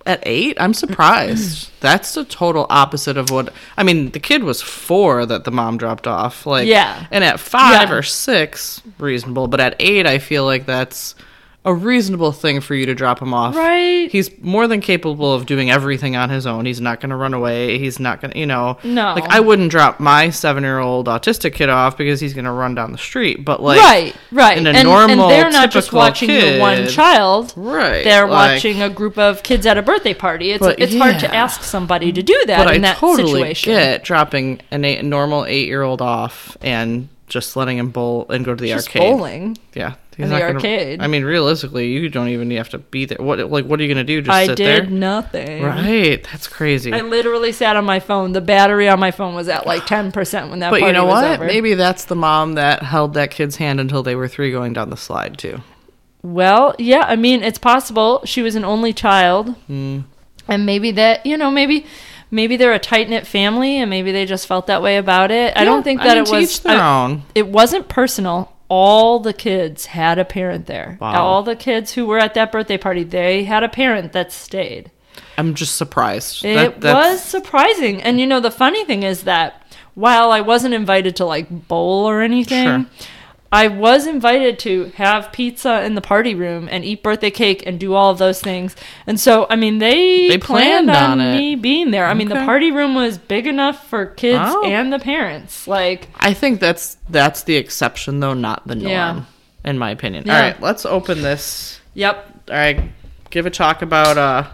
At 0.06 0.20
eight, 0.24 0.56
I'm 0.60 0.72
surprised. 0.74 1.70
That's 1.80 2.14
the 2.14 2.24
total 2.24 2.66
opposite 2.70 3.16
of 3.16 3.30
what 3.30 3.52
I 3.76 3.82
mean. 3.82 4.10
The 4.10 4.18
kid 4.20 4.42
was 4.44 4.62
four 4.62 5.26
that 5.26 5.44
the 5.44 5.50
mom 5.50 5.76
dropped 5.76 6.06
off. 6.06 6.46
Like, 6.46 6.66
Yeah. 6.66 7.06
and 7.10 7.22
at 7.22 7.38
five 7.38 7.90
Yeah. 7.90 7.94
or 7.96 8.02
six, 8.02 8.80
reasonable. 8.98 9.46
But 9.46 9.60
at 9.60 9.76
eight, 9.78 10.06
I 10.06 10.18
feel 10.18 10.44
like 10.44 10.64
that's 10.66 11.14
a 11.62 11.74
reasonable 11.74 12.32
thing 12.32 12.60
for 12.62 12.74
you 12.74 12.86
to 12.86 12.94
drop 12.94 13.20
him 13.20 13.34
off. 13.34 13.54
Right. 13.54 14.10
He's 14.10 14.30
more 14.40 14.66
than 14.66 14.80
capable 14.80 15.34
of 15.34 15.44
doing 15.44 15.70
everything 15.70 16.16
on 16.16 16.30
his 16.30 16.46
own. 16.46 16.64
He's 16.64 16.80
not 16.80 17.00
going 17.00 17.10
to 17.10 17.16
run 17.16 17.34
away. 17.34 17.78
He's 17.78 18.00
not 18.00 18.22
going 18.22 18.32
to, 18.32 18.38
you 18.38 18.46
know. 18.46 18.78
No. 18.82 19.12
Like 19.14 19.24
I 19.28 19.40
wouldn't 19.40 19.70
drop 19.70 20.00
my 20.00 20.30
seven-year-old 20.30 21.06
autistic 21.06 21.52
kid 21.52 21.68
off 21.68 21.98
because 21.98 22.18
he's 22.18 22.32
going 22.32 22.46
to 22.46 22.50
run 22.50 22.74
down 22.74 22.92
the 22.92 22.98
street. 22.98 23.44
But 23.44 23.62
like, 23.62 23.78
right, 23.78 24.16
right. 24.32 24.56
in 24.56 24.66
a 24.66 24.70
and, 24.70 24.88
normal, 24.88 25.24
and 25.28 25.30
they're 25.30 25.50
not 25.50 25.70
just 25.70 25.88
typical 25.88 25.98
watching 25.98 26.28
the 26.28 26.58
one 26.60 26.76
kid- 26.78 26.90
child. 26.90 27.52
right? 27.56 28.04
They're 28.04 28.26
like- 28.26 28.54
watching 28.54 28.80
a 28.80 28.88
group 28.88 29.18
of 29.18 29.42
kids 29.42 29.66
at 29.66 29.76
a 29.76 29.82
birthday 29.82 30.14
party. 30.14 30.52
It's 30.52 30.66
it's 30.78 30.96
hard 30.96 31.18
to 31.20 31.34
ask 31.34 31.62
somebody 31.62 32.10
to 32.10 32.22
do 32.22 32.42
that 32.46 32.64
but 32.64 32.74
in 32.74 32.84
I 32.84 32.88
that 32.88 32.96
totally 32.96 33.32
situation. 33.54 33.72
get 33.74 34.02
dropping 34.04 34.62
an 34.70 34.84
eight, 34.86 35.04
normal 35.04 35.44
eight-year-old 35.44 36.00
off 36.00 36.56
and 36.62 37.08
just 37.28 37.54
letting 37.54 37.76
him 37.78 37.90
bowl 37.90 38.26
and 38.30 38.44
go 38.46 38.54
to 38.54 38.62
the 38.62 38.70
Just 38.70 38.88
arcade. 38.88 39.02
bowling. 39.02 39.58
Yeah, 39.74 39.94
In 40.24 40.28
the 40.30 40.38
gonna- 40.38 40.54
arcade. 40.54 41.00
I 41.02 41.06
mean, 41.06 41.24
realistically, 41.24 41.88
you 41.88 42.08
don't 42.08 42.28
even 42.28 42.50
have 42.52 42.68
to 42.70 42.78
be 42.78 43.04
there. 43.04 43.18
What 43.18 43.38
like 43.50 43.64
what 43.64 43.78
are 43.80 43.82
you 43.82 43.88
gonna 43.88 44.04
do? 44.04 44.22
Just 44.22 44.30
I 44.34 44.46
sit 44.46 44.56
did 44.56 44.84
there? 44.84 44.90
nothing. 44.90 45.62
Right, 45.62 46.22
that's 46.30 46.46
crazy. 46.48 46.92
I 46.92 47.00
literally 47.00 47.52
sat 47.52 47.76
on 47.76 47.84
my 47.84 48.00
phone. 48.00 48.32
The 48.32 48.40
battery 48.40 48.88
on 48.88 48.98
my 49.00 49.10
phone 49.10 49.34
was 49.34 49.48
at 49.48 49.66
like 49.66 49.86
ten 49.86 50.12
percent 50.12 50.50
when 50.50 50.58
that. 50.60 50.70
but 50.70 50.80
you 50.82 50.92
know 50.92 51.06
what? 51.06 51.24
over. 51.24 51.44
Maybe 51.46 51.74
that's 51.74 52.04
the 52.04 52.16
mom 52.16 52.54
that 52.54 52.82
held 52.82 53.14
that 53.14 53.30
kid's 53.30 53.56
hand 53.56 53.80
until 53.80 54.02
they 54.02 54.14
were 54.14 54.28
three, 54.28 54.50
going 54.52 54.72
down 54.72 54.90
the 54.90 54.96
slide 54.96 55.38
too. 55.38 55.60
Well, 56.22 56.74
yeah. 56.78 57.04
I 57.06 57.16
mean, 57.16 57.42
it's 57.42 57.58
possible 57.58 58.20
she 58.24 58.42
was 58.42 58.54
an 58.54 58.64
only 58.64 58.92
child, 58.92 59.54
Hmm. 59.66 60.00
and 60.48 60.66
maybe 60.66 60.90
that 60.92 61.24
you 61.26 61.36
know 61.36 61.50
maybe. 61.50 61.86
Maybe 62.32 62.56
they're 62.56 62.72
a 62.72 62.78
tight 62.78 63.08
knit 63.10 63.26
family, 63.26 63.78
and 63.78 63.90
maybe 63.90 64.12
they 64.12 64.24
just 64.24 64.46
felt 64.46 64.68
that 64.68 64.82
way 64.82 64.98
about 64.98 65.32
it. 65.32 65.52
I 65.56 65.64
don't 65.64 65.82
think 65.82 66.00
that 66.00 66.16
mean, 66.16 66.26
it 66.26 66.30
was. 66.30 66.64
I- 66.64 67.04
own. 67.06 67.24
it 67.34 67.48
wasn't 67.48 67.88
personal. 67.88 68.49
All 68.70 69.18
the 69.18 69.32
kids 69.32 69.86
had 69.86 70.18
a 70.20 70.24
parent 70.24 70.66
there. 70.66 70.96
Wow. 71.00 71.20
All 71.22 71.42
the 71.42 71.56
kids 71.56 71.92
who 71.92 72.06
were 72.06 72.18
at 72.18 72.34
that 72.34 72.52
birthday 72.52 72.78
party, 72.78 73.02
they 73.02 73.42
had 73.44 73.64
a 73.64 73.68
parent 73.68 74.12
that 74.12 74.30
stayed. 74.32 74.90
I'm 75.36 75.54
just 75.54 75.74
surprised. 75.74 76.44
It 76.44 76.80
That- 76.80 76.94
was 76.94 77.20
surprising. 77.20 78.00
And 78.00 78.20
you 78.20 78.26
know, 78.28 78.38
the 78.40 78.50
funny 78.50 78.84
thing 78.84 79.02
is 79.02 79.24
that 79.24 79.60
while 79.94 80.30
I 80.30 80.40
wasn't 80.40 80.72
invited 80.74 81.16
to 81.16 81.24
like 81.24 81.48
bowl 81.68 82.08
or 82.08 82.20
anything, 82.20 82.64
Sure. 82.64 82.86
I 83.52 83.66
was 83.66 84.06
invited 84.06 84.60
to 84.60 84.92
have 84.94 85.32
pizza 85.32 85.82
in 85.82 85.96
the 85.96 86.00
party 86.00 86.36
room 86.36 86.68
and 86.70 86.84
eat 86.84 87.02
birthday 87.02 87.32
cake 87.32 87.64
and 87.66 87.80
do 87.80 87.94
all 87.94 88.12
of 88.12 88.18
those 88.18 88.40
things. 88.40 88.76
And 89.08 89.18
so, 89.18 89.46
I 89.50 89.56
mean, 89.56 89.78
they, 89.78 90.28
They 90.28 90.38
planned, 90.38 90.86
planned 90.86 90.90
on, 90.90 91.20
on 91.20 91.36
me 91.36 91.56
being 91.56 91.90
there. 91.90 92.06
I 92.06 92.14
mean, 92.14 92.28
the 92.28 92.36
party 92.36 92.70
room 92.70 92.94
was 92.94 93.18
big 93.18 93.48
enough 93.48 93.88
for 93.88 94.06
kids 94.06 94.38
Oh. 94.44 94.64
and 94.64 94.92
the 94.92 95.00
parents. 95.00 95.66
Like, 95.66 96.08
I 96.16 96.32
think 96.32 96.60
that's 96.60 96.96
that's 97.08 97.42
the 97.42 97.56
exception 97.56 98.20
though, 98.20 98.34
not 98.34 98.66
the 98.68 98.76
norm. 98.76 98.88
Yeah. 98.88 99.24
In 99.64 99.78
my 99.78 99.90
opinion. 99.90 100.24
Yeah. 100.26 100.36
All 100.36 100.42
right, 100.42 100.60
let's 100.62 100.86
open 100.86 101.20
this. 101.22 101.80
yep, 101.94 102.32
All 102.48 102.54
right, 102.56 102.80
give 103.30 103.46
a 103.46 103.50
talk 103.50 103.82
about 103.82 104.16
uh 104.16 104.44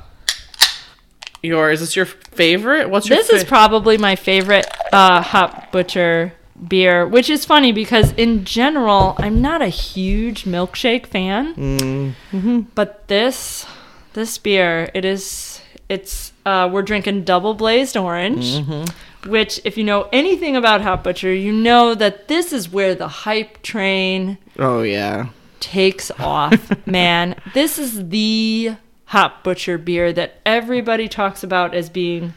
your. 1.43 1.71
Is 1.71 1.81
this 1.81 1.95
your 1.95 2.07
favorite? 2.07 2.89
What's 2.91 3.09
your 3.09 3.19
This 3.19 3.31
is 3.31 3.45
probably 3.45 3.99
my 3.99 4.17
favorite 4.17 4.67
uh, 4.93 5.21
Hop 5.23 5.71
Butcher 5.71 6.33
beer, 6.69 7.07
which 7.07 7.29
is 7.31 7.45
funny 7.45 7.73
because 7.73 8.13
in 8.13 8.45
general, 8.45 9.15
I'm 9.19 9.41
not 9.41 9.63
a 9.63 9.69
huge 9.69 10.45
milkshake 10.45 11.07
fan. 11.07 11.55
Mm-hmm. 11.55 12.61
But 12.75 13.09
this 13.09 13.67
this 14.15 14.39
beer, 14.39 14.91
it 14.95 15.05
is 15.05 15.61
it's 15.89 16.33
uh, 16.45 16.69
we're 16.73 16.83
drinking 16.83 17.25
double 17.25 17.55
blazed 17.55 17.97
orange. 17.97 18.45
Mm-hmm. 18.59 19.31
Which, 19.31 19.61
if 19.65 19.77
you 19.77 19.83
know 19.83 20.09
anything 20.13 20.55
about 20.55 20.83
Hop 20.83 21.03
Butcher, 21.03 21.35
you 21.35 21.51
know 21.51 21.97
that 21.97 22.29
this 22.29 22.53
is 22.53 22.71
where 22.71 22.95
the 22.95 23.09
hype 23.09 23.61
train 23.63 24.39
Oh 24.57 24.83
yeah. 24.83 25.31
takes 25.59 26.13
off, 26.13 26.73
man. 26.87 27.35
This 27.53 27.77
is 27.77 28.09
the 28.11 28.77
Hop 29.07 29.43
Butcher 29.43 29.79
beer 29.79 30.13
that 30.13 30.41
everybody 30.47 31.09
talks 31.09 31.43
about 31.43 31.75
as 31.75 31.91
being 31.91 32.35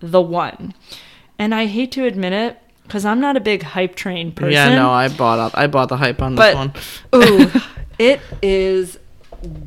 the 0.00 0.20
one. 0.20 0.74
And 1.38 1.54
I 1.54 1.66
hate 1.66 1.92
to 1.92 2.04
admit 2.04 2.32
it 2.32 2.58
because 2.84 3.04
I'm 3.04 3.20
not 3.20 3.36
a 3.36 3.40
big 3.40 3.62
hype 3.62 3.96
train 3.96 4.30
person. 4.32 4.52
Yeah, 4.52 4.74
no, 4.74 4.90
I 4.90 5.08
bought 5.08 5.38
up. 5.38 5.52
I 5.56 5.66
bought 5.66 5.88
the 5.88 5.96
hype 5.96 6.22
on 6.22 6.34
this 6.36 6.54
But- 6.54 6.54
one. 6.54 6.72
Ooh, 7.14 7.50
it 7.98 8.20
is 8.42 8.98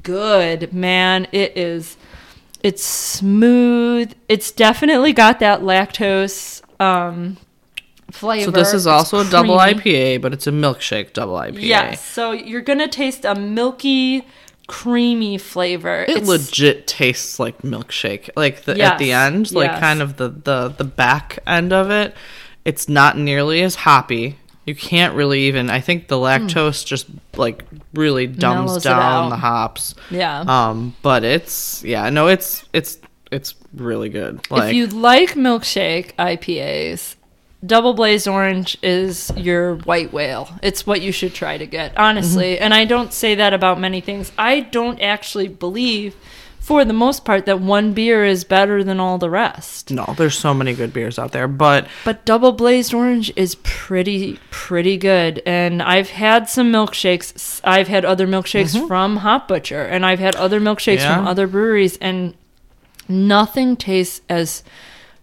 good, 0.04 0.74
man. 0.74 1.28
It 1.32 1.58
is. 1.58 1.98
It's 2.64 2.84
smooth. 2.84 4.14
It's 4.28 4.52
definitely 4.52 5.14
got 5.14 5.40
that 5.40 5.62
lactose 5.62 6.62
um, 6.82 7.38
flavor. 8.12 8.46
So 8.46 8.52
this 8.52 8.70
is 8.74 8.86
It's 8.86 8.88
also 8.88 9.20
a 9.20 9.30
double. 9.30 9.58
IPA, 9.58 10.22
but 10.22 10.34
it's 10.34 10.48
a 10.48 10.52
milkshake 10.52 11.14
double 11.14 11.36
IPA. 11.36 11.62
Yes. 11.62 12.04
So 12.04 12.32
you're 12.32 12.62
gonna 12.62 12.88
taste 12.88 13.26
a 13.26 13.36
milky, 13.36 14.26
creamy 14.68 15.38
flavor. 15.38 16.02
It 16.04 16.10
It's- 16.10 16.28
legit 16.28 16.88
tastes 16.88 17.40
like 17.40 17.62
milkshake. 17.62 18.30
Like 18.36 18.64
the 18.64 18.80
at 18.82 18.98
the 18.98 19.12
end, 19.12 19.52
like 19.52 19.72
yes. 19.72 19.80
kind 19.80 20.02
of 20.02 20.18
the, 20.18 20.30
the 20.30 20.70
the 20.78 20.84
back 20.84 21.40
end 21.46 21.72
of 21.74 21.90
it. 21.92 22.16
It's 22.68 22.88
not 22.90 23.18
nearly 23.18 23.62
as 23.64 23.76
hoppy. 23.76 24.38
You 24.66 24.76
can't 24.76 25.16
really 25.16 25.44
even 25.44 25.70
I 25.70 25.80
think 25.80 26.10
the 26.10 26.18
lactose 26.18 26.86
just 26.86 27.08
like 27.38 27.64
really 27.94 28.28
dumbs 28.28 28.58
Hmm. 28.58 28.66
Mellows 28.66 28.84
down 28.84 29.30
the 29.30 29.38
hops. 29.38 29.96
Yeah. 30.12 30.44
Um 30.46 30.94
but 31.02 31.24
it's 31.24 31.84
yeah, 31.84 32.10
no, 32.10 32.28
it's 32.28 32.66
it's 32.74 33.00
it's 33.32 33.56
really 33.74 34.10
good. 34.10 34.46
Like 34.52 34.70
if 34.70 34.74
you 34.76 34.88
like 34.88 35.32
milkshake 35.36 36.14
IPAs, 36.16 37.16
Double 37.66 37.94
Blazed 37.94 38.28
Orange 38.28 38.78
is 38.84 39.32
your 39.36 39.78
white 39.78 40.14
whale. 40.14 40.50
It's 40.62 40.86
what 40.86 41.02
you 41.02 41.12
should 41.12 41.34
try 41.34 41.58
to 41.58 41.66
get, 41.66 41.98
honestly. 41.98 42.54
Mm-hmm. 42.56 42.64
And 42.64 42.74
I 42.74 42.86
don't 42.86 43.12
say 43.12 43.36
that 43.36 43.54
about 43.54 43.80
many 43.80 44.00
things. 44.00 44.32
I 44.38 44.60
don't 44.60 45.02
actually 45.02 45.48
believe, 45.48 46.16
for 46.68 46.84
the 46.84 46.92
most 46.92 47.24
part, 47.24 47.46
that 47.46 47.62
one 47.62 47.94
beer 47.94 48.26
is 48.26 48.44
better 48.44 48.84
than 48.84 49.00
all 49.00 49.18
the 49.18 49.30
rest. 49.30 49.90
no, 49.90 50.14
there's 50.18 50.38
so 50.38 50.54
many 50.54 50.74
good 50.74 50.92
beers 50.92 51.18
out 51.18 51.32
there, 51.32 51.48
but 51.48 51.88
But 52.04 52.26
Double 52.26 52.52
Blazed 52.52 52.94
Orange 52.94 53.32
is 53.38 53.56
pretty, 53.64 54.38
pretty 54.52 54.98
good. 54.98 55.42
And 55.46 55.82
I've 55.82 56.10
had 56.10 56.50
some 56.50 56.70
milkshakes. 56.70 57.62
I've 57.64 57.88
had 57.88 58.04
other 58.04 58.28
milkshakes 58.28 58.76
mm-hmm. 58.76 58.86
from 58.86 59.16
Hop 59.16 59.48
Butcher, 59.48 59.82
and 59.82 60.06
I've 60.06 60.20
had 60.20 60.36
other 60.36 60.60
milkshakes 60.60 61.08
from 61.08 61.26
other 61.26 61.48
breweries, 61.48 61.96
and 62.00 62.34
nothing 63.08 63.78
tastes 63.78 64.20
as 64.28 64.62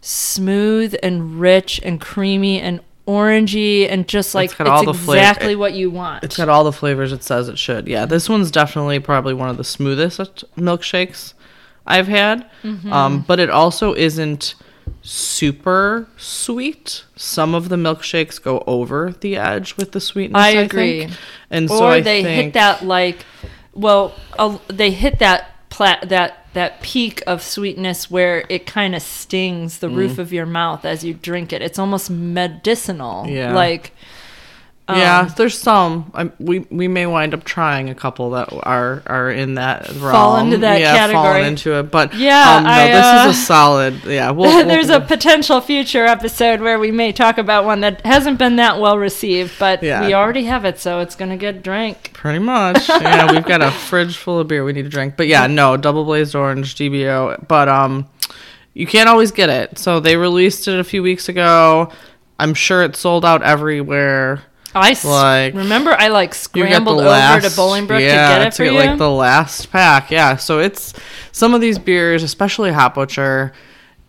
smooth 0.01 0.95
and 1.03 1.39
rich 1.39 1.79
and 1.85 2.01
creamy 2.01 2.59
and 2.59 2.81
orangey 3.07 3.89
and 3.91 4.09
just 4.09 4.35
like 4.35 4.47
It's 4.47 4.53
it's, 4.55 4.59
got 4.59 4.67
all 4.67 4.85
the 4.85 4.95
flavor- 4.95 5.21
exactly 5.21 5.57
what 5.57 5.75
you 5.75 5.91
want. 5.91 6.25
It's 6.25 6.37
got 6.37 6.49
all 6.49 6.65
the 6.65 6.73
flavors 6.73 7.13
it 7.13 7.23
says 7.23 7.49
it 7.49 7.59
should. 7.59 7.87
Yeah, 7.87 8.07
this 8.07 8.29
one's 8.29 8.51
definitely 8.51 8.99
probably 9.01 9.35
one 9.35 9.49
of 9.51 9.57
the 9.57 9.65
smoothest 9.65 10.45
milkshakes 10.57 11.35
I've 11.87 12.09
had. 12.09 12.49
Mm-hmm. 12.63 12.93
Um, 12.93 13.25
but 13.27 13.39
it 13.41 13.51
also 13.51 13.95
isn't 13.95 14.55
super 15.03 16.09
sweet. 16.17 17.05
Some 17.17 17.55
of 17.55 17.69
the 17.69 17.77
milkshakes 17.77 18.43
go 18.43 18.65
over 18.67 19.15
the 19.21 19.37
edge 19.37 19.77
with 19.77 19.93
the 19.93 20.01
sweetness. 20.01 20.41
I 20.41 20.49
I, 20.49 20.51
agree. 20.63 21.01
think. 21.07 21.19
And 21.51 21.71
or 21.71 21.79
so 21.79 21.87
I 21.87 22.01
they 22.01 22.23
think, 22.23 22.45
hit 22.45 22.53
that 22.55 22.85
like 22.85 23.25
well 23.75 24.15
uh, 24.39 24.59
they 24.69 24.91
hit 24.91 25.19
that 25.19 25.51
plat 25.69 26.09
that 26.09 26.44
that 26.55 26.81
peak 26.83 27.23
of 27.27 27.43
sweetness 27.43 28.11
where 28.11 28.45
it 28.49 28.65
kind 28.67 28.95
of 28.95 29.03
stings 29.03 29.79
the 29.79 29.89
Mm. 29.89 29.97
roof 29.97 30.19
of 30.19 30.33
your 30.33 30.47
mouth 30.47 30.85
as 30.85 31.05
you 31.05 31.13
drink 31.15 31.53
it 31.53 31.61
it's 31.63 31.79
almost 31.79 32.11
medicinal 32.11 33.27
Yeah. 33.29 33.53
like 33.55 33.93
yeah, 34.89 35.21
Um, 35.21 35.33
there's 35.39 35.57
some. 35.59 36.11
I, 36.15 36.31
we 36.39 36.59
we 36.71 36.89
may 36.89 37.07
wind 37.07 37.33
up 37.33 37.45
trying 37.45 37.89
a 37.89 37.95
couple 37.95 38.31
that 38.31 38.53
are 38.65 39.03
are 39.07 39.31
in 39.31 39.55
that 39.55 39.89
realm. 39.93 40.13
Fall 40.13 40.37
into 40.39 40.59
that 40.59 40.79
yeah, 40.81 40.95
category. 40.95 41.47
into 41.47 41.79
it. 41.79 41.91
But 41.91 42.13
Yeah, 42.13 42.57
um, 42.59 42.65
no, 42.65 42.71
I, 42.71 42.87
this 42.89 43.05
uh, 43.05 43.27
is 43.31 43.37
a 43.37 43.41
solid. 43.41 44.05
Yeah, 44.05 44.31
we'll, 44.33 44.67
There's 44.67 44.89
we'll, 44.89 44.99
a 44.99 45.07
potential 45.07 45.63
future 45.63 46.05
episode 46.05 46.61
where 46.61 46.79
we 46.79 46.91
may 46.91 47.13
talk 47.13 47.39
about 47.39 47.65
one 47.65 47.81
that 47.81 48.05
hasn't 48.05 48.39
been 48.39 48.57
that 48.57 48.79
well 48.79 48.99
received, 48.99 49.55
but 49.59 49.83
Yeah. 49.83 50.07
we 50.07 50.13
already 50.13 50.45
have 50.45 50.67
it, 50.67 50.79
so 50.79 51.01
it's 51.01 51.17
gonna 51.17 51.39
get 51.39 51.63
drank. 51.63 52.13
Pretty 52.13 52.39
much. 52.41 52.89
Yeah, 52.89 53.33
we've 53.33 53.45
got 53.45 53.63
a 53.63 53.71
fridge 53.71 54.17
full 54.17 54.39
of 54.39 54.49
beer 54.49 54.65
we 54.65 54.73
need 54.73 54.83
to 54.83 54.89
drink. 54.89 55.17
But 55.17 55.29
yeah, 55.29 55.47
no, 55.47 55.77
double 55.77 56.05
blazed 56.05 56.35
orange 56.35 56.75
DBO. 56.75 57.47
But 57.49 57.69
um 57.69 58.07
you 58.75 58.87
can't 58.87 59.09
always 59.09 59.31
get 59.31 59.49
it. 59.49 59.79
So 59.79 60.01
they 60.01 60.17
released 60.17 60.67
it 60.69 60.79
a 60.79 60.85
few 60.85 61.03
weeks 61.03 61.29
ago. 61.29 61.91
I'm 62.39 62.53
sure 62.55 62.83
it's 62.83 62.99
sold 62.99 63.25
out 63.25 63.43
everywhere. 63.43 64.43
I 64.75 64.97
Like, 65.05 65.55
remember 65.55 65.93
I 65.93 66.09
like 66.09 66.35
scrambled 66.35 67.01
over 67.01 67.09
last, 67.09 67.45
to 67.45 67.61
Bolingbrook 67.61 68.01
yeah, 68.01 68.29
to 68.39 68.39
get 68.41 68.47
it 68.49 68.55
for 68.55 68.65
you. 68.65 68.73
like 68.73 68.99
the 68.99 69.11
last 69.11 69.71
pack. 69.71 70.11
Yeah, 70.11 70.37
so 70.37 70.59
it's 70.59 70.93
some 71.33 71.55
of 71.55 71.61
these 71.61 71.79
beers, 71.79 72.23
especially 72.23 72.73
Hop 72.73 72.95
Butcher, 72.95 73.53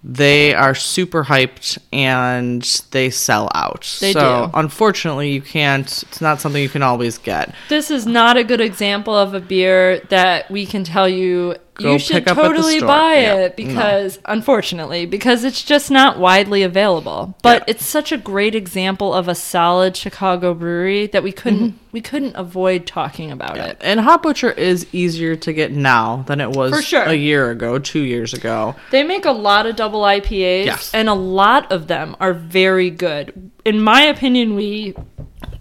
they 0.03 0.53
are 0.53 0.75
super 0.75 1.23
hyped 1.23 1.79
and 1.91 2.61
they 2.91 3.09
sell 3.09 3.49
out. 3.55 3.97
They 3.99 4.13
so 4.13 4.45
do. 4.53 4.59
unfortunately, 4.59 5.31
you 5.31 5.41
can't. 5.41 5.87
It's 6.03 6.21
not 6.21 6.39
something 6.41 6.61
you 6.61 6.69
can 6.69 6.83
always 6.83 7.17
get. 7.17 7.53
this 7.69 7.89
is 7.89 8.05
not 8.05 8.37
a 8.37 8.43
good 8.43 8.61
example 8.61 9.15
of 9.15 9.33
a 9.33 9.39
beer 9.39 9.99
that 10.09 10.49
we 10.51 10.65
can 10.67 10.83
tell 10.83 11.09
you 11.09 11.55
Go 11.75 11.93
you 11.93 11.99
should 11.99 12.13
pick 12.23 12.27
up 12.27 12.37
at 12.37 12.41
the 12.41 12.47
totally 12.47 12.77
store. 12.77 12.87
buy 12.87 13.13
Yeah, 13.15 13.35
it 13.35 13.55
because 13.57 14.17
unfortunately 14.25 15.05
because 15.05 15.43
it's 15.43 15.61
just 15.61 15.91
not 15.91 16.17
widely 16.17 16.63
available 16.63 17.35
but 17.41 17.59
Yeah. 17.67 17.73
it's 17.73 17.85
such 17.85 18.11
a 18.13 18.17
great 18.17 18.55
example 18.55 19.13
of 19.13 19.27
a 19.27 19.35
solid 19.35 19.97
chicago 19.97 20.53
brewery 20.53 21.07
that 21.07 21.21
we 21.23 21.31
couldn't 21.33 21.55
Mm-hmm. 21.71 21.77
we 21.91 21.99
couldn't 22.01 22.35
avoid 22.35 22.85
talking 22.87 23.29
about 23.31 23.57
it 23.57 23.77
And 23.81 23.99
Hop 23.99 24.23
Butcher 24.23 24.51
is 24.51 24.87
easier 24.93 25.35
to 25.35 25.51
get 25.53 25.71
now 25.73 26.23
than 26.27 26.39
it 26.39 26.51
was 26.51 26.73
For 26.73 26.81
sure. 26.81 27.03
a 27.03 27.13
year 27.13 27.51
ago, 27.51 27.77
two 27.79 28.01
years 28.03 28.33
ago. 28.33 28.75
They 28.91 29.03
make 29.03 29.25
a 29.25 29.31
lot 29.31 29.65
of 29.65 29.75
double 29.75 30.01
IPAs, 30.01 30.65
Yes. 30.65 30.91
and 30.93 31.09
a 31.09 31.13
lot 31.13 31.71
of 31.71 31.87
them 31.87 32.15
are 32.19 32.33
very 32.33 32.89
good. 32.89 33.51
In 33.65 33.81
my 33.81 34.01
opinion, 34.03 34.55
we 34.55 34.95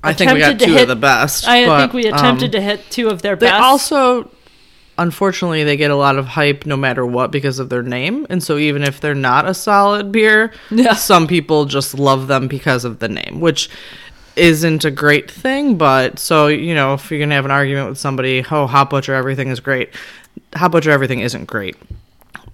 I 0.02 0.12
think 0.12 0.32
we 0.32 0.38
got 0.40 0.58
two 0.60 0.72
hit- 0.72 0.82
of 0.82 0.88
the 0.88 0.96
best. 0.96 1.48
I 1.48 1.64
but, 1.66 1.78
think 1.80 1.92
we 1.92 2.06
attempted 2.06 2.46
um, 2.46 2.50
to 2.52 2.60
hit 2.60 2.90
two 2.90 3.08
of 3.08 3.22
their 3.22 3.36
They 3.36 3.46
best. 3.46 3.62
also, 3.62 4.30
unfortunately, 4.98 5.64
they 5.64 5.76
get 5.76 5.90
a 5.90 5.96
lot 5.96 6.16
of 6.18 6.26
hype 6.26 6.66
no 6.66 6.76
matter 6.76 7.04
what 7.04 7.30
because 7.30 7.58
of 7.58 7.68
their 7.68 7.82
name. 7.82 8.26
And 8.30 8.42
so 8.42 8.56
even 8.58 8.82
if 8.82 9.00
they're 9.00 9.14
not 9.14 9.46
a 9.48 9.54
solid 9.54 10.12
beer, 10.12 10.52
Yeah. 10.70 10.94
some 10.94 11.26
people 11.26 11.64
just 11.64 11.94
love 11.98 12.26
them 12.28 12.48
because 12.48 12.84
of 12.84 12.98
the 13.00 13.08
name, 13.08 13.40
which 13.40 13.68
isn't 14.36 14.84
a 14.84 14.90
great 14.90 15.30
thing. 15.30 15.76
But 15.76 16.18
so, 16.18 16.46
you 16.48 16.74
know, 16.74 16.94
if 16.94 17.10
you're 17.10 17.18
going 17.20 17.30
to 17.30 17.36
have 17.36 17.44
an 17.44 17.50
argument 17.50 17.88
with 17.88 17.98
somebody, 17.98 18.44
oh, 18.50 18.66
Hop 18.66 18.90
Butcher, 18.90 19.14
everything 19.14 19.48
is 19.48 19.60
great. 19.60 19.90
Hop 20.56 20.72
Butcher, 20.72 20.90
everything 20.90 21.20
isn't 21.20 21.46
great. 21.46 21.76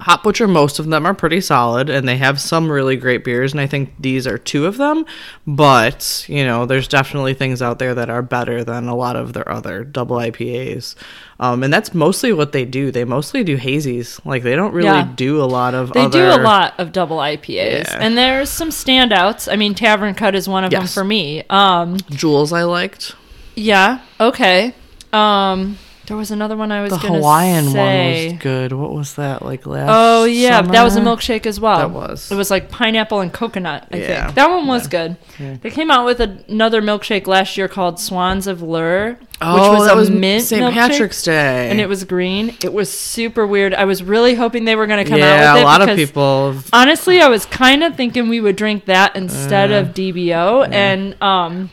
Hop 0.00 0.22
Butcher, 0.22 0.48
most 0.48 0.78
of 0.78 0.86
them 0.86 1.04
are 1.06 1.14
pretty 1.14 1.40
solid, 1.40 1.90
and 1.90 2.08
they 2.08 2.16
have 2.16 2.40
some 2.40 2.70
really 2.70 2.96
great 2.96 3.22
beers, 3.24 3.52
and 3.52 3.60
I 3.60 3.66
think 3.66 3.92
these 3.98 4.26
are 4.26 4.38
two 4.38 4.66
of 4.66 4.76
them. 4.76 5.04
But 5.46 6.24
you 6.28 6.44
know, 6.44 6.66
there's 6.66 6.88
definitely 6.88 7.34
things 7.34 7.60
out 7.62 7.78
there 7.78 7.94
that 7.94 8.10
are 8.10 8.22
better 8.22 8.64
than 8.64 8.88
a 8.88 8.94
lot 8.94 9.16
of 9.16 9.32
their 9.32 9.48
other 9.50 9.84
double 9.84 10.16
IPAs, 10.16 10.94
um, 11.38 11.62
and 11.62 11.72
that's 11.72 11.92
mostly 11.94 12.32
what 12.32 12.52
they 12.52 12.64
do. 12.64 12.90
They 12.90 13.04
mostly 13.04 13.44
do 13.44 13.56
hazies, 13.56 14.18
like 14.24 14.42
they 14.42 14.56
don't 14.56 14.72
really 14.72 14.88
Yeah. 14.88 15.08
do 15.14 15.42
a 15.42 15.44
lot 15.46 15.74
of. 15.74 15.92
they 15.92 16.08
do 16.08 16.24
a 16.24 16.40
lot 16.42 16.74
of 16.78 16.92
double 16.92 17.18
IPAs, 17.18 17.88
Yeah. 17.90 17.98
and 18.00 18.16
there's 18.16 18.48
some 18.48 18.70
standouts. 18.70 19.50
I 19.52 19.56
mean, 19.56 19.74
Tavern 19.74 20.14
Cut 20.14 20.34
is 20.34 20.48
one 20.48 20.64
of 20.64 20.70
them 20.70 20.86
for 20.86 21.04
me. 21.04 21.42
Um, 21.50 21.96
Jules 22.10 22.52
I 22.52 22.62
liked. 22.64 23.14
yeah, 23.56 23.98
okay. 24.20 24.74
Um, 25.12 25.76
there 26.10 26.16
was 26.16 26.32
another 26.32 26.56
one 26.56 26.72
I 26.72 26.82
was 26.82 26.90
The 26.90 26.98
Hawaiian 26.98 27.66
say. 27.70 28.24
one 28.26 28.32
was 28.34 28.42
good. 28.42 28.72
What 28.72 28.92
was 28.92 29.14
that 29.14 29.42
like 29.42 29.64
last? 29.64 29.88
Oh 29.92 30.24
yeah, 30.24 30.60
that 30.60 30.82
was 30.82 30.96
a 30.96 31.00
milkshake 31.00 31.46
as 31.46 31.60
well. 31.60 31.78
That 31.78 31.90
was. 31.92 32.32
It 32.32 32.34
was 32.34 32.50
like 32.50 32.68
pineapple 32.68 33.20
and 33.20 33.32
coconut. 33.32 33.86
I 33.92 33.96
Yeah. 33.98 34.24
think 34.24 34.34
that 34.34 34.50
one 34.50 34.66
was 34.66 34.88
good. 34.88 35.16
They 35.38 35.70
came 35.70 35.88
out 35.88 36.04
with 36.04 36.18
another 36.20 36.82
milkshake 36.82 37.28
last 37.28 37.56
year 37.56 37.68
called 37.68 38.00
Swans 38.00 38.48
of 38.48 38.60
Lure, 38.60 39.18
Oh, 39.40 39.54
which 39.70 39.78
was 39.78 39.86
that 39.86 39.94
a 39.94 39.96
was 39.96 40.10
mint 40.10 40.42
St. 40.44 40.60
milkshake, 40.62 40.72
Patrick's 40.74 41.22
Day, 41.22 41.70
and 41.70 41.80
it 41.80 41.88
was 41.88 42.02
green. 42.04 42.56
It 42.64 42.72
was 42.72 42.90
super 42.92 43.46
weird. 43.46 43.72
I 43.72 43.84
was 43.84 44.02
really 44.02 44.34
hoping 44.34 44.64
they 44.64 44.74
were 44.76 44.88
going 44.88 45.04
to 45.04 45.08
come 45.08 45.20
yeah, 45.20 45.50
out 45.50 45.54
with 45.54 45.60
it. 45.60 45.64
a 45.64 45.66
lot 45.66 45.88
of 45.88 45.96
people. 45.96 46.56
Honestly, 46.72 47.20
I 47.22 47.28
was 47.28 47.46
kind 47.46 47.84
of 47.84 47.94
thinking 47.96 48.28
we 48.28 48.40
would 48.40 48.56
drink 48.56 48.86
that 48.86 49.14
instead 49.14 49.70
Uh, 49.70 49.76
of 49.76 49.94
DBO, 49.94 50.68
and 50.72 51.14
um. 51.22 51.70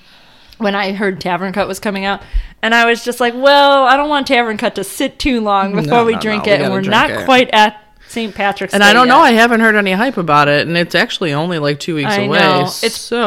When 0.58 0.74
I 0.76 0.94
heard 0.94 1.22
Tavern 1.22 1.54
Cut 1.54 1.68
was 1.68 1.80
coming 1.80 2.04
out, 2.06 2.22
and 2.62 2.74
I 2.74 2.86
was 2.86 3.04
just 3.06 3.20
like, 3.20 3.34
"Well, 3.36 3.84
I 3.84 3.96
don't 3.96 4.10
want 4.10 4.26
Tavern 4.28 4.58
Cut 4.58 4.76
to 4.76 4.84
sit 4.84 5.20
too 5.20 5.40
long 5.42 5.74
before 5.76 5.90
No, 6.00 6.06
we 6.06 6.14
no, 6.16 6.20
drink 6.20 6.46
no, 6.46 6.52
we 6.52 6.56
it, 6.58 6.62
and 6.62 6.74
we're 6.74 6.82
not 6.82 7.10
it. 7.12 7.26
quite 7.26 7.50
at 7.54 7.80
St. 8.08 8.34
Patrick's." 8.34 8.74
And 8.74 8.82
Day 8.82 8.88
I 8.90 8.94
don't 8.94 9.08
know. 9.08 9.20
I 9.20 9.32
haven't 9.34 9.60
heard 9.60 9.76
any 9.76 9.92
hype 9.92 10.18
about 10.18 10.48
it, 10.48 10.68
and 10.68 10.76
it's 10.76 10.96
actually 10.96 11.32
only 11.34 11.60
like 11.60 11.80
two 11.80 11.94
weeks 11.96 12.12
I 12.12 12.22
away. 12.22 12.40
know. 12.40 12.62
It's- 12.82 12.96
so 12.96 13.20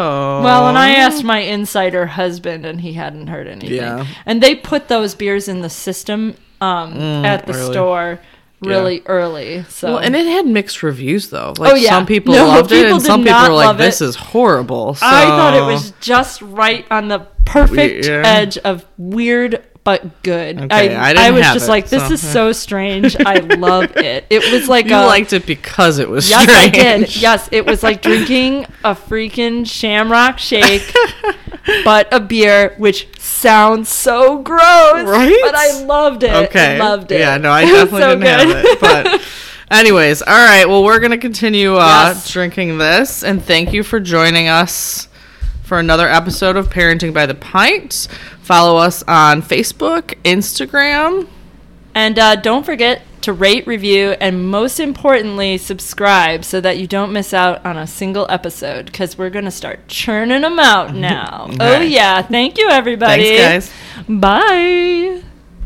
Well, 0.42 0.66
and 0.68 0.76
I 0.76 0.90
asked 0.90 1.22
my 1.22 1.38
insider 1.38 2.06
husband, 2.06 2.66
and 2.66 2.80
he 2.80 2.94
hadn't 2.94 3.28
heard 3.28 3.46
anything. 3.46 3.76
Yeah. 3.76 4.06
And 4.26 4.42
they 4.42 4.54
put 4.56 4.88
those 4.88 5.14
beers 5.14 5.46
in 5.46 5.60
the 5.62 5.70
system 5.70 6.34
um, 6.60 6.94
Mm, 6.94 7.24
at 7.24 7.46
the 7.46 7.52
early. 7.54 7.72
store 7.72 8.18
really 8.62 9.02
early. 9.06 9.64
So 9.68 9.88
Well, 9.94 9.98
and 9.98 10.14
it 10.16 10.26
had 10.26 10.46
mixed 10.46 10.82
reviews 10.82 11.30
though. 11.30 11.54
Oh, 11.58 11.62
like 11.62 11.72
Oh, 11.72 11.76
yeah. 11.76 11.90
some 11.90 12.06
people 12.06 12.34
No, 12.34 12.46
loved 12.46 12.72
it, 12.72 12.90
and 12.90 13.00
some 13.02 13.24
people 13.24 13.40
were 13.42 13.48
like, 13.54 13.76
"This 13.78 14.00
it. 14.00 14.06
is 14.06 14.16
horrible." 14.16 14.94
So, 14.94 15.06
I 15.06 15.24
thought 15.26 15.54
it 15.56 15.62
was 15.72 15.92
just 16.00 16.42
right 16.42 16.84
on 16.90 17.08
the 17.08 17.20
perfect 17.44 18.06
Yeah. 18.06 18.22
edge 18.24 18.58
of 18.58 18.84
weird 18.98 19.64
but 19.82 20.22
good. 20.22 20.60
Okay, 20.60 20.94
I, 20.94 21.10
I 21.10 21.14
didn't 21.14 21.34
was 21.36 21.46
just 21.46 21.66
it, 21.66 21.70
like, 21.70 21.88
this 21.88 22.06
so- 22.06 22.12
is 22.12 22.20
so 22.20 22.52
strange. 22.52 23.16
I 23.18 23.36
love 23.56 23.96
it. 23.96 24.26
It 24.28 24.52
was 24.52 24.68
like 24.68 24.86
You 24.86 24.94
a, 24.96 25.06
liked 25.06 25.32
it 25.32 25.46
because 25.46 25.98
it 25.98 26.08
was 26.08 26.28
Yes, 26.28 26.42
strange. 26.42 26.76
I 26.76 26.98
did. 26.98 27.16
Yes, 27.16 27.48
it 27.50 27.64
was 27.64 27.82
like 27.82 28.02
drinking 28.02 28.66
a 28.84 28.94
freaking 28.94 29.66
shamrock 29.66 30.38
shake, 30.38 30.94
but 31.84 32.12
a 32.12 32.20
beer, 32.20 32.74
which 32.78 33.08
sounds 33.18 33.88
so 33.88 34.38
gross. 34.42 34.60
Right? 35.06 35.38
But 35.42 35.54
I 35.54 35.82
loved 35.84 36.22
it. 36.22 36.32
Okay. 36.48 36.78
Loved 36.78 37.12
it. 37.12 37.20
Yeah, 37.20 37.36
no, 37.36 37.50
I 37.50 37.64
definitely 37.66 38.00
so 38.02 38.08
didn't 38.18 38.26
have 38.26 38.46
good. 38.48 38.64
it. 38.66 38.80
But 38.80 39.22
anyways, 39.70 40.22
all 40.22 40.28
right. 40.34 40.66
Well, 40.66 40.82
we're 40.84 41.00
gonna 41.00 41.18
continue 41.18 41.76
uh, 41.76 42.12
Yes. 42.14 42.30
drinking 42.32 42.78
this, 42.78 43.22
and 43.24 43.42
thank 43.42 43.72
you 43.72 43.82
for 43.82 44.00
joining 44.00 44.48
us 44.48 45.08
for 45.62 45.78
another 45.78 46.08
episode 46.08 46.56
of 46.56 46.68
Parenting 46.70 47.14
by 47.14 47.26
the 47.26 47.34
Pint. 47.34 48.08
Follow 48.42 48.76
us 48.78 49.02
on 49.04 49.42
Facebook, 49.42 50.14
Instagram. 50.24 51.28
And 51.94 52.18
uh, 52.18 52.36
don't 52.36 52.64
forget 52.66 53.02
to 53.22 53.32
rate, 53.32 53.66
review, 53.66 54.10
and 54.20 54.48
most 54.48 54.80
importantly, 54.80 55.58
subscribe 55.58 56.44
so 56.44 56.60
that 56.60 56.78
you 56.78 56.86
don't 56.86 57.12
miss 57.12 57.32
out 57.34 57.64
on 57.64 57.76
a 57.76 57.86
single 57.86 58.26
episode 58.28 58.86
because 58.86 59.18
we're 59.18 59.30
going 59.30 59.44
to 59.44 59.50
start 59.50 59.86
churning 59.88 60.42
them 60.42 60.58
out 60.58 60.94
now. 60.94 61.48
Oh, 61.60 61.80
yeah. 61.80 62.22
Thank 62.22 62.58
you, 62.58 62.68
everybody. 62.68 63.36
Thanks, 63.36 63.70
guys. 63.70 64.08
Bye. 64.08 65.22